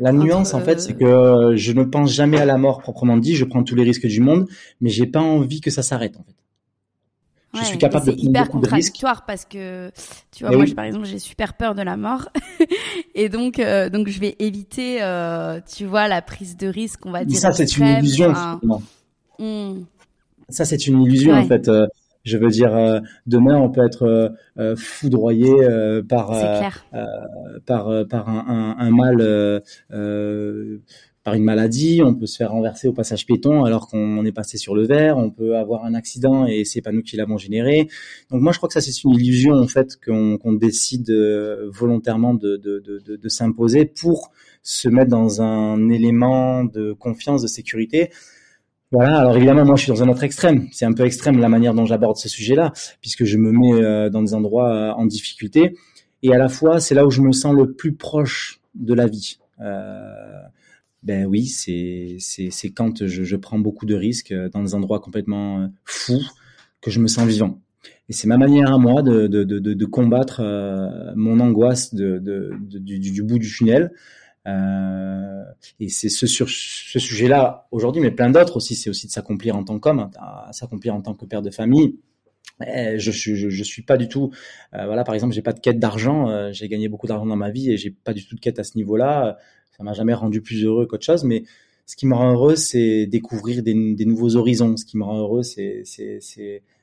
La 0.00 0.12
nuance, 0.12 0.54
en 0.54 0.60
fait, 0.60 0.80
c'est 0.80 0.94
que 0.94 1.52
je 1.54 1.72
ne 1.72 1.84
pense 1.84 2.14
jamais 2.14 2.38
à 2.38 2.46
la 2.46 2.56
mort 2.56 2.78
proprement 2.78 3.18
dit. 3.18 3.36
Je 3.36 3.44
prends 3.44 3.62
tous 3.62 3.74
les 3.74 3.82
risques 3.82 4.06
du 4.06 4.20
monde, 4.20 4.48
mais 4.80 4.88
j'ai 4.88 5.06
pas 5.06 5.20
envie 5.20 5.60
que 5.60 5.70
ça 5.70 5.82
s'arrête, 5.82 6.16
en 6.16 6.22
fait 6.22 6.41
je 7.54 7.64
suis 7.64 7.78
capable 7.78 8.06
de 8.06 8.12
hyper 8.16 8.48
contradictoire 8.48 9.24
parce 9.26 9.44
que 9.44 9.90
tu 10.30 10.44
vois 10.44 10.56
moi 10.56 10.64
par 10.74 10.84
exemple 10.84 11.06
j'ai 11.06 11.18
super 11.18 11.54
peur 11.54 11.74
de 11.74 11.82
la 11.82 11.96
mort. 11.96 12.28
Et 13.14 13.28
donc 13.28 13.58
euh, 13.58 13.90
donc 13.90 14.08
je 14.08 14.20
vais 14.20 14.36
éviter 14.38 15.02
euh, 15.02 15.60
tu 15.74 15.84
vois 15.84 16.08
la 16.08 16.22
prise 16.22 16.56
de 16.56 16.66
risque 16.66 17.04
on 17.04 17.10
va 17.10 17.24
dire 17.24 17.38
ça 17.38 17.52
c'est 17.52 17.76
une 17.76 17.86
illusion 17.86 18.32
hmm. 19.38 19.82
ça 20.48 20.64
c'est 20.64 20.86
une 20.86 21.02
illusion 21.02 21.34
en 21.34 21.44
fait 21.44 21.68
euh, 21.68 21.86
je 22.24 22.38
veux 22.38 22.48
dire 22.48 22.72
demain 23.26 23.56
on 23.56 23.68
peut 23.68 23.84
être 23.84 24.32
foudroyé 24.76 25.52
par 26.08 26.32
par 27.66 27.90
par 28.08 28.28
un, 28.28 28.76
un, 28.78 28.86
un 28.86 28.90
mal 28.90 29.62
par 31.24 31.34
une 31.34 31.44
maladie, 31.44 32.02
on 32.04 32.14
peut 32.14 32.26
se 32.26 32.36
faire 32.36 32.50
renverser 32.50 32.88
au 32.88 32.92
passage 32.92 33.26
piéton 33.26 33.64
alors 33.64 33.86
qu'on 33.88 34.24
est 34.24 34.32
passé 34.32 34.58
sur 34.58 34.74
le 34.74 34.84
verre, 34.86 35.18
on 35.18 35.30
peut 35.30 35.56
avoir 35.56 35.84
un 35.84 35.94
accident 35.94 36.46
et 36.46 36.64
c'est 36.64 36.80
pas 36.80 36.90
nous 36.90 37.02
qui 37.02 37.16
l'avons 37.16 37.38
généré. 37.38 37.88
Donc 38.30 38.40
moi 38.42 38.52
je 38.52 38.58
crois 38.58 38.68
que 38.68 38.72
ça 38.72 38.80
c'est 38.80 39.04
une 39.04 39.12
illusion 39.12 39.54
en 39.54 39.68
fait 39.68 39.98
qu'on 40.04 40.52
décide 40.52 41.10
euh, 41.10 41.68
volontairement 41.70 42.34
de, 42.34 43.28
s'imposer 43.28 43.84
pour 43.84 44.32
se 44.62 44.88
mettre 44.88 45.10
dans 45.10 45.40
un 45.40 45.88
élément 45.90 46.64
de 46.64 46.92
confiance, 46.92 47.42
de 47.42 47.46
sécurité. 47.46 48.10
Voilà, 48.90 49.16
alors 49.16 49.36
évidemment, 49.36 49.64
moi 49.64 49.76
je 49.76 49.84
suis 49.84 49.92
dans 49.92 50.02
un 50.02 50.08
autre 50.08 50.22
extrême. 50.22 50.68
C'est 50.70 50.84
un 50.84 50.92
peu 50.92 51.04
extrême 51.04 51.38
la 51.38 51.48
manière 51.48 51.72
dont 51.72 51.86
j'aborde 51.86 52.18
ce 52.18 52.28
sujet-là, 52.28 52.72
puisque 53.00 53.24
je 53.24 53.38
me 53.38 53.50
mets 53.50 53.82
euh, 53.82 54.10
dans 54.10 54.22
des 54.22 54.34
endroits 54.34 54.70
euh, 54.70 54.90
en 54.90 55.06
difficulté. 55.06 55.76
Et 56.22 56.34
à 56.34 56.38
la 56.38 56.48
fois, 56.48 56.78
c'est 56.78 56.94
là 56.94 57.06
où 57.06 57.10
je 57.10 57.22
me 57.22 57.32
sens 57.32 57.54
le 57.54 57.72
plus 57.72 57.94
proche 57.94 58.60
de 58.74 58.92
la 58.92 59.06
vie. 59.06 59.38
Ben 61.02 61.26
oui, 61.26 61.46
c'est 61.46 62.18
quand 62.74 63.06
je, 63.06 63.24
je, 63.24 63.36
prends 63.36 63.58
beaucoup 63.58 63.86
de 63.86 63.94
risques 63.94 64.32
euh, 64.32 64.48
dans 64.48 64.62
des 64.62 64.74
endroits 64.74 65.00
complètement 65.00 65.60
euh, 65.60 65.66
fous 65.84 66.22
que 66.80 66.90
je 66.90 67.00
me 67.00 67.08
sens 67.08 67.26
vivant. 67.26 67.60
Et 68.08 68.12
c'est 68.12 68.28
ma 68.28 68.36
manière 68.36 68.72
à 68.72 68.78
moi 68.78 69.02
de, 69.02 69.26
de, 69.26 69.42
de, 69.42 69.58
de 69.58 69.84
combattre 69.84 70.40
euh, 70.40 71.12
mon 71.16 71.40
angoisse 71.40 71.94
de, 71.94 72.18
du, 72.60 73.00
du, 73.00 73.22
bout 73.22 73.38
du 73.38 73.50
tunnel. 73.50 73.90
Et 74.46 75.88
c'est 75.88 76.08
ce, 76.08 76.26
sur 76.26 76.48
ce 76.48 76.98
sujet-là 76.98 77.68
aujourd'hui, 77.70 78.02
mais 78.02 78.10
plein 78.10 78.30
d'autres 78.30 78.56
aussi. 78.56 78.74
C'est 78.74 78.90
aussi 78.90 79.06
de 79.06 79.12
s'accomplir 79.12 79.56
en 79.56 79.64
tant 79.64 79.78
qu'homme, 79.78 80.10
s'accomplir 80.50 80.94
en 80.94 81.00
tant 81.00 81.14
que 81.14 81.24
père 81.24 81.42
de 81.42 81.50
famille. 81.50 81.96
Je, 82.60 83.10
je, 83.10 83.48
je 83.48 83.64
suis 83.64 83.82
pas 83.82 83.96
du 83.96 84.08
tout, 84.08 84.32
voilà, 84.72 85.04
par 85.04 85.14
exemple, 85.14 85.32
j'ai 85.32 85.42
pas 85.42 85.52
de 85.52 85.60
quête 85.60 85.78
d'argent. 85.78 86.52
j'ai 86.52 86.68
gagné 86.68 86.88
beaucoup 86.88 87.06
d'argent 87.06 87.26
dans 87.26 87.36
ma 87.36 87.50
vie 87.50 87.70
et 87.70 87.76
j'ai 87.76 87.90
pas 87.90 88.12
du 88.12 88.26
tout 88.26 88.34
de 88.34 88.40
quête 88.40 88.58
à 88.58 88.64
ce 88.64 88.76
niveau-là 88.76 89.38
ça 89.76 89.82
m'a 89.82 89.92
jamais 89.92 90.14
rendu 90.14 90.40
plus 90.40 90.64
heureux 90.64 90.86
qu'autre 90.86 91.04
chose, 91.04 91.24
mais 91.24 91.44
ce 91.86 91.96
qui 91.96 92.06
me 92.06 92.14
rend 92.14 92.32
heureux, 92.32 92.56
c'est 92.56 93.06
découvrir 93.06 93.62
des, 93.62 93.74
nouveaux 93.74 94.36
horizons. 94.36 94.76
Ce 94.76 94.84
qui 94.84 94.96
me 94.96 95.04
rend 95.04 95.18
heureux, 95.18 95.42
c'est 95.42 95.82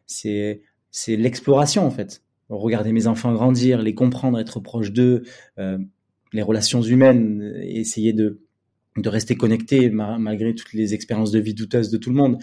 c'est 0.06 1.16
l'exploration 1.16 1.86
en 1.86 1.92
fait. 1.92 2.22
Regarder 2.50 2.92
mes 2.92 3.08
enfants 3.08 3.34
grandir, 3.34 3.82
les 3.82 3.94
comprendre, 3.94 4.40
être 4.40 4.60
proche 4.60 4.92
d'eux, 4.92 5.24
euh, 5.60 5.78
les 6.34 6.42
relations 6.42 6.82
humaines, 6.82 7.54
essayer 7.62 8.12
de 8.12 8.42
de 8.98 9.10
rester 9.10 9.36
connecté 9.36 9.90
malgré 9.90 10.54
toutes 10.56 10.74
les 10.74 10.94
expériences 10.94 11.32
de 11.32 11.40
vie 11.40 11.54
douteuses 11.54 11.90
de 11.90 11.98
tout 11.98 12.10
le 12.10 12.16
monde. 12.16 12.38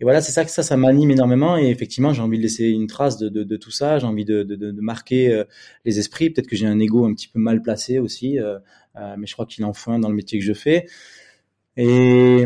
Et 0.00 0.04
voilà, 0.04 0.20
c'est 0.20 0.30
ça 0.30 0.44
que 0.44 0.50
ça, 0.50 0.62
ça 0.62 0.76
m'anime 0.76 1.10
énormément. 1.10 1.58
Et 1.58 1.68
effectivement, 1.70 2.12
j'ai 2.12 2.22
envie 2.22 2.38
de 2.38 2.42
laisser 2.42 2.68
une 2.68 2.86
trace 2.86 3.18
de, 3.18 3.56
tout 3.56 3.70
ça. 3.70 3.98
J'ai 3.98 4.06
envie 4.06 4.24
de, 4.24 4.80
marquer 4.80 5.32
euh, 5.32 5.44
les 5.84 5.98
esprits. 5.98 6.30
Peut-être 6.30 6.46
que 6.46 6.56
j'ai 6.56 6.66
un 6.66 6.78
ego 6.78 7.04
un 7.04 7.14
petit 7.14 7.28
peu 7.28 7.40
mal 7.40 7.62
placé 7.62 7.98
aussi. 7.98 8.38
Euh, 8.38 8.58
euh, 8.96 9.16
mais 9.18 9.26
je 9.26 9.32
crois 9.32 9.46
qu'il 9.46 9.64
en 9.64 9.72
faut 9.72 9.90
un 9.90 9.98
dans 9.98 10.08
le 10.08 10.14
métier 10.14 10.38
que 10.38 10.44
je 10.44 10.52
fais. 10.52 10.86
Et, 11.76 12.44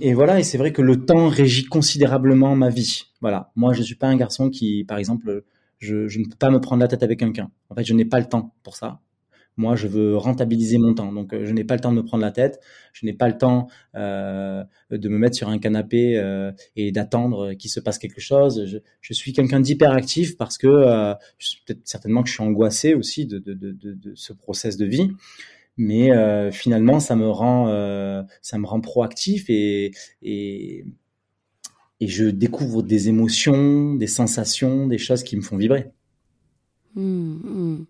et 0.00 0.14
voilà, 0.14 0.40
et 0.40 0.42
c'est 0.42 0.58
vrai 0.58 0.72
que 0.72 0.82
le 0.82 1.06
temps 1.06 1.28
régit 1.28 1.64
considérablement 1.64 2.54
ma 2.54 2.68
vie. 2.68 3.04
Voilà, 3.22 3.50
moi 3.56 3.72
je 3.72 3.82
suis 3.82 3.94
pas 3.94 4.08
un 4.08 4.16
garçon 4.16 4.50
qui, 4.50 4.84
par 4.84 4.98
exemple, 4.98 5.44
je, 5.78 6.06
je 6.06 6.18
ne 6.18 6.24
peux 6.24 6.36
pas 6.36 6.50
me 6.50 6.60
prendre 6.60 6.82
la 6.82 6.88
tête 6.88 7.02
avec 7.02 7.18
quelqu'un. 7.18 7.50
En 7.70 7.74
fait, 7.74 7.84
je 7.84 7.94
n'ai 7.94 8.04
pas 8.04 8.20
le 8.20 8.26
temps 8.26 8.54
pour 8.62 8.76
ça. 8.76 9.00
Moi, 9.56 9.76
je 9.76 9.86
veux 9.86 10.16
rentabiliser 10.16 10.78
mon 10.78 10.94
temps, 10.94 11.12
donc 11.12 11.32
euh, 11.32 11.44
je 11.44 11.52
n'ai 11.52 11.64
pas 11.64 11.74
le 11.74 11.80
temps 11.80 11.92
de 11.92 11.96
me 11.96 12.04
prendre 12.04 12.22
la 12.22 12.32
tête. 12.32 12.60
Je 12.92 13.06
n'ai 13.06 13.12
pas 13.12 13.28
le 13.28 13.38
temps 13.38 13.68
euh, 13.94 14.64
de 14.90 15.08
me 15.08 15.18
mettre 15.18 15.36
sur 15.36 15.48
un 15.48 15.58
canapé 15.58 16.18
euh, 16.18 16.50
et 16.76 16.90
d'attendre 16.92 17.54
qu'il 17.54 17.70
se 17.70 17.80
passe 17.80 17.98
quelque 17.98 18.20
chose. 18.20 18.80
Je, 19.00 19.12
suis 19.14 19.32
quelqu'un 19.32 19.60
d'hyperactif 19.60 20.36
parce 20.36 20.58
que 20.58 21.14
peut-être 21.66 21.80
certainement 21.84 22.22
que 22.22 22.28
je 22.28 22.34
suis 22.34 22.42
angoissé 22.42 22.94
aussi 22.94 23.26
de, 23.26 23.42
ce 24.14 24.32
process 24.32 24.76
de 24.76 24.86
vie 24.86 25.10
mais 25.76 26.10
finalement 26.52 27.00
ça 27.00 27.16
me 27.16 27.28
rend 27.28 27.66
ça 28.42 28.58
me 28.58 28.66
rend 28.66 28.80
proactif 28.80 29.46
et 29.48 29.92
et 32.00 32.06
je 32.08 32.24
découvre 32.26 32.82
des 32.82 33.08
émotions, 33.08 33.94
des 33.94 34.06
sensations, 34.06 34.86
des 34.86 34.98
choses 34.98 35.22
qui 35.22 35.36
me 35.36 35.42
font 35.42 35.56
vibrer. 35.56 35.86
Mmh, 36.94 37.00
mmh. 37.02 37.86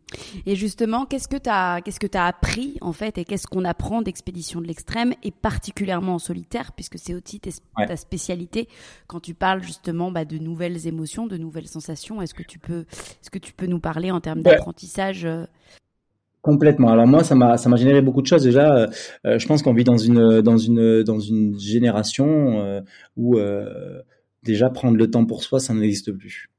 Et 0.47 0.57
justement, 0.57 1.05
qu'est-ce 1.05 1.29
que 1.29 1.37
tu 1.37 1.51
as, 1.51 1.81
qu'est-ce 1.83 2.01
que 2.01 2.07
as 2.17 2.27
appris 2.27 2.79
en 2.81 2.93
fait, 2.93 3.19
et 3.19 3.25
qu'est-ce 3.25 3.47
qu'on 3.47 3.65
apprend 3.65 4.03
d'expédition 4.03 4.61
de 4.61 4.67
l'extrême, 4.67 5.13
et 5.23 5.31
particulièrement 5.31 6.15
en 6.15 6.19
solitaire, 6.19 6.73
puisque 6.73 6.99
c'est 6.99 7.15
aussi 7.15 7.41
ta 7.41 7.97
spécialité. 7.97 8.69
Quand 9.07 9.21
tu 9.21 9.35
parles 9.35 9.63
justement 9.63 10.11
bah, 10.11 10.25
de 10.25 10.39
nouvelles 10.39 10.87
émotions, 10.87 11.27
de 11.27 11.37
nouvelles 11.37 11.69
sensations, 11.69 12.23
est-ce 12.23 12.35
que 12.35 12.43
tu 12.43 12.59
peux, 12.59 12.87
est-ce 12.91 13.31
que 13.31 13.39
tu 13.39 13.53
peux 13.53 13.67
nous 13.67 13.81
parler 13.81 14.11
en 14.11 14.21
termes 14.21 14.43
d'apprentissage 14.43 15.25
euh, 15.25 15.45
Complètement. 16.45 16.91
Alors 16.91 17.07
moi, 17.07 17.25
ça 17.25 17.35
m'a 17.35 17.57
ça 17.57 17.71
m'a 17.71 17.77
généré 17.77 18.03
beaucoup 18.03 18.21
de 18.21 18.27
choses 18.27 18.43
déjà. 18.43 18.77
Euh, 18.77 18.87
euh, 19.25 19.39
je 19.39 19.47
pense 19.47 19.63
qu'on 19.63 19.73
vit 19.73 19.83
dans 19.83 19.97
une 19.97 20.43
dans 20.43 20.59
une 20.59 21.03
dans 21.03 21.19
une 21.19 21.59
génération 21.59 22.61
euh, 22.61 22.83
où 23.17 23.39
déjà 24.43 24.69
prendre 24.69 24.99
le 24.99 25.11
temps 25.11 25.25
pour 25.25 25.43
soi, 25.43 25.59
ça 25.59 25.73
n'existe 25.73 26.13
plus. 26.13 26.51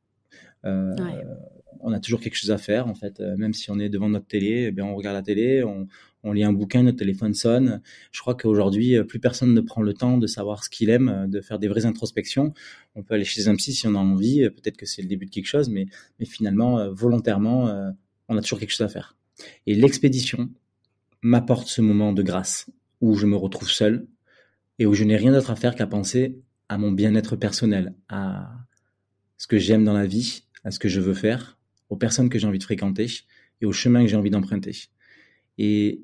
On 1.82 1.94
a 1.94 2.00
toujours 2.00 2.20
quelque 2.20 2.36
chose 2.36 2.52
à 2.52 2.58
faire 2.58 2.88
en 2.88 2.96
fait. 2.96 3.20
même 3.20 3.54
si 3.54 3.72
on 3.72 3.80
est 3.80 3.90
devant 3.90 4.10
notre 4.10 4.28
télé, 4.28 4.66
eh 4.68 4.72
bien 4.72 4.86
on 4.86 4.96
regarde 4.96 5.16
la 5.16 5.22
télé, 5.22 5.64
on, 5.64 5.88
lit 6.32 6.44
un 6.44 6.54
bouquin, 6.54 6.82
notre 6.82 6.98
téléphone 6.98 7.36
sonne. 7.36 7.82
Je 8.12 8.20
crois 8.20 8.34
qu'aujourd'hui, 8.34 8.96
plus 9.04 9.20
personne 9.20 9.54
ne 9.54 9.62
prend 9.62 9.84
le 9.84 9.94
temps 9.94 10.18
de 10.18 10.26
savoir 10.26 10.64
ce 10.64 10.72
qu'il 10.72 10.90
aime, 10.90 11.28
de 11.30 11.40
faire 11.40 11.60
des 11.60 11.68
vraies 11.68 11.86
introspections. 11.86 12.52
On 12.96 13.04
peut 13.04 13.14
aller 13.14 13.26
chez 13.26 13.48
un 13.48 13.56
psy 13.56 13.74
si 13.74 13.88
on 13.88 13.94
a 13.94 14.00
envie. 14.00 14.50
Peut-être 14.50 14.76
que 14.76 14.88
c'est 14.88 15.04
le 15.04 15.08
début 15.08 15.28
de 15.28 15.30
quelque 15.30 15.46
chose, 15.46 15.70
mais, 15.70 15.86
mais 16.20 16.26
finalement, 16.26 16.92
volontairement, 16.92 17.94
on 18.28 18.38
a 18.38 18.42
toujours 18.42 18.58
quelque 18.58 18.72
chose 18.72 18.82
à 18.82 18.90
faire. 18.90 19.16
Et 19.68 19.76
l'expédition 19.76 20.50
m'apporte 21.22 21.68
ce 21.68 21.82
moment 21.82 22.14
de 22.14 22.24
grâce 22.24 22.70
où 23.02 23.16
je 23.16 23.26
me 23.26 23.36
retrouve 23.36 23.70
seul 23.70 24.08
et 24.80 24.86
où 24.86 24.94
je 24.94 25.04
n'ai 25.04 25.18
rien 25.18 25.32
d'autre 25.32 25.52
à 25.52 25.56
faire 25.56 25.76
qu'à 25.76 25.88
penser 25.88 26.40
à 26.70 26.78
mon 26.78 26.92
bien-être 26.92 27.36
personnel, 27.36 27.94
à 28.10 28.52
ce 29.38 29.48
que 29.48 29.58
j'aime 29.58 29.84
dans 29.84 29.94
la 29.94 30.08
vie, 30.08 30.44
à 30.64 30.72
ce 30.72 30.80
que 30.80 30.90
je 30.90 31.00
veux 31.00 31.14
faire, 31.14 31.58
aux 31.90 31.98
personnes 31.98 32.30
que 32.30 32.40
j'ai 32.40 32.48
envie 32.48 32.60
de 32.60 32.64
fréquenter 32.64 33.08
et 33.62 33.66
au 33.66 33.72
chemin 33.72 34.02
que 34.04 34.08
j'ai 34.08 34.16
envie 34.16 34.30
d'emprunter. 34.30 34.76
Et 35.58 36.04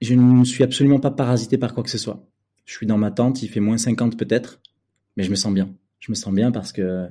je 0.00 0.14
ne 0.14 0.44
suis 0.44 0.64
absolument 0.64 1.00
pas 1.00 1.10
parasité 1.10 1.58
par 1.58 1.74
quoi 1.74 1.82
que 1.82 1.90
ce 1.90 1.98
soit. 1.98 2.28
Je 2.64 2.74
suis 2.74 2.86
dans 2.86 2.98
ma 2.98 3.10
tente, 3.10 3.42
il 3.42 3.48
fait 3.48 3.60
moins 3.60 3.78
50 3.78 4.18
peut-être, 4.18 4.60
mais 5.16 5.24
je 5.24 5.30
me 5.30 5.36
sens 5.36 5.52
bien. 5.52 5.74
Je 6.00 6.12
me 6.12 6.14
sens 6.14 6.32
bien 6.34 6.52
parce 6.52 6.72
que 6.72 7.08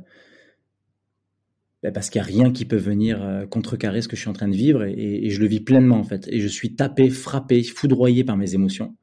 ben, 1.84 1.94
parce 1.94 2.10
qu'il 2.10 2.20
n'y 2.20 2.28
a 2.28 2.28
rien 2.28 2.52
qui 2.52 2.66
peut 2.66 2.78
venir 2.78 3.22
euh, 3.22 3.46
contrecarrer 3.46 4.02
ce 4.02 4.08
que 4.08 4.16
je 4.16 4.22
suis 4.22 4.30
en 4.30 4.34
train 4.34 4.48
de 4.48 4.56
vivre 4.56 4.84
et, 4.84 5.30
je 5.30 5.40
le 5.40 5.48
vis 5.48 5.60
pleinement 5.60 5.98
en 5.98 6.04
fait. 6.04 6.28
Et 6.28 6.40
je 6.40 6.48
suis 6.48 6.76
tapé, 6.76 7.10
frappé, 7.10 7.64
foudroyé 7.64 8.24
par 8.24 8.36
mes 8.36 8.56
émotions. 8.56 8.96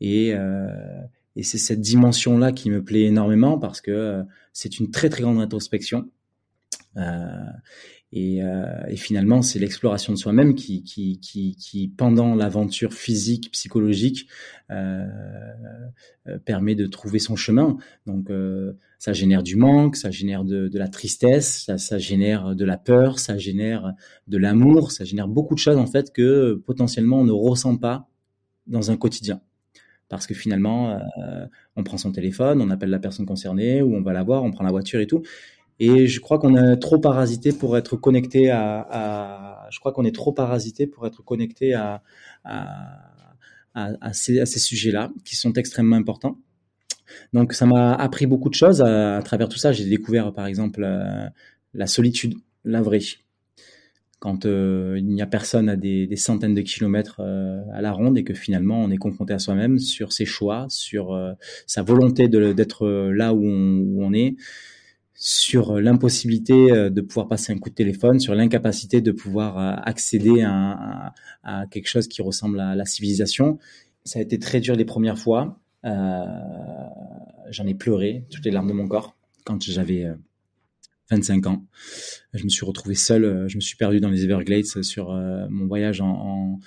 Et, 0.00 0.32
euh, 0.34 0.68
et 1.36 1.42
c'est 1.42 1.58
cette 1.58 1.80
dimension-là 1.80 2.52
qui 2.52 2.70
me 2.70 2.82
plaît 2.82 3.02
énormément 3.02 3.58
parce 3.58 3.80
que 3.80 3.90
euh, 3.90 4.22
c'est 4.52 4.78
une 4.78 4.90
très 4.90 5.10
très 5.10 5.22
grande 5.22 5.40
introspection. 5.40 6.10
Et, 8.10 8.42
euh, 8.42 8.64
et, 8.88 8.96
finalement, 8.96 9.42
c'est 9.42 9.58
l'exploration 9.58 10.14
de 10.14 10.18
soi-même 10.18 10.54
qui, 10.54 10.82
qui, 10.82 11.18
qui, 11.20 11.88
pendant 11.88 12.34
l'aventure 12.34 12.94
physique, 12.94 13.50
psychologique, 13.52 14.28
euh, 14.70 15.06
euh 16.26 16.38
permet 16.38 16.74
de 16.74 16.86
trouver 16.86 17.18
son 17.18 17.36
chemin. 17.36 17.76
Donc, 18.06 18.30
ça 18.98 19.12
génère 19.12 19.42
du 19.42 19.56
manque, 19.56 19.96
ça 19.96 20.10
génère 20.10 20.44
de, 20.44 20.70
la 20.78 20.88
tristesse, 20.88 21.64
ça, 21.64 21.76
ça, 21.76 21.98
génère 21.98 22.54
de 22.56 22.64
la 22.64 22.78
peur, 22.78 23.18
ça 23.18 23.36
génère 23.36 23.92
de 24.26 24.38
l'amour, 24.38 24.90
ça 24.90 25.04
génère 25.04 25.28
beaucoup 25.28 25.54
de 25.54 25.60
choses 25.60 25.76
en 25.76 25.86
fait 25.86 26.12
que 26.12 26.54
potentiellement 26.66 27.20
on 27.20 27.24
ne 27.24 27.32
ressent 27.32 27.76
pas 27.76 28.08
dans 28.66 28.90
un 28.90 28.96
quotidien. 28.96 29.42
Parce 30.08 30.26
que 30.26 30.32
finalement, 30.32 30.98
on 31.76 31.84
prend 31.84 31.98
son 31.98 32.12
téléphone, 32.12 32.62
on 32.62 32.70
appelle 32.70 32.88
la 32.88 32.98
personne 32.98 33.26
concernée, 33.26 33.82
ou 33.82 33.94
on 33.94 34.00
va 34.00 34.14
la 34.14 34.22
voir, 34.22 34.42
on 34.42 34.50
prend 34.50 34.64
la 34.64 34.70
voiture 34.70 35.00
et 35.00 35.06
tout. 35.06 35.22
Et 35.80 36.06
je 36.08 36.20
crois 36.20 36.38
qu'on 36.38 36.56
est 36.56 36.76
trop 36.78 36.98
parasité 36.98 37.52
pour 37.52 37.76
être 37.78 37.96
connecté 37.96 38.50
à, 38.50 39.68
je 39.70 39.78
crois 39.78 39.92
qu'on 39.92 40.04
est 40.04 40.14
trop 40.14 40.32
parasité 40.32 40.86
pour 40.86 41.06
être 41.06 41.22
connecté 41.22 41.74
à, 41.74 42.02
ces, 44.12 44.44
sujets-là 44.46 45.10
qui 45.24 45.36
sont 45.36 45.52
extrêmement 45.52 45.96
importants. 45.96 46.38
Donc 47.32 47.52
ça 47.52 47.66
m'a 47.66 47.94
appris 47.94 48.26
beaucoup 48.26 48.48
de 48.48 48.54
choses 48.54 48.82
à, 48.82 49.22
travers 49.24 49.48
tout 49.48 49.58
ça. 49.58 49.72
J'ai 49.72 49.84
découvert 49.84 50.32
par 50.32 50.46
exemple 50.46 50.82
euh, 50.84 51.28
la 51.74 51.86
solitude, 51.86 52.34
la 52.64 52.82
vraie. 52.82 53.00
Quand 54.18 54.46
euh, 54.46 54.96
il 54.98 55.06
n'y 55.06 55.22
a 55.22 55.26
personne 55.26 55.68
à 55.68 55.76
des, 55.76 56.08
centaines 56.16 56.54
de 56.54 56.60
kilomètres 56.60 57.20
euh, 57.20 57.62
à 57.72 57.80
la 57.80 57.92
ronde 57.92 58.18
et 58.18 58.24
que 58.24 58.34
finalement 58.34 58.82
on 58.82 58.90
est 58.90 58.96
confronté 58.96 59.32
à 59.32 59.38
soi-même 59.38 59.78
sur 59.78 60.12
ses 60.12 60.24
choix, 60.24 60.66
sur 60.68 61.16
sa 61.66 61.82
volonté 61.82 62.26
d'être 62.28 62.88
là 62.88 63.32
où 63.32 63.44
on 63.44 64.12
est, 64.12 64.34
sur 65.18 65.72
euh, 65.72 65.80
l'impossibilité 65.80 66.70
euh, 66.70 66.90
de 66.90 67.00
pouvoir 67.00 67.26
passer 67.26 67.52
un 67.52 67.58
coup 67.58 67.70
de 67.70 67.74
téléphone, 67.74 68.20
sur 68.20 68.36
l'incapacité 68.36 69.00
de 69.00 69.10
pouvoir 69.10 69.58
euh, 69.58 69.74
accéder 69.82 70.42
à, 70.42 71.12
quelque 71.70 71.88
chose 71.88 72.08
qui 72.08 72.22
ressemble 72.22 72.60
à 72.60 72.76
la 72.76 72.84
civilisation. 72.84 73.58
Ça 74.04 74.18
a 74.18 74.22
été 74.22 74.38
très 74.38 74.60
dur 74.60 74.76
les 74.76 74.84
premières 74.84 75.18
fois. 75.18 75.58
J'en 75.82 77.66
ai 77.66 77.74
pleuré 77.74 78.26
toutes 78.30 78.44
les 78.44 78.50
larmes 78.50 78.68
de 78.68 78.74
mon 78.74 78.86
corps 78.86 79.16
quand 79.44 79.62
j'avais 79.62 80.06
25 81.10 81.46
ans. 81.46 81.64
Je 82.34 82.44
me 82.44 82.50
suis 82.50 82.66
retrouvé 82.66 82.94
seul. 82.94 83.48
Je 83.48 83.56
me 83.56 83.62
suis 83.62 83.76
perdu 83.76 83.98
dans 83.98 84.10
les 84.10 84.24
Everglades 84.24 84.66
sur 84.82 85.10
mon 85.48 85.66
voyage 85.66 86.02
en 86.02 86.58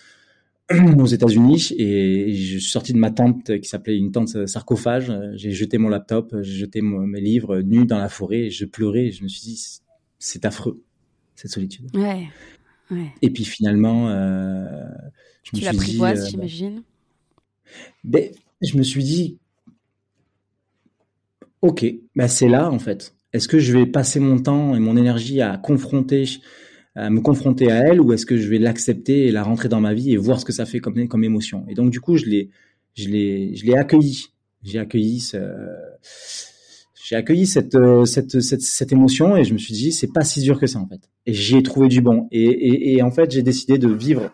aux 0.98 1.06
États-Unis 1.06 1.74
et 1.78 2.34
je 2.34 2.60
suis 2.60 2.72
sorti 2.72 2.94
de 2.94 2.98
ma 2.98 3.12
tente 3.12 3.60
qui 3.60 3.68
s'appelait 3.68 3.98
une 3.98 4.12
tente 4.12 4.46
sarcophage. 4.48 5.12
J'ai 5.36 5.52
jeté 5.52 5.78
mon 5.78 5.90
laptop, 5.90 6.36
j'ai 6.42 6.60
jeté 6.60 6.82
mes 6.82 7.22
livres 7.22 7.62
nus 7.62 7.86
dans 7.86 7.98
la 7.98 8.10
forêt. 8.10 8.42
Et 8.42 8.50
je 8.50 8.66
pleurais. 8.66 9.08
Et 9.08 9.12
je 9.12 9.24
me 9.24 9.28
suis 9.28 9.42
dit, 9.42 9.82
c'est 10.20 10.46
affreux 10.46 10.82
cette 11.36 11.52
solitude. 11.52 11.90
Ouais. 11.96 12.28
ouais. 12.92 13.12
Et 13.22 13.30
puis 13.32 13.46
finalement, 13.46 14.10
euh, 14.10 14.86
je 15.44 15.52
tu 15.52 15.66
me 15.66 15.72
suis 15.74 15.92
dit, 15.94 16.04
euh, 16.04 16.26
j'imagine. 16.30 16.84
Ben, 18.04 18.30
je 18.62 18.78
me 18.78 18.84
suis 18.84 19.04
dit, 19.04 19.38
ok, 21.62 21.86
ben 22.16 22.28
c'est 22.28 22.50
là 22.50 22.70
en 22.70 22.80
fait. 22.80 23.16
Est-ce 23.34 23.48
que 23.48 23.60
je 23.60 23.72
vais 23.72 23.86
passer 23.86 24.20
mon 24.20 24.40
temps 24.40 24.76
et 24.76 24.80
mon 24.80 24.98
énergie 24.98 25.42
à 25.42 25.58
confronter 25.58 26.26
à 26.96 27.10
me 27.10 27.22
confronter 27.22 27.72
à 27.72 27.78
elle 27.88 28.02
ou 28.02 28.14
est-ce 28.14 28.26
que 28.26 28.38
je 28.38 28.50
vais 28.50 28.58
l'accepter 28.58 29.28
et 29.28 29.32
la 29.32 29.44
rentrer 29.44 29.70
dans 29.70 29.80
ma 29.80 29.94
vie 29.94 30.12
et 30.12 30.18
voir 30.18 30.40
ce 30.40 30.46
que 30.46 30.52
ça 30.52 30.66
fait 30.66 30.80
comme, 30.80 31.08
comme 31.08 31.24
émotion. 31.24 31.66
Et 31.70 31.74
donc 31.74 31.90
du 31.90 32.02
coup, 32.02 32.18
je 32.18 32.26
l'ai, 32.26 32.50
je 32.96 33.10
l'ai, 33.10 33.56
je 33.56 33.66
l'ai 33.66 33.76
accueilli. 33.76 34.28
J'ai 34.64 34.80
accueilli 34.80 35.20
ce, 35.20 35.38
j'ai 37.04 37.16
accueilli 37.16 37.48
cette, 37.48 37.78
cette, 38.06 38.42
cette, 38.42 38.62
cette, 38.62 38.92
émotion 38.92 39.36
et 39.36 39.44
je 39.44 39.54
me 39.54 39.58
suis 39.58 39.74
dit 39.74 39.92
c'est 39.92 40.12
pas 40.14 40.24
si 40.24 40.42
dur 40.42 40.60
que 40.60 40.68
ça 40.68 40.80
en 40.80 40.88
fait. 40.88 41.02
Et 41.26 41.34
j'y 41.34 41.58
ai 41.58 41.64
trouvé 41.64 41.88
du 41.88 42.02
bon. 42.02 42.28
Et, 42.32 42.44
et, 42.44 42.94
et 42.94 43.02
en 43.02 43.12
fait, 43.12 43.32
j'ai 43.32 43.42
décidé 43.42 43.78
de 43.78 43.92
vivre 43.92 44.32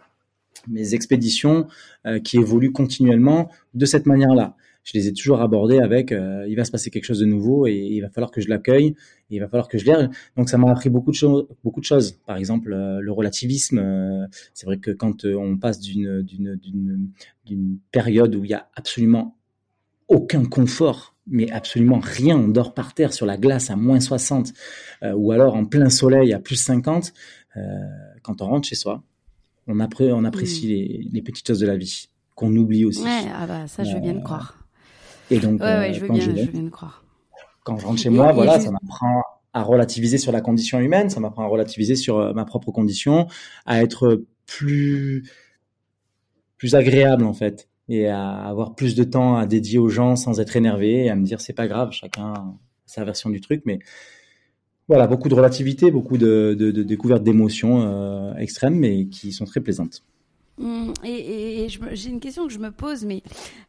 mes 0.68 0.94
expéditions 0.94 1.68
euh, 2.06 2.20
qui 2.20 2.38
évoluent 2.38 2.72
continuellement 2.72 3.50
de 3.74 3.86
cette 3.86 4.06
manière-là 4.06 4.56
je 4.88 4.94
les 4.98 5.10
ai 5.10 5.14
toujours 5.14 5.42
abordés 5.42 5.80
avec 5.80 6.14
euh, 6.14 6.46
il 6.48 6.56
va 6.56 6.64
se 6.64 6.72
passer 6.72 6.90
quelque 6.90 7.04
chose 7.04 7.20
de 7.20 7.26
nouveau 7.26 7.68
et 7.68 7.76
il 7.76 8.00
va 8.00 8.10
falloir 8.10 8.32
que 8.32 8.40
je 8.40 8.48
l'accueille, 8.48 8.96
il 9.30 9.42
va 9.42 9.50
falloir 9.50 9.68
que 9.68 9.78
je 9.78 9.86
l'aide. 9.86 10.10
Donc 10.38 10.48
ça 10.48 10.58
m'a 10.58 10.72
appris 10.72 10.90
beaucoup 10.90 11.12
de 11.12 11.16
choses, 11.16 11.46
beaucoup 11.62 11.82
de 11.82 11.86
choses. 11.86 12.14
Par 12.26 12.38
exemple, 12.38 12.72
euh, 12.72 13.02
le 13.02 13.12
relativisme. 13.12 13.80
Euh, 13.80 14.26
c'est 14.54 14.66
vrai 14.66 14.78
que 14.78 14.92
quand 14.92 15.26
on 15.26 15.58
passe 15.58 15.82
d'une 15.82 16.22
d'une 16.22 16.56
d'une 16.56 17.10
d'une 17.46 17.80
période 17.92 18.34
où 18.36 18.46
il 18.46 18.52
y 18.52 18.54
a 18.54 18.70
absolument 18.76 19.36
aucun 20.08 20.46
confort, 20.46 21.16
mais 21.28 21.52
absolument 21.52 22.00
rien, 22.00 22.38
on 22.38 22.48
dort 22.48 22.74
par 22.74 22.94
terre 22.94 23.12
sur 23.12 23.26
la 23.26 23.36
glace 23.36 23.70
à 23.70 23.76
moins 23.76 24.00
60 24.00 24.54
ou 25.16 25.34
alors 25.34 25.56
en 25.56 25.66
plein 25.66 25.90
soleil 25.90 26.32
à 26.32 26.40
plus 26.40 26.56
50. 26.56 27.14
quand 28.22 28.42
on 28.42 28.46
rentre 28.46 28.70
chez 28.70 28.76
soi, 28.76 29.04
on, 29.68 29.78
on 29.78 30.24
apprécie 30.24 30.66
mmh. 30.66 30.70
les, 30.70 31.08
les 31.12 31.22
petites 31.22 31.46
choses 31.46 31.60
de 31.60 31.68
la 31.68 31.76
vie 31.76 32.08
qu'on 32.36 32.56
oublie 32.56 32.86
aussi. 32.86 33.04
Ouais, 33.04 33.26
ah 33.36 33.48
bah 33.48 33.68
ça 33.68 33.84
je 33.84 33.94
veux 33.94 34.00
bien 34.00 34.14
le 34.14 34.22
croire. 34.22 34.57
Et 35.30 35.40
donc, 35.40 35.62
ouais, 35.62 35.94
je, 35.94 36.02
veux 36.02 36.10
bien, 36.10 36.22
je, 36.22 36.70
croire. 36.70 37.04
Quand 37.64 37.78
je 37.78 37.86
rentre 37.86 38.00
chez 38.00 38.10
moi, 38.10 38.32
voilà, 38.32 38.60
ça 38.60 38.72
m'apprend 38.72 39.22
à 39.54 39.64
relativiser 39.64 40.18
sur 40.18 40.32
la 40.32 40.42
condition 40.42 40.80
humaine, 40.80 41.10
ça 41.10 41.20
m'apprend 41.20 41.44
à 41.44 41.48
relativiser 41.48 41.96
sur 41.96 42.20
euh, 42.20 42.34
ma 42.34 42.46
propre 42.46 42.72
condition, 42.72 43.28
à 43.66 43.82
être 43.82 44.24
plus 44.46 45.30
plus 46.58 46.76
agréable 46.76 47.24
en 47.24 47.34
fait 47.34 47.70
et 47.88 48.08
à 48.08 48.30
avoir 48.30 48.76
plus 48.76 48.96
de 48.96 49.04
temps 49.04 49.38
à 49.38 49.46
dédier 49.46 49.78
aux 49.78 49.90
gens 49.90 50.16
sans 50.16 50.40
être 50.40 50.56
énervé 50.56 51.06
et 51.06 51.10
à 51.10 51.16
me 51.16 51.24
dire 51.24 51.40
c'est 51.40 51.54
pas 51.54 51.68
grave, 51.68 51.92
chacun 51.92 52.34
sa 52.86 53.04
version 53.04 53.30
du 53.30 53.42
truc, 53.42 53.62
mais 53.66 53.80
voilà, 54.88 55.08
beaucoup 55.08 55.28
de 55.28 55.36
relativité, 55.36 55.92
beaucoup 55.92 56.18
de, 56.18 56.56
de, 56.58 56.72
de 56.72 56.84
découvertes 56.84 57.24
d'émotions 57.24 57.82
euh, 57.82 58.34
extrêmes, 58.36 58.76
mais 58.76 59.08
qui 59.08 59.34
sont 59.34 59.46
très 59.46 59.60
plaisantes. 59.60 60.04
Mmh, 60.58 60.94
et, 61.04 61.66
et, 61.66 61.70
j'ai 61.70 62.10
une 62.10 62.20
question 62.20 62.48
que 62.48 62.54
je 62.54 62.60
me 62.60 62.72
pose, 62.72 63.06
mais 63.06 63.22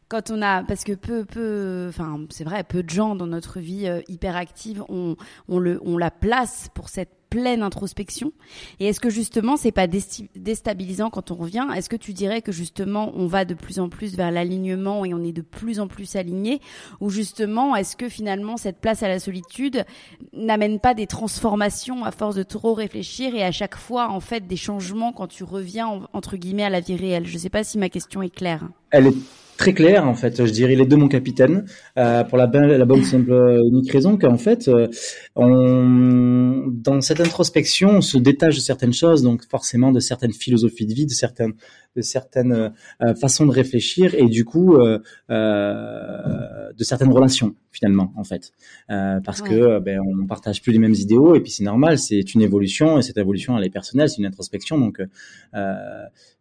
quand 0.08 0.30
on 0.30 0.40
a, 0.40 0.62
parce 0.64 0.84
que 0.84 0.92
peu, 0.92 1.24
peu, 1.24 1.86
enfin, 1.88 2.20
c'est 2.30 2.44
vrai, 2.44 2.64
peu 2.64 2.82
de 2.82 2.88
gens 2.88 3.14
dans 3.14 3.26
notre 3.26 3.60
vie 3.60 3.86
euh, 3.86 4.00
hyper 4.08 4.36
active 4.36 4.82
ont, 4.88 5.16
on 5.48 5.58
le, 5.58 5.80
on 5.84 5.98
la 5.98 6.10
place 6.10 6.68
pour 6.74 6.88
cette 6.88 7.17
pleine 7.30 7.62
introspection. 7.62 8.32
Et 8.80 8.86
est-ce 8.86 9.00
que 9.00 9.10
justement, 9.10 9.56
c'est 9.56 9.72
pas 9.72 9.86
déstabilisant 9.86 11.10
quand 11.10 11.30
on 11.30 11.34
revient? 11.34 11.66
Est-ce 11.74 11.88
que 11.88 11.96
tu 11.96 12.12
dirais 12.12 12.42
que 12.42 12.52
justement, 12.52 13.12
on 13.14 13.26
va 13.26 13.44
de 13.44 13.54
plus 13.54 13.78
en 13.78 13.88
plus 13.88 14.16
vers 14.16 14.30
l'alignement 14.30 15.04
et 15.04 15.14
on 15.14 15.22
est 15.22 15.32
de 15.32 15.42
plus 15.42 15.80
en 15.80 15.88
plus 15.88 16.16
aligné? 16.16 16.60
Ou 17.00 17.10
justement, 17.10 17.76
est-ce 17.76 17.96
que 17.96 18.08
finalement, 18.08 18.56
cette 18.56 18.78
place 18.78 19.02
à 19.02 19.08
la 19.08 19.18
solitude 19.18 19.84
n'amène 20.32 20.80
pas 20.80 20.94
des 20.94 21.06
transformations 21.06 22.04
à 22.04 22.12
force 22.12 22.34
de 22.34 22.42
trop 22.42 22.74
réfléchir 22.74 23.34
et 23.34 23.42
à 23.42 23.52
chaque 23.52 23.76
fois, 23.76 24.08
en 24.08 24.20
fait, 24.20 24.46
des 24.46 24.56
changements 24.56 25.12
quand 25.12 25.28
tu 25.28 25.44
reviens, 25.44 26.08
entre 26.12 26.36
guillemets, 26.36 26.64
à 26.64 26.70
la 26.70 26.80
vie 26.80 26.96
réelle? 26.96 27.26
Je 27.26 27.38
sais 27.38 27.50
pas 27.50 27.64
si 27.64 27.78
ma 27.78 27.88
question 27.88 28.22
est 28.22 28.34
claire. 28.34 28.68
Elle 28.90 29.08
est 29.08 29.16
très 29.58 29.74
clair 29.74 30.08
en 30.08 30.14
fait. 30.14 30.46
Je 30.46 30.52
dirais 30.52 30.76
les 30.76 30.86
deux 30.86 30.96
mon 30.96 31.08
capitaine. 31.08 31.66
Euh, 31.98 32.24
pour 32.24 32.38
la, 32.38 32.46
la 32.46 32.84
bonne 32.86 33.02
simple 33.02 33.32
euh, 33.32 33.62
unique 33.70 33.90
raison 33.90 34.16
qu'en 34.16 34.38
fait, 34.38 34.68
euh, 34.68 34.86
on, 35.34 36.64
dans 36.68 37.00
cette 37.02 37.20
introspection, 37.20 37.90
on 37.90 38.00
se 38.00 38.16
détache 38.16 38.54
de 38.54 38.60
certaines 38.60 38.94
choses, 38.94 39.22
donc 39.22 39.44
forcément 39.50 39.92
de 39.92 40.00
certaines 40.00 40.32
philosophies 40.32 40.86
de 40.86 40.94
vie, 40.94 41.06
de 41.06 41.10
certaines, 41.10 41.54
de 41.96 42.02
certaines 42.02 42.72
euh, 43.02 43.14
façons 43.20 43.44
de 43.46 43.50
réfléchir 43.50 44.14
et 44.14 44.26
du 44.26 44.44
coup 44.44 44.76
euh, 44.76 44.98
de 45.28 46.84
certaines 46.84 47.12
relations 47.12 47.56
finalement 47.72 48.12
en 48.16 48.24
fait, 48.24 48.52
parce 48.88 49.42
que 49.42 49.78
ben, 49.80 50.00
on 50.00 50.26
partage 50.26 50.62
plus 50.62 50.72
les 50.72 50.78
mêmes 50.78 50.94
idéaux 50.94 51.34
et 51.34 51.40
puis 51.40 51.50
c'est 51.50 51.64
normal, 51.64 51.98
c'est 51.98 52.34
une 52.34 52.42
évolution 52.42 52.98
et 52.98 53.02
cette 53.02 53.18
évolution 53.18 53.58
elle 53.58 53.64
est 53.64 53.70
personnelle, 53.70 54.08
c'est 54.08 54.18
une 54.18 54.26
introspection 54.26 54.78
donc 54.78 55.00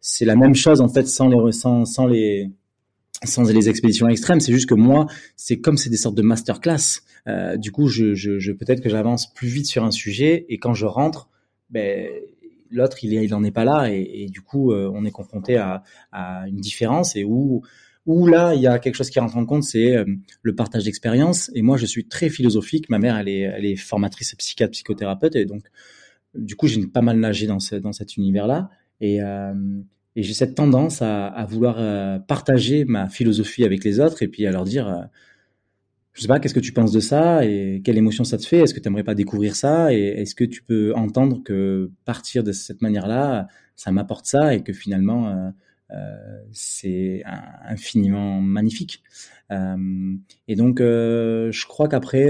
c'est 0.00 0.24
la 0.24 0.36
même 0.36 0.54
chose 0.54 0.80
en 0.80 0.88
fait 0.88 1.06
sans 1.06 1.28
les 1.28 1.52
sans, 1.52 1.84
sans 1.84 2.06
les 2.06 2.50
sans 3.24 3.42
les 3.50 3.68
expéditions 3.68 4.08
extrêmes, 4.08 4.40
c'est 4.40 4.52
juste 4.52 4.68
que 4.68 4.74
moi, 4.74 5.06
c'est 5.36 5.58
comme 5.60 5.76
c'est 5.76 5.90
des 5.90 5.96
sortes 5.96 6.14
de 6.14 6.22
masterclass. 6.22 7.02
Euh, 7.26 7.56
du 7.56 7.72
coup, 7.72 7.88
je, 7.88 8.14
je, 8.14 8.38
je 8.38 8.52
peut-être 8.52 8.80
que 8.80 8.88
j'avance 8.88 9.32
plus 9.32 9.48
vite 9.48 9.66
sur 9.66 9.84
un 9.84 9.90
sujet 9.90 10.46
et 10.48 10.58
quand 10.58 10.74
je 10.74 10.86
rentre, 10.86 11.28
ben, 11.70 12.08
l'autre 12.70 13.02
il, 13.02 13.12
il 13.12 13.34
en 13.34 13.42
est 13.44 13.50
pas 13.50 13.64
là 13.64 13.88
et, 13.90 14.26
du 14.30 14.40
coup, 14.40 14.72
euh, 14.72 14.90
on 14.94 15.04
est 15.04 15.10
confronté 15.10 15.56
à, 15.56 15.82
à, 16.12 16.46
une 16.48 16.60
différence 16.60 17.16
et 17.16 17.24
où 17.24 17.62
où 18.06 18.26
là 18.26 18.54
il 18.54 18.62
y 18.62 18.66
a 18.66 18.78
quelque 18.78 18.94
chose 18.94 19.10
qui 19.10 19.20
rentre 19.20 19.36
en 19.36 19.44
compte, 19.44 19.64
c'est 19.64 19.94
euh, 19.94 20.04
le 20.42 20.54
partage 20.54 20.84
d'expérience. 20.84 21.50
Et 21.54 21.62
moi, 21.62 21.76
je 21.76 21.84
suis 21.84 22.06
très 22.06 22.30
philosophique. 22.30 22.88
Ma 22.88 22.98
mère, 22.98 23.18
elle 23.18 23.28
est, 23.28 23.40
elle 23.40 23.66
est 23.66 23.76
formatrice 23.76 24.34
psychiatre, 24.34 24.72
psychothérapeute 24.72 25.36
et 25.36 25.44
donc 25.44 25.64
du 26.34 26.56
coup, 26.56 26.66
j'ai 26.66 26.86
pas 26.86 27.02
mal 27.02 27.18
nagé 27.18 27.46
dans, 27.46 27.60
ce, 27.60 27.74
dans 27.74 27.92
cet 27.92 28.16
univers-là 28.16 28.70
et 29.00 29.22
euh, 29.22 29.54
et 30.18 30.24
j'ai 30.24 30.34
cette 30.34 30.56
tendance 30.56 31.00
à, 31.00 31.46
vouloir 31.48 31.76
euh, 31.78 32.18
partager 32.18 32.84
ma 32.84 33.08
philosophie 33.08 33.62
avec 33.62 33.84
les 33.84 34.00
autres 34.00 34.20
et 34.24 34.26
puis 34.26 34.48
à 34.48 34.50
leur 34.50 34.64
dire, 34.64 34.88
euh, 34.88 35.02
je 36.12 36.22
sais 36.22 36.26
pas, 36.26 36.40
qu'est-ce 36.40 36.54
que 36.54 36.58
tu 36.58 36.72
penses 36.72 36.90
de 36.90 36.98
ça 36.98 37.44
et 37.44 37.82
quelle 37.84 37.96
émotion 37.96 38.24
ça 38.24 38.36
te 38.36 38.44
fait? 38.44 38.58
Est-ce 38.58 38.74
que 38.74 38.80
tu 38.80 38.88
aimerais 38.88 39.04
pas 39.04 39.14
découvrir 39.14 39.54
ça? 39.54 39.94
Et 39.94 40.06
est-ce 40.20 40.34
que 40.34 40.42
tu 40.42 40.64
peux 40.64 40.92
entendre 40.96 41.40
que 41.44 41.92
partir 42.04 42.42
de 42.42 42.50
cette 42.50 42.82
manière-là, 42.82 43.46
ça 43.76 43.92
m'apporte 43.92 44.26
ça 44.26 44.56
et 44.56 44.64
que 44.64 44.72
finalement, 44.72 45.28
euh, 45.28 45.50
c'est 46.52 47.22
infiniment 47.24 48.40
magnifique. 48.40 49.02
Euh, 49.50 50.14
et 50.46 50.56
donc, 50.56 50.80
euh, 50.80 51.50
je 51.52 51.66
crois 51.66 51.88
qu'après, 51.88 52.28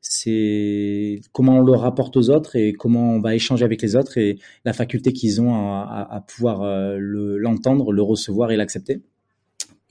c'est 0.00 1.20
comment 1.32 1.58
on 1.58 1.62
le 1.62 1.72
rapporte 1.72 2.16
aux 2.16 2.30
autres 2.30 2.56
et 2.56 2.72
comment 2.72 3.14
on 3.14 3.20
va 3.20 3.34
échanger 3.34 3.64
avec 3.64 3.82
les 3.82 3.96
autres 3.96 4.18
et 4.18 4.38
la 4.64 4.72
faculté 4.72 5.12
qu'ils 5.12 5.40
ont 5.40 5.54
à, 5.54 6.24
pouvoir 6.26 6.64
l'entendre, 6.98 7.92
le, 7.92 8.02
recevoir 8.02 8.50
et 8.50 8.56
l'accepter. 8.56 9.00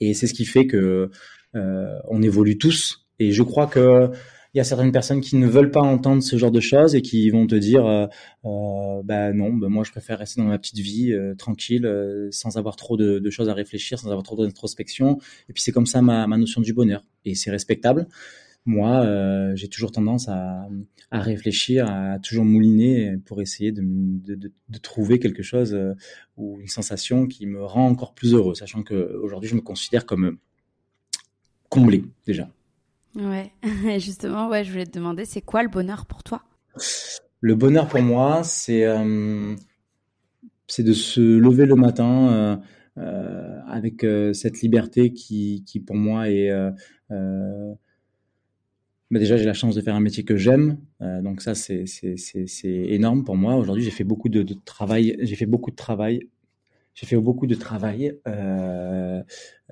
Et 0.00 0.14
c'est 0.14 0.26
ce 0.26 0.34
qui 0.34 0.44
fait 0.44 0.66
que 0.66 1.10
on 1.54 2.22
évolue 2.22 2.58
tous. 2.58 3.06
Et 3.18 3.32
je 3.32 3.42
crois 3.42 3.66
que 3.66 4.10
il 4.54 4.58
y 4.58 4.60
a 4.60 4.64
certaines 4.64 4.92
personnes 4.92 5.20
qui 5.20 5.36
ne 5.36 5.46
veulent 5.46 5.70
pas 5.70 5.80
entendre 5.80 6.22
ce 6.22 6.36
genre 6.36 6.50
de 6.50 6.60
choses 6.60 6.94
et 6.94 7.02
qui 7.02 7.30
vont 7.30 7.46
te 7.46 7.54
dire 7.54 7.86
euh, 7.86 8.06
euh, 8.44 9.02
bah 9.04 9.32
non 9.32 9.52
bah 9.52 9.68
moi 9.68 9.84
je 9.84 9.92
préfère 9.92 10.18
rester 10.18 10.40
dans 10.40 10.48
ma 10.48 10.58
petite 10.58 10.78
vie 10.78 11.12
euh, 11.12 11.34
tranquille 11.34 11.86
euh, 11.86 12.28
sans 12.32 12.56
avoir 12.56 12.76
trop 12.76 12.96
de, 12.96 13.30
choses 13.30 13.48
à 13.48 13.54
réfléchir 13.54 13.98
sans 13.98 14.08
avoir 14.08 14.24
trop 14.24 14.36
d'introspection. 14.36 15.18
Et 15.48 15.52
puis 15.52 15.62
c'est 15.62 15.72
comme 15.72 15.86
ça 15.86 16.02
ma, 16.02 16.26
notion 16.26 16.60
du 16.60 16.72
bonheur. 16.72 17.04
Et 17.24 17.34
c'est 17.34 17.50
respectable. 17.50 18.08
Moi 18.66 19.04
euh, 19.04 19.54
j'ai 19.54 19.68
toujours 19.68 19.92
tendance 19.92 20.28
à, 20.28 20.68
réfléchir 21.12 21.86
à 21.88 22.18
toujours 22.18 22.44
mouliner 22.44 23.16
pour 23.24 23.40
essayer 23.40 23.72
de 23.72 24.52
trouver 24.82 25.18
quelque 25.18 25.42
chose 25.42 25.76
ou 26.36 26.60
une 26.60 26.68
sensation 26.68 27.26
qui 27.26 27.46
me 27.46 27.64
rend 27.64 27.88
encore 27.88 28.14
plus 28.14 28.34
heureux 28.34 28.54
sachant 28.54 28.82
que 28.82 29.16
aujourd'hui 29.16 29.48
je 29.48 29.56
me 29.56 29.60
considère 29.60 30.06
comme 30.06 30.38
comblé 31.68 32.04
déjà 32.26 32.48
Ouais, 33.16 33.50
justement, 33.98 34.48
ouais, 34.48 34.64
je 34.64 34.70
voulais 34.70 34.86
te 34.86 34.92
demander, 34.98 35.24
c'est 35.24 35.40
quoi 35.40 35.62
le 35.62 35.68
bonheur 35.68 36.06
pour 36.06 36.22
toi? 36.22 36.42
Le 37.40 37.54
bonheur 37.54 37.88
pour 37.88 38.02
moi, 38.02 38.44
c'est 38.44 38.84
euh, 38.84 39.54
c'est 40.66 40.82
de 40.82 40.92
se 40.92 41.20
lever 41.20 41.66
le 41.66 41.74
matin 41.74 42.28
euh, 42.28 42.56
euh, 42.98 43.60
avec 43.66 44.06
cette 44.34 44.60
liberté 44.60 45.12
qui, 45.12 45.64
qui 45.66 45.80
pour 45.80 45.96
moi 45.96 46.28
est 46.30 46.50
bah 49.10 49.18
déjà 49.18 49.36
j'ai 49.36 49.44
la 49.44 49.54
chance 49.54 49.74
de 49.74 49.80
faire 49.80 49.96
un 49.96 50.00
métier 50.00 50.22
que 50.22 50.36
j'aime, 50.36 50.78
donc 51.00 51.42
ça 51.42 51.56
c'est 51.56 51.84
énorme 52.64 53.24
pour 53.24 53.36
moi. 53.36 53.56
Aujourd'hui 53.56 53.82
j'ai 53.82 53.90
fait 53.90 54.04
beaucoup 54.04 54.28
de 54.28 54.44
travail, 54.64 55.16
j'ai 55.20 55.34
fait 55.34 55.46
beaucoup 55.46 55.72
de 55.72 55.76
travail 55.76 56.28
j'ai 57.00 57.06
fait 57.06 57.16
beaucoup 57.16 57.46
de 57.46 57.54
travail 57.54 58.18
euh, 58.28 59.22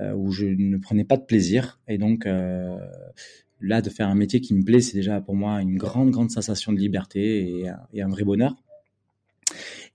euh, 0.01 0.15
où 0.15 0.31
je 0.31 0.47
ne 0.47 0.79
prenais 0.79 1.05
pas 1.05 1.19
de 1.19 1.25
plaisir. 1.25 1.79
Et 1.87 1.99
donc 1.99 2.25
euh, 2.25 2.79
là 3.61 3.83
de 3.83 3.91
faire 3.91 4.09
un 4.09 4.15
métier 4.15 4.41
qui 4.41 4.55
me 4.55 4.63
plaît 4.65 4.81
c'est 4.81 4.97
déjà 4.97 5.21
pour 5.21 5.35
moi 5.35 5.61
une 5.61 5.77
grande 5.77 6.11
grande 6.11 6.31
sensation 6.31 6.73
de 6.73 6.79
liberté 6.79 7.41
et, 7.41 7.71
et 7.93 8.03
un 8.03 8.09
vrai 8.09 8.25
bonheur. 8.25 8.55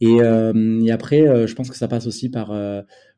Et, 0.01 0.17
et 0.17 0.91
après 0.91 1.47
je 1.47 1.53
pense 1.55 1.69
que 1.69 1.77
ça 1.77 1.87
passe 1.87 2.07
aussi 2.07 2.29
par 2.29 2.51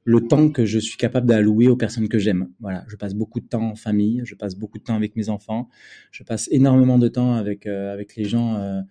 le 0.04 0.28
temps 0.28 0.50
que 0.50 0.66
je 0.66 0.78
suis 0.78 0.98
capable 0.98 1.26
d'allouer 1.28 1.68
aux 1.68 1.78
personnes 1.78 2.08
que 2.08 2.20
j'aime. 2.20 2.50
Voilà 2.60 2.86
je 2.88 2.96
passe 2.96 3.16
beaucoup 3.16 3.40
de 3.40 3.48
temps 3.48 3.72
en 3.72 3.76
famille 3.76 4.22
je 4.24 4.36
passe 4.36 4.56
beaucoup 4.56 4.78
de 4.78 4.84
temps 4.84 4.96
avec 4.96 5.16
mes 5.16 5.30
enfants 5.30 5.68
je 6.12 6.24
passe 6.24 6.48
énormément 6.52 7.00
de 7.00 7.08
temps 7.08 7.34
avec 7.34 7.66
avec 7.66 8.16
les 8.16 8.26
gens 8.26 8.84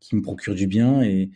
qui 0.00 0.16
me 0.16 0.22
procure 0.22 0.54
du 0.54 0.66
bien 0.66 1.02
et, 1.02 1.30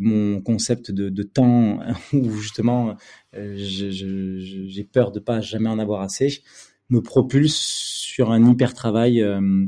mon 0.00 0.40
concept 0.40 0.90
de, 0.90 1.22
temps 1.22 1.80
où 2.14 2.30
justement 2.38 2.96
euh, 3.36 3.54
j'ai 3.56 4.84
peur 4.84 5.12
de 5.12 5.20
pas 5.20 5.42
jamais 5.42 5.68
en 5.68 5.78
avoir 5.78 6.00
assez 6.00 6.42
me 6.88 7.00
propulse 7.00 7.56
sur 7.56 8.32
un 8.32 8.50
hyper 8.50 8.74
travail 8.74 9.22
euh, 9.22 9.66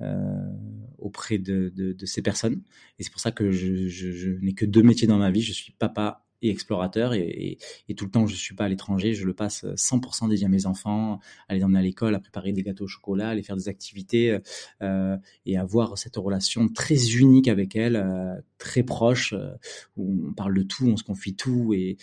euh, 0.00 0.52
auprès 0.98 1.38
de, 1.38 1.94
ces 2.04 2.22
personnes. 2.22 2.62
Et 2.98 3.04
c'est 3.04 3.12
pour 3.12 3.20
ça 3.20 3.30
que 3.30 3.50
je 3.50 4.38
n'ai 4.40 4.54
que 4.54 4.66
deux 4.66 4.82
métiers 4.82 5.06
dans 5.06 5.18
ma 5.18 5.30
vie. 5.30 5.42
Je 5.42 5.52
suis 5.52 5.72
papa 5.72 6.23
explorateur 6.50 7.14
et, 7.14 7.58
tout 7.96 8.06
le 8.06 8.10
temps 8.10 8.26
je 8.26 8.34
suis 8.34 8.54
pas 8.54 8.64
à 8.64 8.68
l'étranger, 8.68 9.14
je 9.14 9.24
le 9.26 9.34
passe 9.34 9.64
100% 9.64 10.28
dédié 10.28 10.46
à 10.46 10.48
mes 10.48 10.66
enfants, 10.66 11.20
à 11.48 11.54
les 11.54 11.64
emmener 11.64 11.78
à 11.78 11.82
l'école, 11.82 12.14
à 12.14 12.20
préparer 12.20 12.52
des 12.52 12.62
gâteaux 12.62 12.84
au 12.84 12.88
chocolat, 12.88 13.28
à 13.28 13.30
aller 13.30 13.42
faire 13.42 13.56
des 13.56 13.68
activités 13.68 14.38
euh, 14.82 15.16
et 15.46 15.56
avoir 15.56 15.96
cette 15.98 16.16
relation 16.16 16.68
très 16.68 17.12
unique 17.12 17.48
avec 17.48 17.76
elle, 17.76 17.96
euh, 17.96 18.34
très 18.58 18.82
proche, 18.82 19.32
euh, 19.32 19.52
où 19.96 20.28
on 20.28 20.32
parle 20.32 20.54
de 20.54 20.62
tout, 20.62 20.86
on 20.86 20.96
se 20.96 21.04
confie 21.04 21.34
tout 21.34 21.72
et, 21.74 21.96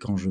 quand 0.00 0.16
je 0.16 0.30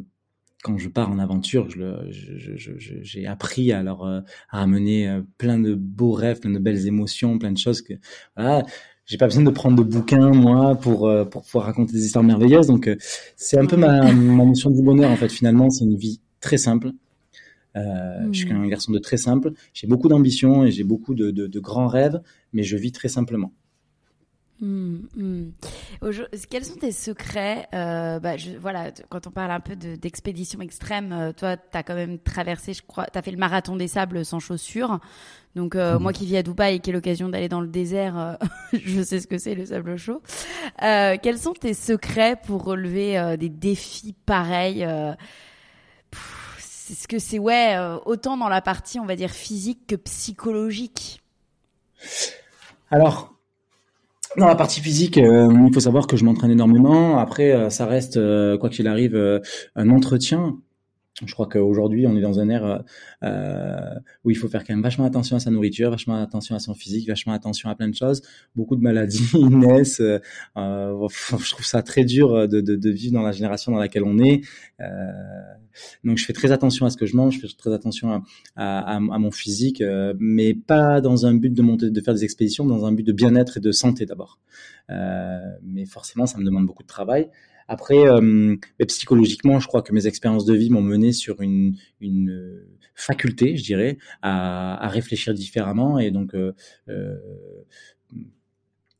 quand 0.63 0.79
je 0.79 0.89
pars 0.89 1.11
en 1.11 1.19
aventure, 1.19 1.67
j'ai 2.09 3.27
appris 3.27 3.71
à 3.71 3.83
leur 3.83 4.03
à 4.03 4.23
amener 4.49 5.21
plein 5.37 5.59
de 5.59 5.75
beaux 5.75 6.13
rêves, 6.13 6.39
plein 6.39 6.49
de 6.49 6.57
belles 6.57 6.87
émotions, 6.87 7.37
plein 7.37 7.51
de 7.51 7.57
choses 7.59 7.83
que 7.83 7.93
voilà 8.35 8.65
j'ai 9.05 9.17
pas 9.17 9.25
besoin 9.27 9.43
de 9.43 9.49
prendre 9.51 9.77
de 9.77 9.83
bouquins 9.83 10.31
moi 10.31 10.75
pour 10.75 11.07
euh, 11.07 11.25
pour 11.25 11.43
pouvoir 11.43 11.65
raconter 11.65 11.93
des 11.93 12.05
histoires 12.05 12.23
merveilleuses. 12.23 12.67
Donc 12.67 12.87
euh, 12.87 12.95
c'est 13.35 13.57
un 13.57 13.65
peu 13.65 13.77
ma, 13.77 14.11
ma 14.11 14.45
notion 14.45 14.69
du 14.69 14.81
bonheur 14.81 15.11
en 15.11 15.15
fait 15.15 15.29
finalement. 15.29 15.69
C'est 15.69 15.85
une 15.85 15.95
vie 15.95 16.19
très 16.39 16.57
simple. 16.57 16.91
Euh, 17.75 18.21
mmh. 18.27 18.33
je 18.33 18.39
suis 18.39 18.51
un 18.51 18.67
garçon 18.67 18.91
de 18.91 18.99
très 18.99 19.17
simple. 19.17 19.51
J'ai 19.73 19.87
beaucoup 19.87 20.07
d'ambition 20.07 20.65
et 20.65 20.71
j'ai 20.71 20.83
beaucoup 20.83 21.13
de, 21.13 21.31
de, 21.31 21.47
de, 21.47 21.59
grands 21.59 21.87
rêves 21.87 22.21
mais 22.53 22.63
je 22.63 22.77
vis 22.77 22.91
très 22.91 23.09
simplement 23.09 23.51
Mmh, 24.61 24.99
mmh. 25.17 25.51
Quels 26.49 26.63
sont 26.63 26.77
tes 26.77 26.93
secrets 26.93 27.67
euh, 27.73 28.19
bah, 28.19 28.37
je, 28.37 28.51
Voilà, 28.51 28.91
quand 29.09 29.27
on 29.27 29.31
parle 29.31 29.51
un 29.51 29.59
peu 29.59 29.75
d'expédition 29.75 30.61
extrême, 30.61 31.11
euh, 31.11 31.33
toi, 31.33 31.57
tu 31.57 31.77
as 31.77 31.83
quand 31.83 31.95
même 31.95 32.19
traversé, 32.19 32.73
je 32.73 32.81
crois, 32.81 33.05
tu 33.07 33.17
as 33.17 33.21
fait 33.21 33.31
le 33.31 33.37
marathon 33.37 33.75
des 33.75 33.89
sables 33.89 34.23
sans 34.23 34.39
chaussures. 34.39 34.99
Donc, 35.55 35.75
euh, 35.75 35.97
mmh. 35.99 36.01
moi 36.01 36.13
qui 36.13 36.25
vis 36.25 36.37
à 36.37 36.43
Dubaï 36.43 36.75
et 36.75 36.79
qui 36.79 36.89
ai 36.89 36.93
l'occasion 36.93 37.27
d'aller 37.27 37.49
dans 37.49 37.59
le 37.59 37.67
désert, 37.67 38.37
je 38.73 39.01
sais 39.01 39.19
ce 39.19 39.27
que 39.27 39.37
c'est 39.37 39.55
le 39.55 39.65
sable 39.65 39.97
chaud. 39.97 40.21
Quels 40.79 41.37
sont 41.37 41.53
tes 41.53 41.73
secrets 41.73 42.37
pour 42.45 42.63
relever 42.63 43.35
des 43.37 43.49
défis 43.49 44.15
pareils 44.25 44.87
C'est 46.59 46.93
ce 46.93 47.07
que 47.09 47.19
c'est, 47.19 47.39
ouais, 47.39 47.77
autant 48.05 48.37
dans 48.37 48.49
la 48.49 48.61
partie, 48.61 48.99
on 48.99 49.05
va 49.05 49.17
dire, 49.17 49.31
physique 49.31 49.87
que 49.87 49.95
psychologique? 49.95 51.21
Alors, 52.91 53.34
dans 54.37 54.47
la 54.47 54.55
partie 54.55 54.81
physique, 54.81 55.17
euh, 55.17 55.47
il 55.67 55.73
faut 55.73 55.79
savoir 55.79 56.07
que 56.07 56.17
je 56.17 56.25
m'entraîne 56.25 56.51
énormément. 56.51 57.17
Après, 57.17 57.51
euh, 57.51 57.69
ça 57.69 57.85
reste, 57.85 58.17
euh, 58.17 58.57
quoi 58.57 58.69
qu'il 58.69 58.87
arrive, 58.87 59.15
euh, 59.15 59.39
un 59.75 59.89
entretien. 59.89 60.57
Je 61.23 61.31
crois 61.33 61.47
qu'aujourd'hui, 61.47 62.05
on 62.07 62.17
est 62.17 62.21
dans 62.21 62.41
un 62.41 62.49
air 62.49 62.83
euh, 63.23 63.95
où 64.25 64.31
il 64.31 64.35
faut 64.35 64.49
faire 64.49 64.65
quand 64.65 64.73
même 64.73 64.83
vachement 64.83 65.05
attention 65.05 65.37
à 65.37 65.39
sa 65.39 65.49
nourriture, 65.49 65.89
vachement 65.89 66.21
attention 66.21 66.55
à 66.55 66.59
son 66.59 66.73
physique, 66.73 67.07
vachement 67.07 67.31
attention 67.31 67.69
à 67.69 67.75
plein 67.75 67.87
de 67.87 67.95
choses. 67.95 68.21
Beaucoup 68.53 68.75
de 68.75 68.81
maladies 68.81 69.31
naissent. 69.49 70.01
je 70.01 71.49
trouve 71.51 71.65
ça 71.65 71.81
très 71.83 72.03
dur 72.03 72.49
de, 72.49 72.89
vivre 72.89 73.13
dans 73.13 73.21
la 73.21 73.31
génération 73.31 73.71
dans 73.71 73.77
laquelle 73.77 74.03
on 74.03 74.19
est. 74.19 74.41
donc, 76.03 76.17
je 76.17 76.25
fais 76.25 76.33
très 76.33 76.51
attention 76.51 76.85
à 76.85 76.89
ce 76.89 76.97
que 76.97 77.05
je 77.05 77.15
mange, 77.15 77.35
je 77.35 77.47
fais 77.47 77.55
très 77.57 77.73
attention 77.73 78.11
à, 78.11 78.21
à, 78.57 78.95
à, 78.95 78.99
mon 78.99 79.31
physique, 79.31 79.81
mais 80.19 80.53
pas 80.53 80.99
dans 80.99 81.25
un 81.25 81.33
but 81.33 81.53
de 81.53 81.61
monter, 81.61 81.91
de 81.91 82.01
faire 82.01 82.13
des 82.13 82.25
expéditions, 82.25 82.65
dans 82.65 82.85
un 82.85 82.91
but 82.91 83.03
de 83.03 83.13
bien-être 83.13 83.57
et 83.57 83.61
de 83.61 83.71
santé 83.71 84.05
d'abord. 84.05 84.37
mais 84.89 85.85
forcément, 85.85 86.25
ça 86.25 86.37
me 86.39 86.43
demande 86.43 86.65
beaucoup 86.65 86.83
de 86.83 86.87
travail. 86.87 87.29
Après, 87.67 88.03
psychologiquement, 88.87 89.59
je 89.59 89.67
crois 89.67 89.81
que 89.81 89.93
mes 89.93 90.07
expériences 90.07 90.45
de 90.45 90.53
vie 90.53 90.69
m'ont 90.69 90.81
mené 90.81 91.11
sur 91.11 91.41
une, 91.41 91.75
une 91.99 92.61
faculté, 92.93 93.57
je 93.57 93.63
dirais, 93.63 93.97
à, 94.21 94.87
réfléchir 94.89 95.33
différemment. 95.33 95.99
Et 95.99 96.11
donc, 96.11 96.35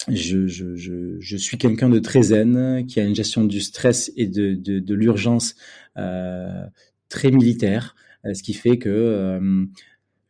je, 0.07 0.47
je, 0.47 1.37
suis 1.37 1.57
quelqu'un 1.57 1.89
de 1.89 1.99
très 1.99 2.23
zen, 2.23 2.85
qui 2.87 2.99
a 2.99 3.03
une 3.03 3.15
gestion 3.15 3.43
du 3.45 3.61
stress 3.61 4.11
et 4.15 4.27
de, 4.27 4.93
l'urgence 4.93 5.55
euh, 5.97 6.65
très 7.09 7.31
militaire, 7.31 7.95
euh, 8.25 8.33
ce 8.33 8.43
qui 8.43 8.53
fait 8.53 8.77
que 8.77 8.89
euh, 8.89 9.65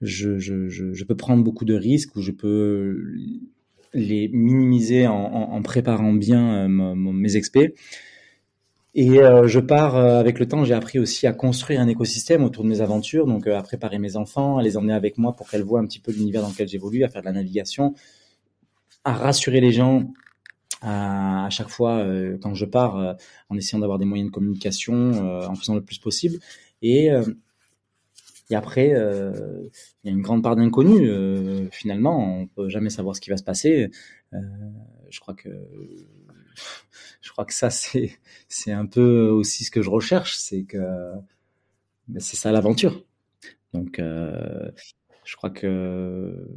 je, 0.02 1.04
peux 1.04 1.16
prendre 1.16 1.44
beaucoup 1.44 1.66
de 1.66 1.74
risques 1.74 2.16
ou 2.16 2.22
je 2.22 2.32
peux 2.32 3.16
les 3.94 4.28
minimiser 4.28 5.08
en, 5.08 5.62
préparant 5.62 6.14
bien 6.14 6.66
euh, 6.66 6.96
mes 6.96 7.38
expés. 7.38 7.76
Et 8.98 9.20
euh, 9.20 9.46
je 9.48 9.60
pars 9.60 9.96
avec 9.98 10.40
le 10.40 10.48
temps, 10.48 10.64
j'ai 10.64 10.74
appris 10.74 11.00
aussi 11.00 11.28
à 11.28 11.34
construire 11.34 11.82
un 11.82 11.88
écosystème 11.88 12.44
autour 12.44 12.64
de 12.64 12.70
mes 12.70 12.80
aventures, 12.82 13.28
donc 13.28 13.46
à 13.46 13.62
préparer 13.62 14.00
mes 14.00 14.16
enfants, 14.16 14.58
à 14.58 14.64
les 14.64 14.78
emmener 14.78 14.94
avec 14.94 15.18
moi 15.18 15.34
pour 15.34 15.50
qu'elles 15.50 15.64
voient 15.64 15.82
un 15.82 15.86
petit 15.86 16.00
peu 16.00 16.14
l'univers 16.14 16.42
dans 16.42 16.50
lequel 16.50 16.70
j'évolue, 16.70 17.04
à 17.04 17.10
faire 17.10 17.22
de 17.22 17.26
la 17.26 17.34
navigation, 17.34 17.94
à 19.04 19.14
rassurer 19.14 19.60
les 19.60 19.74
gens 19.74 20.08
à, 20.82 21.50
chaque 21.50 21.70
fois 21.70 21.98
euh, 21.98 22.38
quand 22.42 22.54
je 22.54 22.66
pars, 22.66 22.98
euh, 22.98 23.14
en 23.50 23.58
essayant 23.58 23.80
d'avoir 23.80 24.00
des 24.00 24.06
moyens 24.06 24.30
de 24.30 24.34
communication, 24.34 24.94
euh, 24.94 25.48
en 25.48 25.56
faisant 25.56 25.76
le 25.76 25.84
plus 25.84 25.98
possible. 25.98 26.40
Et, 26.82 27.10
et 28.52 28.56
après, 28.56 28.90
il 28.90 29.70
y 30.04 30.10
a 30.10 30.12
une 30.12 30.22
grande 30.22 30.44
part 30.44 30.56
d'inconnu. 30.56 31.10
finalement, 31.72 32.42
on 32.42 32.48
peut 32.48 32.70
jamais 32.70 32.92
savoir 32.92 33.16
ce 33.16 33.22
qui 33.22 33.32
va 33.32 33.38
se 33.38 33.44
passer. 33.44 33.90
je 34.32 35.20
crois 35.20 35.34
que 35.34 35.50
je 37.26 37.32
crois 37.32 37.46
que 37.46 37.54
ça 37.54 37.70
c'est 37.70 38.20
c'est 38.48 38.72
un 38.72 38.86
peu 38.86 39.28
aussi 39.30 39.66
ce 39.66 39.72
que 39.72 39.82
je 39.82 39.90
recherche, 39.90 40.38
c'est 40.38 40.64
que 40.64 40.78
c'est 42.20 42.38
ça 42.38 42.52
l'aventure. 42.52 43.04
Donc 43.74 43.98
je 44.00 45.36
crois 45.36 45.50
que 45.50 46.48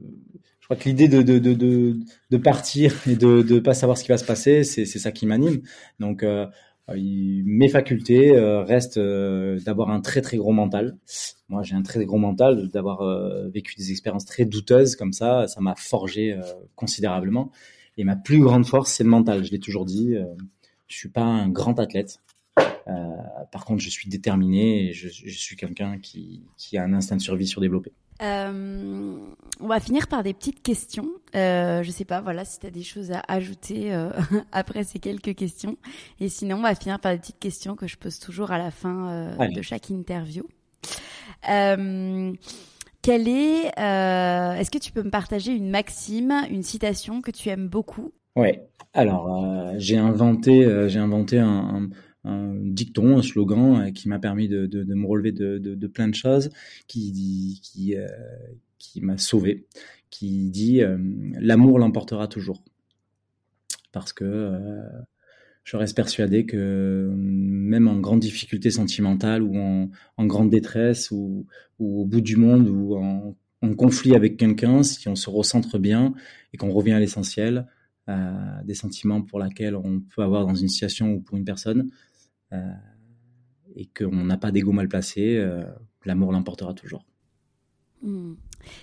je 0.61 0.67
crois 0.67 0.77
que 0.77 0.89
l'idée 0.89 1.09
de, 1.09 1.23
de, 1.23 1.39
de, 1.39 2.37
partir 2.37 2.95
et 3.09 3.17
de 3.17 3.43
ne 3.43 3.59
pas 3.59 3.73
savoir 3.73 3.97
ce 3.97 4.05
qui 4.05 4.11
va 4.11 4.19
se 4.19 4.25
passer, 4.27 4.65
c'est 4.65 4.85
ça 4.85 5.13
qui 5.13 5.25
m'anime. 5.25 5.63
Donc, 5.99 6.23
euh, 6.91 6.95
mes 6.97 7.69
facultés 7.69 8.37
euh, 8.37 8.63
restent 8.63 8.99
euh, 8.99 9.59
d'avoir 9.61 9.91
un 9.91 10.01
très 10.01 10.21
très 10.21 10.37
gros 10.37 10.53
mental. 10.53 10.97
Moi, 11.49 11.63
j'ai 11.63 11.75
un 11.75 11.83
très 11.83 12.05
gros 12.05 12.19
mental, 12.19 12.69
d'avoir 12.69 13.03
vécu 13.49 13.75
des 13.77 13.91
expériences 13.91 14.25
très 14.25 14.45
douteuses 14.45 14.97
comme 14.97 15.13
ça, 15.13 15.47
ça 15.49 15.61
m'a 15.61 15.75
forgé 15.75 16.39
considérablement. 16.75 17.51
Et 17.97 18.05
ma 18.05 18.17
plus 18.17 18.41
grande 18.41 18.67
force, 18.67 18.93
c'est 18.93 19.05
le 19.05 19.11
mental. 19.11 19.45
Je 19.45 19.51
l'ai 19.51 19.59
toujours 19.59 19.87
dit. 19.87 20.15
Je 20.89 20.97
suis 20.97 21.09
pas 21.09 21.23
un 21.23 21.49
grand 21.49 21.79
athlète. 21.79 22.21
par 23.53 23.65
contre, 23.65 23.83
je 23.83 23.91
suis 23.91 24.09
déterminé 24.09 24.89
et 24.89 24.93
je, 24.93 25.09
je 25.09 25.39
suis 25.39 25.57
quelqu'un 25.57 25.99
qui, 25.99 26.43
qui 26.57 26.79
a 26.79 26.85
un 26.85 26.93
instinct 26.93 27.17
de 27.17 27.23
survie 27.23 27.47
surdéveloppé. 27.47 27.93
Euh, 28.21 29.17
on 29.61 29.67
va 29.67 29.81
finir 29.81 30.09
par 30.09 30.23
des 30.23 30.35
petites 30.35 30.63
questions. 30.63 31.09
Euh, 31.35 31.83
je 31.83 31.91
sais 31.91 32.05
pas, 32.05 32.21
voilà, 32.21 32.45
si 32.45 32.59
tu 32.59 32.67
as 32.67 32.71
des 32.71 32.83
choses 32.83 33.13
à 33.13 33.23
ajouter 33.29 33.95
euh, 33.95 34.11
après 34.53 34.85
ces 34.85 34.99
quelques 34.99 35.35
questions. 35.35 35.77
Et 36.21 36.29
sinon, 36.29 36.57
on 36.57 36.63
va 36.63 36.75
finir 36.75 36.99
par 37.01 37.13
des 37.13 37.19
petites 37.19 37.39
questions 37.39 37.77
que 37.77 37.87
je 37.87 37.97
pose 37.97 38.19
toujours 38.19 38.51
à 38.51 38.59
la 38.59 38.71
fin 38.71 39.09
euh, 39.09 39.49
de 39.49 39.63
chaque 39.63 39.91
interview. 39.91 40.45
Euh, 41.49 42.33
quelle 43.03 43.29
est, 43.29 43.67
est-ce 43.77 44.71
que 44.71 44.79
tu 44.79 44.93
peux 44.93 45.03
me 45.03 45.11
partager 45.11 45.53
une 45.53 45.71
maxime, 45.71 46.35
une 46.51 46.63
citation 46.63 47.23
que 47.23 47.31
tu 47.31 47.49
aimes 47.49 47.69
beaucoup? 47.69 48.13
Ouais. 48.37 48.69
Alors, 48.95 49.75
j'ai 49.79 49.97
inventé, 49.97 50.89
j'ai 50.89 50.99
inventé 50.99 51.39
un 51.39 51.91
dicton, 52.25 53.19
un 53.19 53.23
slogan 53.23 53.81
euh, 53.81 53.91
qui 53.91 54.09
m'a 54.09 54.19
permis 54.19 54.49
de, 54.49 54.69
me 54.85 55.07
relever 55.07 55.33
de, 55.33 55.87
plein 55.87 56.09
de 56.09 56.15
choses, 56.15 56.51
qui, 56.87 57.61
qui, 57.63 57.97
euh, 57.97 58.07
m'a 59.01 59.19
sauvé, 59.19 59.67
qui 60.11 60.51
dit 60.51 60.83
euh, 60.83 60.99
l'amour 61.39 61.79
l'emportera 61.79 62.29
toujours. 62.29 62.63
Parce 63.93 64.13
que 64.13 64.53
je 65.65 65.77
reste 65.77 65.97
persuadé 65.97 66.45
que 66.45 67.11
même 67.15 67.89
en 67.89 67.99
grande 67.99 68.21
difficulté 68.21 68.71
sentimentale 68.71 69.43
ou 69.43 69.57
en, 69.57 70.27
grande 70.27 70.51
détresse 70.51 71.11
ou, 71.11 71.47
au 71.79 72.05
bout 72.05 72.21
du 72.21 72.37
monde 72.37 72.69
ou 72.69 72.97
en 72.97 73.75
conflit 73.75 74.15
avec 74.15 74.37
quelqu'un, 74.37 74.83
si 74.83 75.09
on 75.09 75.17
se 75.17 75.31
recentre 75.31 75.79
bien 75.79 76.13
et 76.53 76.59
qu'on 76.59 76.71
revient 76.71 76.93
à 76.93 77.01
l'essentiel, 77.01 77.67
des 78.65 78.75
sentiments 78.75 79.23
pour 79.23 79.39
lesquels 79.39 79.77
on 79.77 80.01
peut 80.01 80.23
avoir 80.23 80.47
dans 80.47 80.55
une 80.55 80.69
situation 80.69 81.13
ou 81.13 81.21
pour 81.21 81.37
une 81.37 81.45
personne, 81.45 81.91
euh, 82.53 82.57
et 83.77 83.87
qu'on 83.87 84.25
n'a 84.25 84.39
pas 84.39 84.51
d'ego 84.51 84.73
mal 84.73 84.89
placé, 84.89 85.37
euh, 85.37 85.63
l'amour 86.05 86.33
l'emportera 86.33 86.73
toujours. 86.75 87.05
Hmm. 88.03 88.35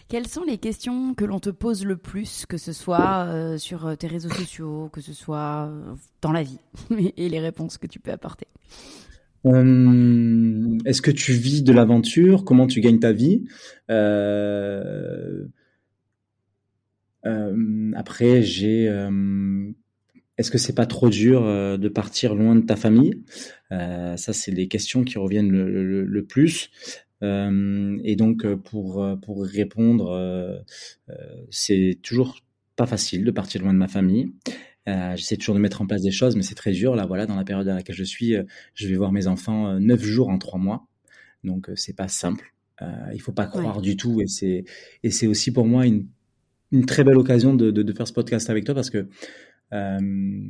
Quelles 0.07 0.28
sont 0.28 0.43
les 0.43 0.57
questions 0.57 1.13
que 1.15 1.26
l'on 1.26 1.39
te 1.39 1.49
pose 1.49 1.86
le 1.86 1.97
plus, 1.97 2.45
que 2.45 2.57
ce 2.57 2.71
soit 2.71 3.26
euh, 3.28 3.57
sur 3.57 3.97
tes 3.97 4.07
réseaux 4.07 4.30
sociaux, 4.30 4.89
que 4.93 5.01
ce 5.01 5.13
soit 5.13 5.71
dans 6.21 6.32
la 6.32 6.43
vie, 6.43 6.59
et 7.17 7.30
les 7.30 7.39
réponses 7.39 7.78
que 7.78 7.88
tu 7.88 7.99
peux 7.99 8.11
apporter? 8.11 8.47
Est-ce 9.43 11.01
que 11.03 11.11
tu 11.11 11.34
vis 11.34 11.61
de 11.61 11.71
l'aventure? 11.71 12.45
Comment 12.45 12.65
tu 12.65 12.82
gagnes 12.82 12.99
ta 12.99 13.11
vie? 13.11 13.43
Après, 17.95 18.41
j'ai 18.43 18.89
est-ce 20.38 20.51
que 20.51 20.57
c'est 20.57 20.76
pas 20.76 20.86
trop 20.86 21.09
dur 21.09 21.45
euh, 21.45 21.78
de 21.78 21.88
partir 21.88 22.36
loin 22.36 22.55
de 22.55 22.61
ta 22.61 22.76
famille? 22.76 23.23
Euh, 23.71 24.17
Ça, 24.17 24.34
c'est 24.34 24.51
les 24.51 24.67
questions 24.67 25.03
qui 25.03 25.17
reviennent 25.17 25.49
le, 25.51 26.26
plus. 26.26 26.69
Euh, 27.23 27.97
et 28.03 28.15
donc, 28.15 28.45
pour 28.55 29.05
pour 29.21 29.45
répondre, 29.45 30.63
c'est 31.49 31.99
toujours 32.03 32.38
pas 32.76 32.86
facile 32.86 33.23
de 33.23 33.32
partir 33.32 33.61
loin 33.61 33.73
de 33.73 33.78
ma 33.78 33.88
famille. 33.88 34.34
J'essaie 34.88 35.38
toujours 35.38 35.55
de 35.55 35.61
mettre 35.61 35.82
en 35.82 35.88
place 35.88 36.01
des 36.01 36.11
choses, 36.11 36.36
mais 36.36 36.43
c'est 36.43 36.55
très 36.55 36.73
dur. 36.73 36.95
Là, 36.95 37.05
voilà, 37.05 37.26
dans 37.26 37.36
la 37.36 37.43
période 37.45 37.65
dans 37.65 37.73
laquelle 37.73 37.95
je 37.95 38.03
suis, 38.03 38.36
je 38.73 38.88
vais 38.88 38.95
voir 38.95 39.11
mes 39.11 39.28
enfants 39.28 39.80
neuf 39.80 40.03
jours 40.03 40.30
en 40.30 40.38
trois 40.38 40.59
mois, 40.59 40.88
donc 41.43 41.69
c'est 41.76 41.95
pas 41.95 42.09
simple. 42.09 42.53
il 43.13 43.21
faut 43.21 43.32
pas 43.32 43.47
croire 43.47 43.82
du 43.82 43.95
tout, 43.95 44.21
et 44.21 44.28
c'est 44.28 44.65
et 45.03 45.11
c'est 45.11 45.28
aussi 45.28 45.51
pour 45.51 45.65
moi 45.65 45.88
une 45.88 46.07
une 46.76 46.86
très 46.86 47.03
belle 47.03 47.17
occasion 47.17 47.53
de, 47.55 47.93
faire 47.93 48.07
ce 48.07 48.13
podcast 48.13 48.49
avec 48.49 48.65
toi 48.65 48.76
parce 48.76 48.89
que 48.89 49.07
euh, 49.73 50.47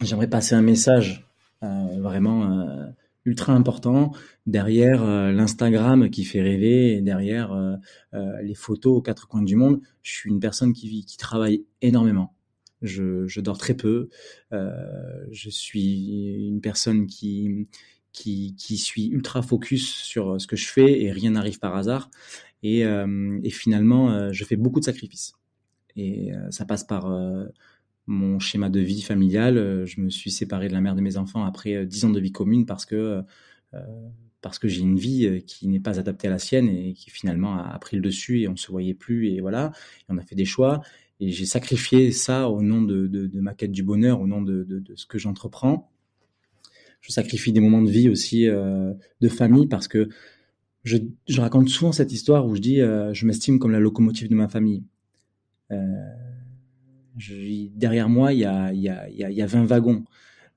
j'aimerais 0.00 0.28
passer 0.28 0.54
un 0.54 0.62
message 0.62 1.26
euh, 1.62 2.00
vraiment 2.00 2.60
euh, 2.60 2.86
ultra 3.24 3.52
important 3.54 4.12
derrière 4.46 5.04
l'Instagram 5.04 6.10
qui 6.10 6.24
fait 6.24 6.42
rêver 6.42 6.96
et 6.96 7.00
derrière 7.00 7.78
les 8.12 8.54
photos 8.54 8.98
aux 8.98 9.00
quatre 9.00 9.28
coins 9.28 9.42
du 9.42 9.54
monde. 9.54 9.80
Je 10.02 10.12
suis 10.12 10.30
une 10.30 10.40
personne 10.40 10.72
qui 10.72 10.88
vit, 10.88 11.04
qui 11.04 11.16
travaille 11.16 11.64
énormément. 11.82 12.34
Je, 12.82 13.28
je 13.28 13.40
dors 13.40 13.58
très 13.58 13.74
peu. 13.74 14.08
je 14.50 15.50
suis 15.50 16.48
une 16.48 16.60
personne 16.60 17.06
qui, 17.06 17.68
qui, 18.10 18.56
qui 18.56 18.76
suis 18.76 19.06
ultra 19.06 19.40
focus 19.40 19.88
sur 19.88 20.40
ce 20.40 20.48
que 20.48 20.56
je 20.56 20.66
fais 20.66 21.02
et 21.02 21.12
rien 21.12 21.30
n'arrive 21.30 21.60
par 21.60 21.76
hasard. 21.76 22.10
Et, 22.62 22.80
et 22.80 23.50
finalement, 23.50 24.32
je 24.32 24.44
fais 24.44 24.56
beaucoup 24.56 24.78
de 24.80 24.84
sacrifices. 24.84 25.34
Et 25.96 26.30
ça 26.50 26.64
passe 26.64 26.84
par 26.84 27.06
mon 28.06 28.38
schéma 28.38 28.68
de 28.68 28.80
vie 28.80 29.02
familial. 29.02 29.56
Euh, 29.58 29.86
je 29.86 30.00
me 30.00 30.10
suis 30.10 30.30
séparé 30.30 30.68
de 30.68 30.72
la 30.72 30.80
mère 30.80 30.94
de 30.94 31.00
mes 31.00 31.16
enfants 31.16 31.44
après 31.44 31.74
euh, 31.74 31.84
dix 31.86 32.04
ans 32.04 32.10
de 32.10 32.20
vie 32.20 32.32
commune 32.32 32.66
parce 32.66 32.84
que 32.86 33.22
euh, 33.74 33.80
parce 34.40 34.58
que 34.58 34.66
j'ai 34.66 34.80
une 34.80 34.98
vie 34.98 35.44
qui 35.46 35.68
n'est 35.68 35.80
pas 35.80 36.00
adaptée 36.00 36.26
à 36.26 36.30
la 36.30 36.38
sienne 36.38 36.68
et 36.68 36.94
qui 36.94 37.10
finalement 37.10 37.58
a, 37.58 37.78
pris 37.78 37.94
le 37.96 38.02
dessus 38.02 38.40
et 38.40 38.48
on 38.48 38.56
se 38.56 38.72
voyait 38.72 38.92
plus 38.92 39.28
et 39.28 39.40
voilà. 39.40 39.70
On 40.08 40.18
a 40.18 40.22
fait 40.22 40.34
des 40.34 40.44
choix 40.44 40.82
et 41.20 41.30
j'ai 41.30 41.46
sacrifié 41.46 42.10
ça 42.10 42.48
au 42.48 42.60
nom 42.60 42.82
de, 42.82 43.06
de, 43.06 43.40
ma 43.40 43.54
quête 43.54 43.70
du 43.70 43.84
bonheur, 43.84 44.20
au 44.20 44.26
nom 44.26 44.42
de, 44.42 44.64
de 44.64 44.96
ce 44.96 45.06
que 45.06 45.16
j'entreprends. 45.16 45.92
Je 47.00 47.12
sacrifie 47.12 47.52
des 47.52 47.60
moments 47.60 47.82
de 47.82 47.90
vie 47.90 48.08
aussi 48.08 48.48
euh, 48.48 48.92
de 49.20 49.28
famille 49.28 49.68
parce 49.68 49.86
que 49.86 50.08
je, 50.84 50.98
raconte 51.38 51.68
souvent 51.68 51.92
cette 51.92 52.12
histoire 52.12 52.46
où 52.46 52.54
je 52.56 52.60
dis 52.60 52.80
euh, 52.80 53.14
je 53.14 53.26
m'estime 53.26 53.58
comme 53.58 53.72
la 53.72 53.80
locomotive 53.80 54.28
de 54.28 54.34
ma 54.34 54.48
famille. 54.48 54.84
Euh, 55.70 55.86
derrière 57.74 58.08
moi, 58.08 58.32
il 58.32 58.40
y 58.40 58.44
a, 58.44 58.72
il 58.72 58.80
y 58.80 58.88
a, 58.88 59.08
il 59.08 59.16
y 59.16 59.42
a 59.42 59.46
20 59.46 59.64
wagons. 59.64 60.04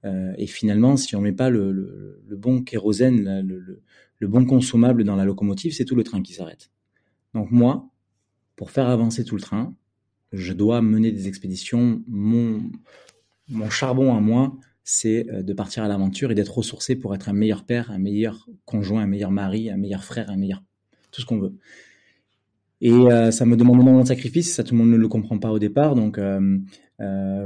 Euh, 0.03 0.33
et 0.37 0.47
finalement, 0.47 0.97
si 0.97 1.15
on 1.15 1.21
met 1.21 1.31
pas 1.31 1.49
le, 1.49 2.21
bon 2.31 2.61
kérosène, 2.63 3.41
le, 3.41 3.81
le, 4.19 4.27
bon 4.27 4.45
consommable 4.45 5.03
dans 5.03 5.15
la 5.15 5.25
locomotive, 5.25 5.73
c'est 5.73 5.85
tout 5.85 5.95
le 5.95 6.03
train 6.03 6.21
qui 6.21 6.33
s'arrête. 6.33 6.71
Donc 7.33 7.51
moi, 7.51 7.89
pour 8.55 8.71
faire 8.71 8.87
avancer 8.87 9.25
tout 9.25 9.35
le 9.35 9.41
train, 9.41 9.75
je 10.31 10.53
dois 10.53 10.81
mener 10.81 11.11
des 11.11 11.27
expéditions. 11.27 12.03
Mon, 12.07 12.63
mon 13.49 13.69
charbon 13.69 14.15
à 14.15 14.19
moi, 14.19 14.57
c'est 14.85 15.27
euh, 15.29 15.41
de 15.41 15.53
partir 15.53 15.83
à 15.83 15.87
l'aventure 15.89 16.31
et 16.31 16.35
d'être 16.35 16.55
ressourcé 16.55 16.95
pour 16.95 17.13
être 17.15 17.27
un 17.27 17.33
meilleur 17.33 17.65
père, 17.65 17.91
un 17.91 17.97
meilleur 17.97 18.47
conjoint, 18.65 19.01
un 19.01 19.07
meilleur 19.07 19.31
mari, 19.31 19.69
un 19.69 19.77
meilleur 19.77 20.03
frère, 20.03 20.29
un 20.29 20.37
meilleur 20.37 20.63
tout 21.11 21.21
ce 21.21 21.25
qu'on 21.25 21.39
veut. 21.39 21.55
Et 22.81 22.91
euh, 22.91 23.31
ça 23.31 23.45
me 23.45 23.57
demande 23.57 23.77
énormément 23.77 24.03
de 24.03 24.07
sacrifices, 24.07 24.53
ça 24.53 24.63
tout 24.63 24.75
le 24.75 24.79
monde 24.79 24.91
ne 24.91 24.97
le 24.97 25.07
comprend 25.07 25.39
pas 25.39 25.49
au 25.49 25.59
départ, 25.59 25.95
donc 25.95 26.19
euh, 26.19 26.59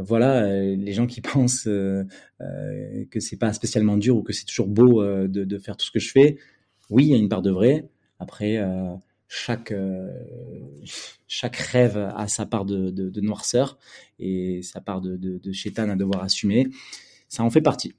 voilà, 0.01 0.47
les 0.51 0.91
gens 0.91 1.07
qui 1.07 1.21
pensent 1.21 1.63
que 1.63 3.19
c'est 3.19 3.37
pas 3.37 3.53
spécialement 3.53 3.95
dur 3.95 4.17
ou 4.17 4.23
que 4.23 4.33
c'est 4.33 4.45
toujours 4.45 4.67
beau 4.67 5.03
de, 5.27 5.57
faire 5.59 5.77
tout 5.77 5.85
ce 5.85 5.91
que 5.91 5.99
je 5.99 6.11
fais, 6.11 6.37
oui, 6.89 7.05
il 7.05 7.11
y 7.11 7.13
a 7.13 7.17
une 7.17 7.29
part 7.29 7.43
de 7.43 7.51
vrai. 7.51 7.87
Après, 8.17 8.59
chaque 9.27 9.71
chaque 11.27 11.55
rêve 11.55 11.97
a 11.97 12.27
sa 12.27 12.47
part 12.47 12.65
de, 12.65 12.89
de, 12.89 13.21
noirceur 13.21 13.77
et 14.17 14.61
sa 14.63 14.81
part 14.81 14.99
de, 14.99 15.15
de, 15.15 15.37
de 15.37 15.51
chétane 15.51 15.91
à 15.91 15.95
devoir 15.95 16.23
assumer. 16.23 16.67
Ça 17.29 17.43
en 17.43 17.49
fait 17.49 17.61
partie. 17.61 17.93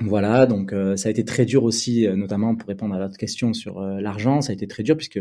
Voilà, 0.00 0.46
donc 0.46 0.72
euh, 0.72 0.96
ça 0.96 1.08
a 1.08 1.10
été 1.10 1.24
très 1.24 1.44
dur 1.44 1.64
aussi, 1.64 2.06
euh, 2.06 2.16
notamment 2.16 2.56
pour 2.56 2.68
répondre 2.68 2.94
à 2.94 2.98
votre 2.98 3.16
question 3.16 3.52
sur 3.52 3.78
euh, 3.78 4.00
l'argent, 4.00 4.40
ça 4.40 4.50
a 4.50 4.54
été 4.54 4.66
très 4.66 4.82
dur 4.82 4.96
puisque 4.96 5.20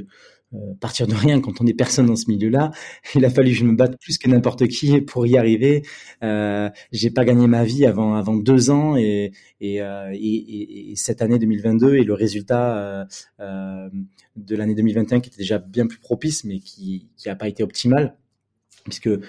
partir 0.82 1.08
de 1.08 1.14
rien 1.14 1.40
quand 1.40 1.62
on 1.62 1.66
est 1.66 1.74
personne 1.74 2.08
dans 2.08 2.16
ce 2.16 2.30
milieu-là, 2.30 2.72
il 3.16 3.24
a 3.24 3.30
fallu 3.30 3.52
que 3.52 3.58
je 3.58 3.64
me 3.64 3.76
batte 3.76 4.00
plus 4.02 4.18
que 4.18 4.28
n'importe 4.30 4.68
qui 4.68 5.00
pour 5.02 5.26
y 5.26 5.38
arriver. 5.38 5.84
J'ai 6.92 7.12
pas 7.12 7.24
gagné 7.26 7.48
ma 7.48 7.64
vie 7.64 7.86
avant 7.86 8.16
avant 8.16 8.36
deux 8.36 8.70
ans 8.70 8.98
et, 8.98 9.32
et 9.62 10.94
cette 10.96 11.22
année 11.22 11.40
2022 11.40 11.96
et 11.96 12.04
le 12.04 12.14
résultat 12.14 13.08
de 13.40 14.56
l'année 14.56 14.76
2021 14.76 15.22
qui 15.22 15.30
était 15.30 15.38
déjà 15.38 15.58
bien 15.58 15.88
plus 15.88 16.00
propice 16.00 16.44
mais 16.44 16.60
qui 16.60 17.08
qui 17.16 17.30
a 17.30 17.36
pas 17.36 17.48
été 17.48 17.64
optimal 17.64 18.18
puisque 18.84 19.08
euh, 19.08 19.20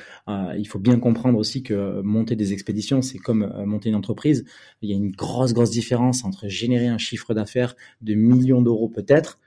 il 0.57 0.67
faut 0.67 0.79
bien 0.79 0.99
comprendre 0.99 1.39
aussi 1.39 1.63
que 1.63 2.01
monter 2.03 2.37
des 2.37 2.53
expéditions, 2.53 3.03
c'est 3.03 3.19
comme 3.19 3.43
euh, 3.43 3.67
monter 3.67 3.89
une 3.89 3.95
entreprise. 3.95 4.45
Il 4.81 4.91
y 4.91 4.93
a 4.93 4.97
une 4.97 5.11
grosse, 5.11 5.53
grosse 5.53 5.71
différence 5.71 6.25
entre 6.25 6.49
générer 6.49 6.89
un 6.89 6.99
chiffre 6.99 7.35
d'affaires 7.35 7.75
de 8.01 8.15
millions 8.15 8.63
d'euros 8.63 8.89
peut-être 8.89 9.39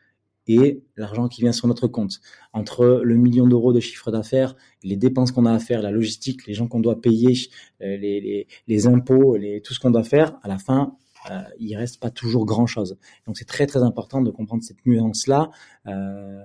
et 0.47 0.83
l'argent 0.95 1.27
qui 1.27 1.41
vient 1.41 1.51
sur 1.51 1.67
notre 1.67 1.87
compte. 1.87 2.19
Entre 2.53 3.01
le 3.03 3.15
million 3.15 3.47
d'euros 3.47 3.73
de 3.73 3.79
chiffre 3.79 4.11
d'affaires, 4.11 4.55
les 4.83 4.95
dépenses 4.95 5.31
qu'on 5.31 5.45
a 5.45 5.51
à 5.51 5.59
faire, 5.59 5.81
la 5.81 5.89
logistique, 5.89 6.45
les 6.45 6.53
gens 6.53 6.67
qu'on 6.67 6.79
doit 6.79 7.01
payer, 7.01 7.33
euh, 7.81 7.97
les, 7.97 8.47
les, 8.67 8.87
impôts, 8.87 9.37
tout 9.63 9.73
ce 9.73 9.79
qu'on 9.79 9.89
doit 9.89 10.03
faire, 10.03 10.37
à 10.43 10.47
la 10.47 10.59
fin, 10.59 10.95
euh, 11.31 11.41
il 11.59 11.75
reste 11.75 11.99
pas 11.99 12.09
toujours 12.09 12.45
grand 12.45 12.67
chose. 12.67 12.97
Donc 13.25 13.37
c'est 13.37 13.45
très 13.45 13.67
très 13.67 13.83
important 13.83 14.21
de 14.21 14.31
comprendre 14.31 14.63
cette 14.63 14.85
nuance 14.85 15.27
là 15.27 15.49
euh, 15.87 16.41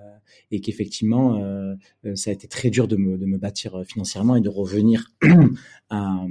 et 0.51 0.61
qu'effectivement 0.61 1.37
euh, 1.43 1.75
ça 2.15 2.31
a 2.31 2.33
été 2.33 2.49
très 2.49 2.71
dur 2.71 2.89
de 2.89 2.97
me, 2.97 3.19
de 3.19 3.27
me 3.27 3.39
bâtir 3.39 3.83
financièrement 3.85 4.37
et 4.37 4.41
de 4.41 4.49
revenir 4.49 5.13
à 5.91 6.25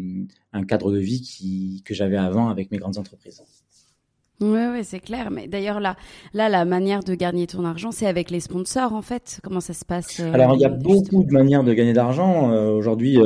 un 0.54 0.64
cadre 0.64 0.92
de 0.92 1.00
vie 1.00 1.22
qui, 1.22 1.82
que 1.86 1.94
j'avais 1.94 2.18
avant 2.18 2.50
avec 2.50 2.72
mes 2.72 2.78
grandes 2.78 2.98
entreprises. 2.98 3.44
Oui, 4.42 4.48
ouais, 4.48 4.84
c'est 4.84 5.02
clair. 5.02 5.32
Mais 5.32 5.48
d'ailleurs, 5.48 5.82
là, 5.82 5.98
là, 6.34 6.48
la 6.48 6.64
manière 6.64 7.04
de 7.04 7.14
gagner 7.14 7.46
ton 7.46 7.66
argent, 7.66 7.92
c'est 7.92 8.06
avec 8.06 8.32
les 8.32 8.40
sponsors, 8.40 8.94
en 8.94 9.02
fait. 9.02 9.42
Comment 9.44 9.60
ça 9.60 9.74
se 9.74 9.84
passe 9.84 10.22
euh, 10.22 10.32
Alors, 10.32 10.56
il 10.56 10.62
y 10.62 10.66
a 10.66 10.70
beaucoup 10.70 11.26
de 11.26 11.34
manières 11.34 11.66
de 11.66 11.74
gagner 11.74 11.92
d'argent. 11.92 12.50
Euh, 12.54 12.70
aujourd'hui, 12.70 13.18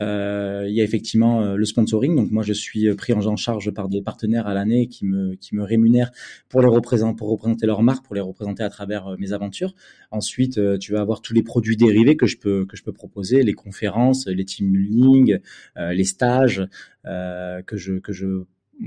euh, 0.00 0.64
il 0.68 0.72
y 0.72 0.80
a 0.80 0.84
effectivement 0.84 1.54
le 1.54 1.64
sponsoring. 1.64 2.14
Donc, 2.14 2.30
moi, 2.30 2.44
je 2.44 2.52
suis 2.52 2.94
pris 2.94 3.12
en 3.12 3.36
charge 3.36 3.72
par 3.72 3.88
des 3.88 4.00
partenaires 4.00 4.46
à 4.46 4.54
l'année 4.54 4.86
qui 4.86 5.06
me 5.06 5.34
qui 5.34 5.56
me 5.56 5.64
rémunèrent 5.64 6.12
pour 6.48 6.60
les 6.62 6.68
représenter, 6.68 7.16
pour 7.16 7.30
représenter 7.30 7.66
leur 7.66 7.82
marque, 7.82 8.04
pour 8.04 8.14
les 8.14 8.20
représenter 8.20 8.62
à 8.62 8.70
travers 8.70 9.16
mes 9.18 9.32
aventures. 9.32 9.74
Ensuite, 10.12 10.60
tu 10.78 10.92
vas 10.92 11.00
avoir 11.00 11.20
tous 11.20 11.34
les 11.34 11.42
produits 11.42 11.76
dérivés 11.76 12.16
que 12.16 12.26
je 12.26 12.36
peux 12.36 12.64
que 12.64 12.76
je 12.76 12.84
peux 12.84 12.92
proposer, 12.92 13.42
les 13.42 13.54
conférences, 13.54 14.26
les 14.26 14.44
team 14.44 14.70
building, 14.70 15.38
les 15.76 16.04
stages 16.04 16.64
que 17.04 17.76
je 17.76 17.94
que 17.94 18.12
je 18.12 18.44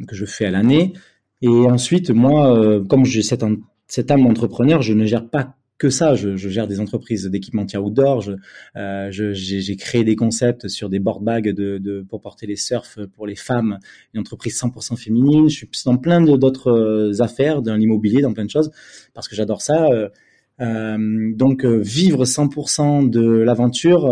que 0.08 0.16
je 0.16 0.26
fais 0.26 0.46
à 0.46 0.52
l'année. 0.52 0.94
Et 1.44 1.50
ensuite, 1.50 2.10
moi, 2.10 2.58
euh, 2.58 2.82
comme 2.86 3.04
j'ai 3.04 3.22
cette, 3.22 3.44
cette 3.88 4.10
âme 4.10 4.26
entrepreneur, 4.26 4.82
je 4.82 4.94
ne 4.94 5.06
gère 5.06 5.30
pas 5.30 5.58
que 5.78 5.90
ça. 5.90 6.16
Je, 6.16 6.38
je 6.38 6.48
gère 6.48 6.68
des 6.68 6.80
entreprises 6.80 7.26
d'équipementiers 7.26 7.78
outdoor. 7.78 8.24
Euh, 8.78 9.10
j'ai 9.12 9.76
créé 9.76 10.06
des 10.06 10.16
concepts 10.16 10.70
sur 10.70 10.88
des 10.88 11.00
board 11.00 11.22
bags 11.22 11.50
de, 11.54 11.80
de, 11.80 12.02
pour 12.10 12.22
porter 12.22 12.48
les 12.48 12.56
surfs 12.56 12.98
pour 13.14 13.28
les 13.28 13.36
femmes, 13.36 13.80
une 14.14 14.22
entreprise 14.22 14.58
100% 14.58 14.96
féminine. 14.96 15.50
Je 15.50 15.56
suis 15.56 15.68
dans 15.86 15.98
plein 15.98 16.22
d'autres 16.22 16.72
euh, 16.72 17.22
affaires, 17.22 17.62
dans 17.62 17.76
l'immobilier, 17.76 18.22
dans 18.22 18.32
plein 18.32 18.46
de 18.46 18.50
choses, 18.50 18.72
parce 19.14 19.28
que 19.28 19.36
j'adore 19.36 19.62
ça. 19.62 19.86
Euh, 20.62 21.34
donc 21.36 21.66
vivre 21.66 22.24
100% 22.24 23.10
de 23.10 23.22
l'aventure, 23.22 24.04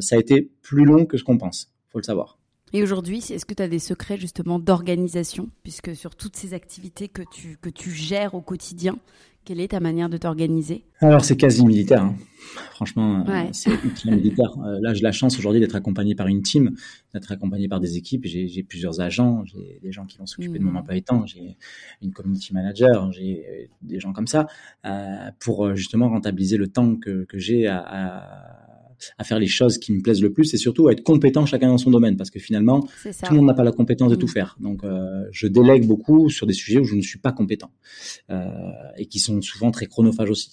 ça 0.00 0.16
a 0.16 0.18
été 0.18 0.50
plus 0.60 0.84
long 0.84 1.06
que 1.06 1.18
ce 1.18 1.22
qu'on 1.22 1.38
pense. 1.38 1.70
Faut 1.90 1.98
le 1.98 2.04
savoir. 2.04 2.36
Et 2.74 2.82
aujourd'hui, 2.82 3.18
est-ce 3.18 3.46
que 3.46 3.54
tu 3.54 3.62
as 3.62 3.68
des 3.68 3.78
secrets 3.78 4.18
justement 4.18 4.58
d'organisation, 4.58 5.48
puisque 5.62 5.94
sur 5.94 6.16
toutes 6.16 6.34
ces 6.34 6.54
activités 6.54 7.06
que 7.06 7.22
tu, 7.30 7.56
que 7.62 7.70
tu 7.70 7.92
gères 7.92 8.34
au 8.34 8.40
quotidien, 8.40 8.98
quelle 9.44 9.60
est 9.60 9.68
ta 9.68 9.78
manière 9.78 10.08
de 10.08 10.16
t'organiser? 10.16 10.82
Alors 10.98 11.24
c'est 11.24 11.36
quasi 11.36 11.64
militaire, 11.64 12.02
hein. 12.02 12.16
franchement, 12.72 13.24
euh, 13.28 13.44
c'est 13.52 13.70
militaire. 14.06 14.50
Euh, 14.66 14.80
là, 14.82 14.92
j'ai 14.92 15.02
la 15.02 15.12
chance 15.12 15.38
aujourd'hui 15.38 15.60
d'être 15.60 15.76
accompagné 15.76 16.16
par 16.16 16.26
une 16.26 16.42
team, 16.42 16.74
d'être 17.12 17.30
accompagné 17.30 17.68
par 17.68 17.78
des 17.78 17.96
équipes. 17.96 18.24
J'ai 18.24 18.64
plusieurs 18.64 19.00
agents, 19.00 19.44
j'ai 19.44 19.78
des 19.80 19.92
gens 19.92 20.04
qui 20.04 20.18
vont 20.18 20.26
s'occuper 20.26 20.58
de 20.58 20.64
mon 20.64 20.72
mmh. 20.72 20.76
emploi 20.76 21.00
temps, 21.00 21.26
j'ai 21.26 21.56
une 22.02 22.12
community 22.12 22.52
manager, 22.54 23.12
j'ai 23.12 23.46
euh, 23.48 23.66
des 23.82 24.00
gens 24.00 24.12
comme 24.12 24.26
ça, 24.26 24.48
pour 25.38 25.76
justement 25.76 26.08
rentabiliser 26.08 26.56
le 26.56 26.66
temps 26.66 26.96
que, 26.96 27.22
que 27.22 27.38
j'ai 27.38 27.68
à, 27.68 27.78
à 27.86 28.63
à 29.18 29.24
faire 29.24 29.38
les 29.38 29.46
choses 29.46 29.78
qui 29.78 29.92
me 29.92 30.00
plaisent 30.00 30.22
le 30.22 30.32
plus 30.32 30.52
et 30.54 30.56
surtout 30.56 30.88
à 30.88 30.92
être 30.92 31.02
compétent 31.02 31.46
chacun 31.46 31.68
dans 31.68 31.78
son 31.78 31.90
domaine 31.90 32.16
parce 32.16 32.30
que 32.30 32.38
finalement 32.38 32.80
tout 32.80 33.30
le 33.30 33.36
monde 33.36 33.46
n'a 33.46 33.54
pas 33.54 33.64
la 33.64 33.72
compétence 33.72 34.10
de 34.10 34.16
tout 34.16 34.26
mm. 34.26 34.30
faire. 34.30 34.56
Donc 34.60 34.84
euh, 34.84 35.24
je 35.32 35.46
délègue 35.46 35.86
beaucoup 35.86 36.30
sur 36.30 36.46
des 36.46 36.52
sujets 36.52 36.78
où 36.80 36.84
je 36.84 36.94
ne 36.94 37.02
suis 37.02 37.18
pas 37.18 37.32
compétent 37.32 37.70
euh, 38.30 38.48
et 38.96 39.06
qui 39.06 39.18
sont 39.18 39.40
souvent 39.40 39.70
très 39.70 39.86
chronophages 39.86 40.30
aussi. 40.30 40.50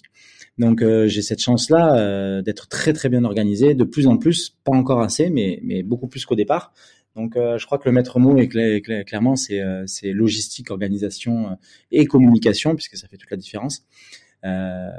Donc 0.58 0.82
euh, 0.82 1.08
j'ai 1.08 1.22
cette 1.22 1.42
chance-là 1.42 1.98
euh, 1.98 2.42
d'être 2.42 2.68
très 2.68 2.94
très 2.94 3.10
bien 3.10 3.24
organisé, 3.24 3.74
de 3.74 3.84
plus 3.84 4.08
en 4.08 4.18
plus, 4.18 4.56
pas 4.64 4.76
encore 4.76 5.02
assez, 5.02 5.30
mais 5.30 5.60
mais 5.64 5.84
beaucoup 5.84 6.08
plus 6.08 6.26
qu'au 6.26 6.36
départ. 6.36 6.74
Donc 7.16 7.36
euh, 7.36 7.58
je 7.58 7.66
crois 7.66 7.78
que 7.78 7.88
le 7.90 7.94
maître 7.94 8.20
mot 8.20 8.38
est 8.38 8.48
clairement 9.06 9.36
c'est 9.36 9.62
c'est 9.86 10.12
logistique, 10.12 10.72
organisation 10.72 11.58
et 11.92 12.06
communication 12.06 12.76
puisque 12.76 12.98
ça 12.98 13.08
fait 13.08 13.18
toute 13.18 13.32
la 13.32 13.38
différence. 13.38 13.86
Euh, 14.44 14.90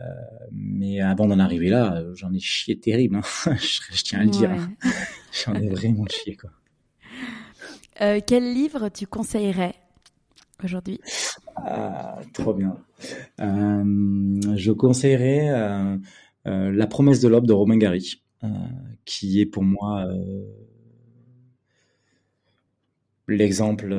mais 0.53 1.01
avant 1.01 1.27
d'en 1.27 1.39
arriver 1.39 1.69
là, 1.69 1.97
euh, 1.97 2.15
j'en 2.15 2.33
ai 2.33 2.39
chié 2.39 2.79
terrible. 2.79 3.17
Hein. 3.17 3.57
je, 3.57 4.03
tiens 4.03 4.21
à 4.21 4.25
le 4.25 4.31
dire. 4.31 4.51
j'en 5.45 5.55
ai 5.55 5.69
vraiment 5.69 6.07
chié 6.07 6.37
quoi. 6.37 6.51
Euh, 8.01 8.21
quel 8.27 8.55
livre 8.55 8.89
tu 8.89 9.07
conseillerais 9.07 9.75
aujourd'hui? 10.65 11.01
Ah, 11.57 12.21
Trop 12.33 12.55
bien. 12.55 12.77
je 13.39 14.71
conseillerais 14.71 15.99
La 16.45 16.87
promesse 16.87 17.21
de 17.21 17.29
l'aube 17.29 17.47
de 17.47 17.53
Romain 17.53 17.77
Gary, 17.77 18.23
qui 19.05 19.41
est 19.41 19.47
pour 19.47 19.63
moi 19.63 20.07
l'exemple 23.29 23.95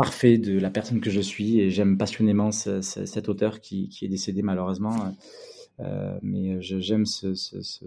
parfait 0.00 0.38
de 0.38 0.58
la 0.58 0.70
personne 0.70 1.02
que 1.02 1.10
je 1.10 1.20
suis 1.20 1.60
et 1.60 1.70
j'aime 1.70 1.98
passionnément 1.98 2.52
cet 2.52 3.28
auteur 3.28 3.60
qui, 3.60 3.90
est 4.00 4.08
décédé 4.08 4.40
malheureusement. 4.40 5.14
Euh, 5.80 6.18
mais 6.22 6.56
j'aime 6.62 7.04
ce, 7.04 7.34
ce, 7.34 7.84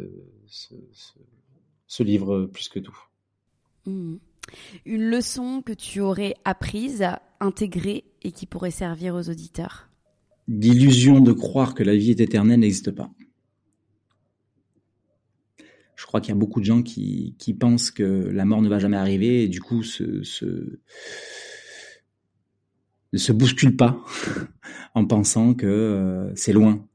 livre 2.03 2.45
plus 2.53 2.70
que 2.70 2.80
tout. 2.80 2.97
Mmh. 3.88 4.18
Une 4.86 5.09
leçon 5.09 5.64
que 5.66 5.74
tu 5.74 6.01
aurais 6.01 6.36
apprise, 6.45 7.03
intégrée 7.39 8.03
et 8.22 8.32
qui 8.32 8.45
pourrait 8.45 8.70
servir 8.70 9.16
aux 9.16 9.28
auditeurs? 9.30 9.89
L'illusion 10.47 11.20
de 11.20 11.32
croire 11.32 11.74
que 11.74 11.82
la 11.82 11.95
vie 11.95 12.11
est 12.11 12.20
éternelle 12.20 12.59
n'existe 12.59 12.91
pas. 12.91 13.09
Je 15.95 16.05
crois 16.05 16.22
qu'il 16.22 16.30
y 16.30 16.38
a 16.38 16.39
beaucoup 16.39 16.59
de 16.59 16.66
gens 16.66 16.84
qui, 16.84 17.36
pensent 17.59 17.89
que 17.89 18.03
la 18.03 18.45
mort 18.45 18.61
ne 18.61 18.70
va 18.70 18.78
jamais 18.78 18.97
arriver 18.97 19.43
et 19.43 19.47
du 19.47 19.61
coup 19.61 19.82
ce, 19.82 20.22
ne 23.14 23.18
se 23.18 23.32
bouscule 23.32 23.78
pas 23.78 24.03
en 24.95 25.05
pensant 25.05 25.53
que 25.53 25.66
euh, 25.66 26.36
c'est 26.36 26.53
loin. 26.53 26.86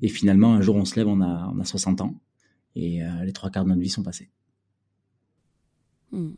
Et 0.00 0.08
finalement, 0.08 0.54
un 0.54 0.60
jour, 0.60 0.76
on 0.76 0.84
se 0.84 0.96
lève, 0.96 1.08
on 1.08 1.20
a, 1.20 1.52
on 1.54 1.58
a 1.58 1.64
60 1.64 2.00
ans 2.00 2.14
et 2.76 3.02
euh, 3.02 3.24
les 3.24 3.32
trois 3.32 3.50
quarts 3.50 3.64
de 3.64 3.70
notre 3.70 3.80
vie 3.80 3.88
sont 3.88 4.02
passés. 4.02 4.30
Hmm. 6.12 6.34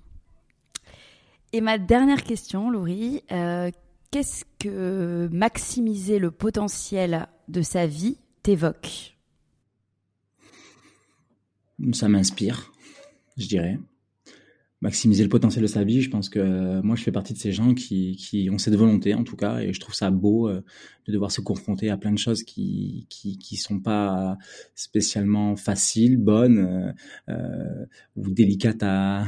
Et 1.53 1.61
ma 1.61 1.79
dernière 1.79 2.23
question, 2.23 2.71
Laurie, 2.71 3.23
euh, 3.33 3.71
qu'est-ce 4.11 4.45
que 4.59 5.29
maximiser 5.33 6.19
le 6.19 6.31
potentiel 6.31 7.29
de 7.49 7.63
sa 7.63 7.87
vie 7.87 8.19
t'évoque? 8.43 9.17
Ça 11.93 12.09
m'inspire, 12.09 12.73
je 13.37 13.47
dirais. 13.47 13.79
Maximiser 14.81 15.25
le 15.25 15.29
potentiel 15.29 15.63
de 15.63 15.67
sa 15.69 15.83
vie. 15.83 16.03
Je 16.03 16.11
pense 16.11 16.29
que 16.29 16.39
euh, 16.39 16.83
moi, 16.83 16.95
je 16.95 17.03
fais 17.03 17.11
partie 17.11 17.33
de 17.33 17.39
ces 17.39 17.51
gens 17.53 17.75
qui, 17.75 18.17
qui 18.17 18.49
ont 18.51 18.59
cette 18.59 18.77
volonté, 18.77 19.15
en 19.15 19.25
tout 19.25 19.35
cas, 19.37 19.59
et 19.59 19.73
je 19.73 19.81
trouve 19.81 19.95
ça 19.95 20.11
beau 20.11 20.49
euh, 20.49 20.63
de 21.07 21.13
devoir 21.13 21.33
se 21.33 21.41
confronter 21.41 21.91
à 21.91 21.97
plein 21.97 22.13
de 22.13 22.19
choses 22.19 22.45
qui 22.45 23.07
qui, 23.09 23.39
qui 23.39 23.57
sont 23.57 23.81
pas 23.81 24.39
spécialement 24.75 25.57
faciles, 25.57 26.17
bonnes 26.17 26.95
euh, 27.29 27.87
ou 28.17 28.31
délicates 28.31 28.83
à, 28.83 29.27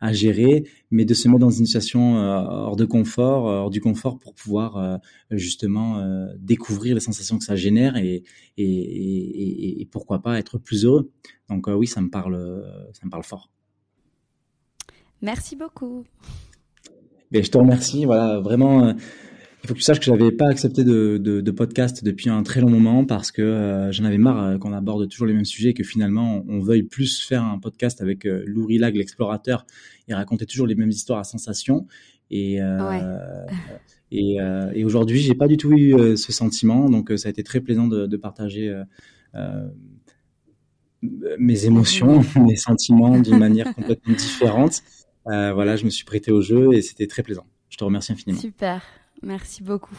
à, 0.00 0.12
gérer, 0.12 0.64
mais 0.90 1.04
de 1.04 1.14
se 1.14 1.28
mettre 1.28 1.40
dans 1.40 1.50
une 1.50 1.66
situation 1.66 2.16
hors 2.16 2.76
de 2.76 2.84
confort, 2.84 3.44
hors 3.44 3.70
du 3.70 3.80
confort, 3.80 4.18
pour 4.18 4.34
pouvoir 4.34 5.00
justement 5.30 6.28
découvrir 6.38 6.94
les 6.94 7.00
sensations 7.00 7.38
que 7.38 7.44
ça 7.44 7.56
génère 7.56 7.96
et 7.96 8.22
et, 8.56 8.64
et, 8.64 9.80
et 9.82 9.86
pourquoi 9.86 10.20
pas 10.20 10.38
être 10.38 10.58
plus 10.58 10.84
heureux. 10.84 11.10
Donc 11.48 11.66
oui, 11.68 11.86
ça 11.86 12.00
me 12.00 12.10
parle, 12.10 12.64
ça 12.92 13.06
me 13.06 13.10
parle 13.10 13.24
fort. 13.24 13.50
Merci 15.22 15.56
beaucoup. 15.56 16.04
Ben, 17.30 17.44
je 17.44 17.50
te 17.50 17.58
remercie. 17.58 18.04
Voilà, 18.04 18.40
vraiment, 18.40 18.86
euh, 18.86 18.92
il 19.62 19.66
faut 19.66 19.74
que 19.74 19.78
tu 19.78 19.84
saches 19.84 19.98
que 19.98 20.04
j'avais 20.04 20.30
pas 20.30 20.48
accepté 20.48 20.84
de, 20.84 21.18
de, 21.18 21.50
podcast 21.50 22.04
depuis 22.04 22.30
un 22.30 22.42
très 22.44 22.60
long 22.60 22.70
moment 22.70 23.04
parce 23.04 23.32
que 23.32 23.42
euh, 23.42 23.90
j'en 23.90 24.04
avais 24.04 24.18
marre 24.18 24.42
euh, 24.42 24.58
qu'on 24.58 24.72
aborde 24.72 25.08
toujours 25.08 25.26
les 25.26 25.34
mêmes 25.34 25.44
sujets 25.44 25.70
et 25.70 25.74
que 25.74 25.82
finalement 25.82 26.44
on, 26.48 26.60
veuille 26.60 26.84
plus 26.84 27.20
faire 27.22 27.42
un 27.42 27.58
podcast 27.58 28.00
avec 28.00 28.24
euh, 28.24 28.44
Lag, 28.46 28.94
l'explorateur, 28.94 29.66
et 30.06 30.14
raconter 30.14 30.46
toujours 30.46 30.66
les 30.66 30.76
mêmes 30.76 30.90
histoires 30.90 31.18
à 31.18 31.24
sensation. 31.24 31.86
Et, 32.30 32.58
et, 34.12 34.36
et 34.74 34.84
aujourd'hui, 34.84 35.18
j'ai 35.18 35.34
pas 35.34 35.48
du 35.48 35.56
tout 35.56 35.72
eu 35.72 36.16
ce 36.16 36.32
sentiment, 36.32 36.88
donc 36.88 37.10
ça 37.16 37.28
a 37.28 37.30
été 37.30 37.42
très 37.42 37.60
plaisant 37.60 37.88
de, 37.88 38.06
de 38.06 38.16
partager 38.16 38.74
mes 41.02 41.64
émotions, 41.64 42.22
mes 42.36 42.56
sentiments 42.56 43.18
d'une 43.18 43.38
manière 43.38 43.74
complètement 43.74 44.14
différente. 44.14 44.82
Euh, 45.26 45.52
voilà, 45.52 45.76
je 45.76 45.84
me 45.84 45.90
suis 45.90 46.04
prêté 46.04 46.32
au 46.32 46.40
jeu 46.40 46.72
et 46.72 46.82
c'était 46.82 47.06
très 47.06 47.22
plaisant. 47.22 47.46
Je 47.68 47.76
te 47.76 47.84
remercie 47.84 48.12
infiniment. 48.12 48.40
Super, 48.40 48.82
merci 49.22 49.62
beaucoup. 49.62 49.96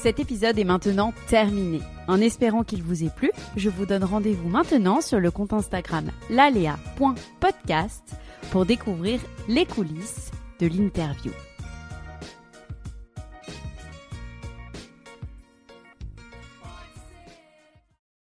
Cet 0.00 0.20
épisode 0.20 0.58
est 0.58 0.64
maintenant 0.64 1.12
terminé. 1.26 1.80
En 2.06 2.20
espérant 2.20 2.64
qu'il 2.64 2.82
vous 2.82 3.04
ait 3.04 3.10
plu, 3.14 3.30
je 3.56 3.68
vous 3.68 3.84
donne 3.84 4.04
rendez-vous 4.04 4.48
maintenant 4.48 5.00
sur 5.00 5.20
le 5.20 5.30
compte 5.30 5.52
Instagram 5.52 6.10
lalea.podcast 6.30 8.14
pour 8.50 8.64
découvrir 8.64 9.20
les 9.48 9.66
coulisses 9.66 10.30
de 10.60 10.66
l'interview. 10.66 11.32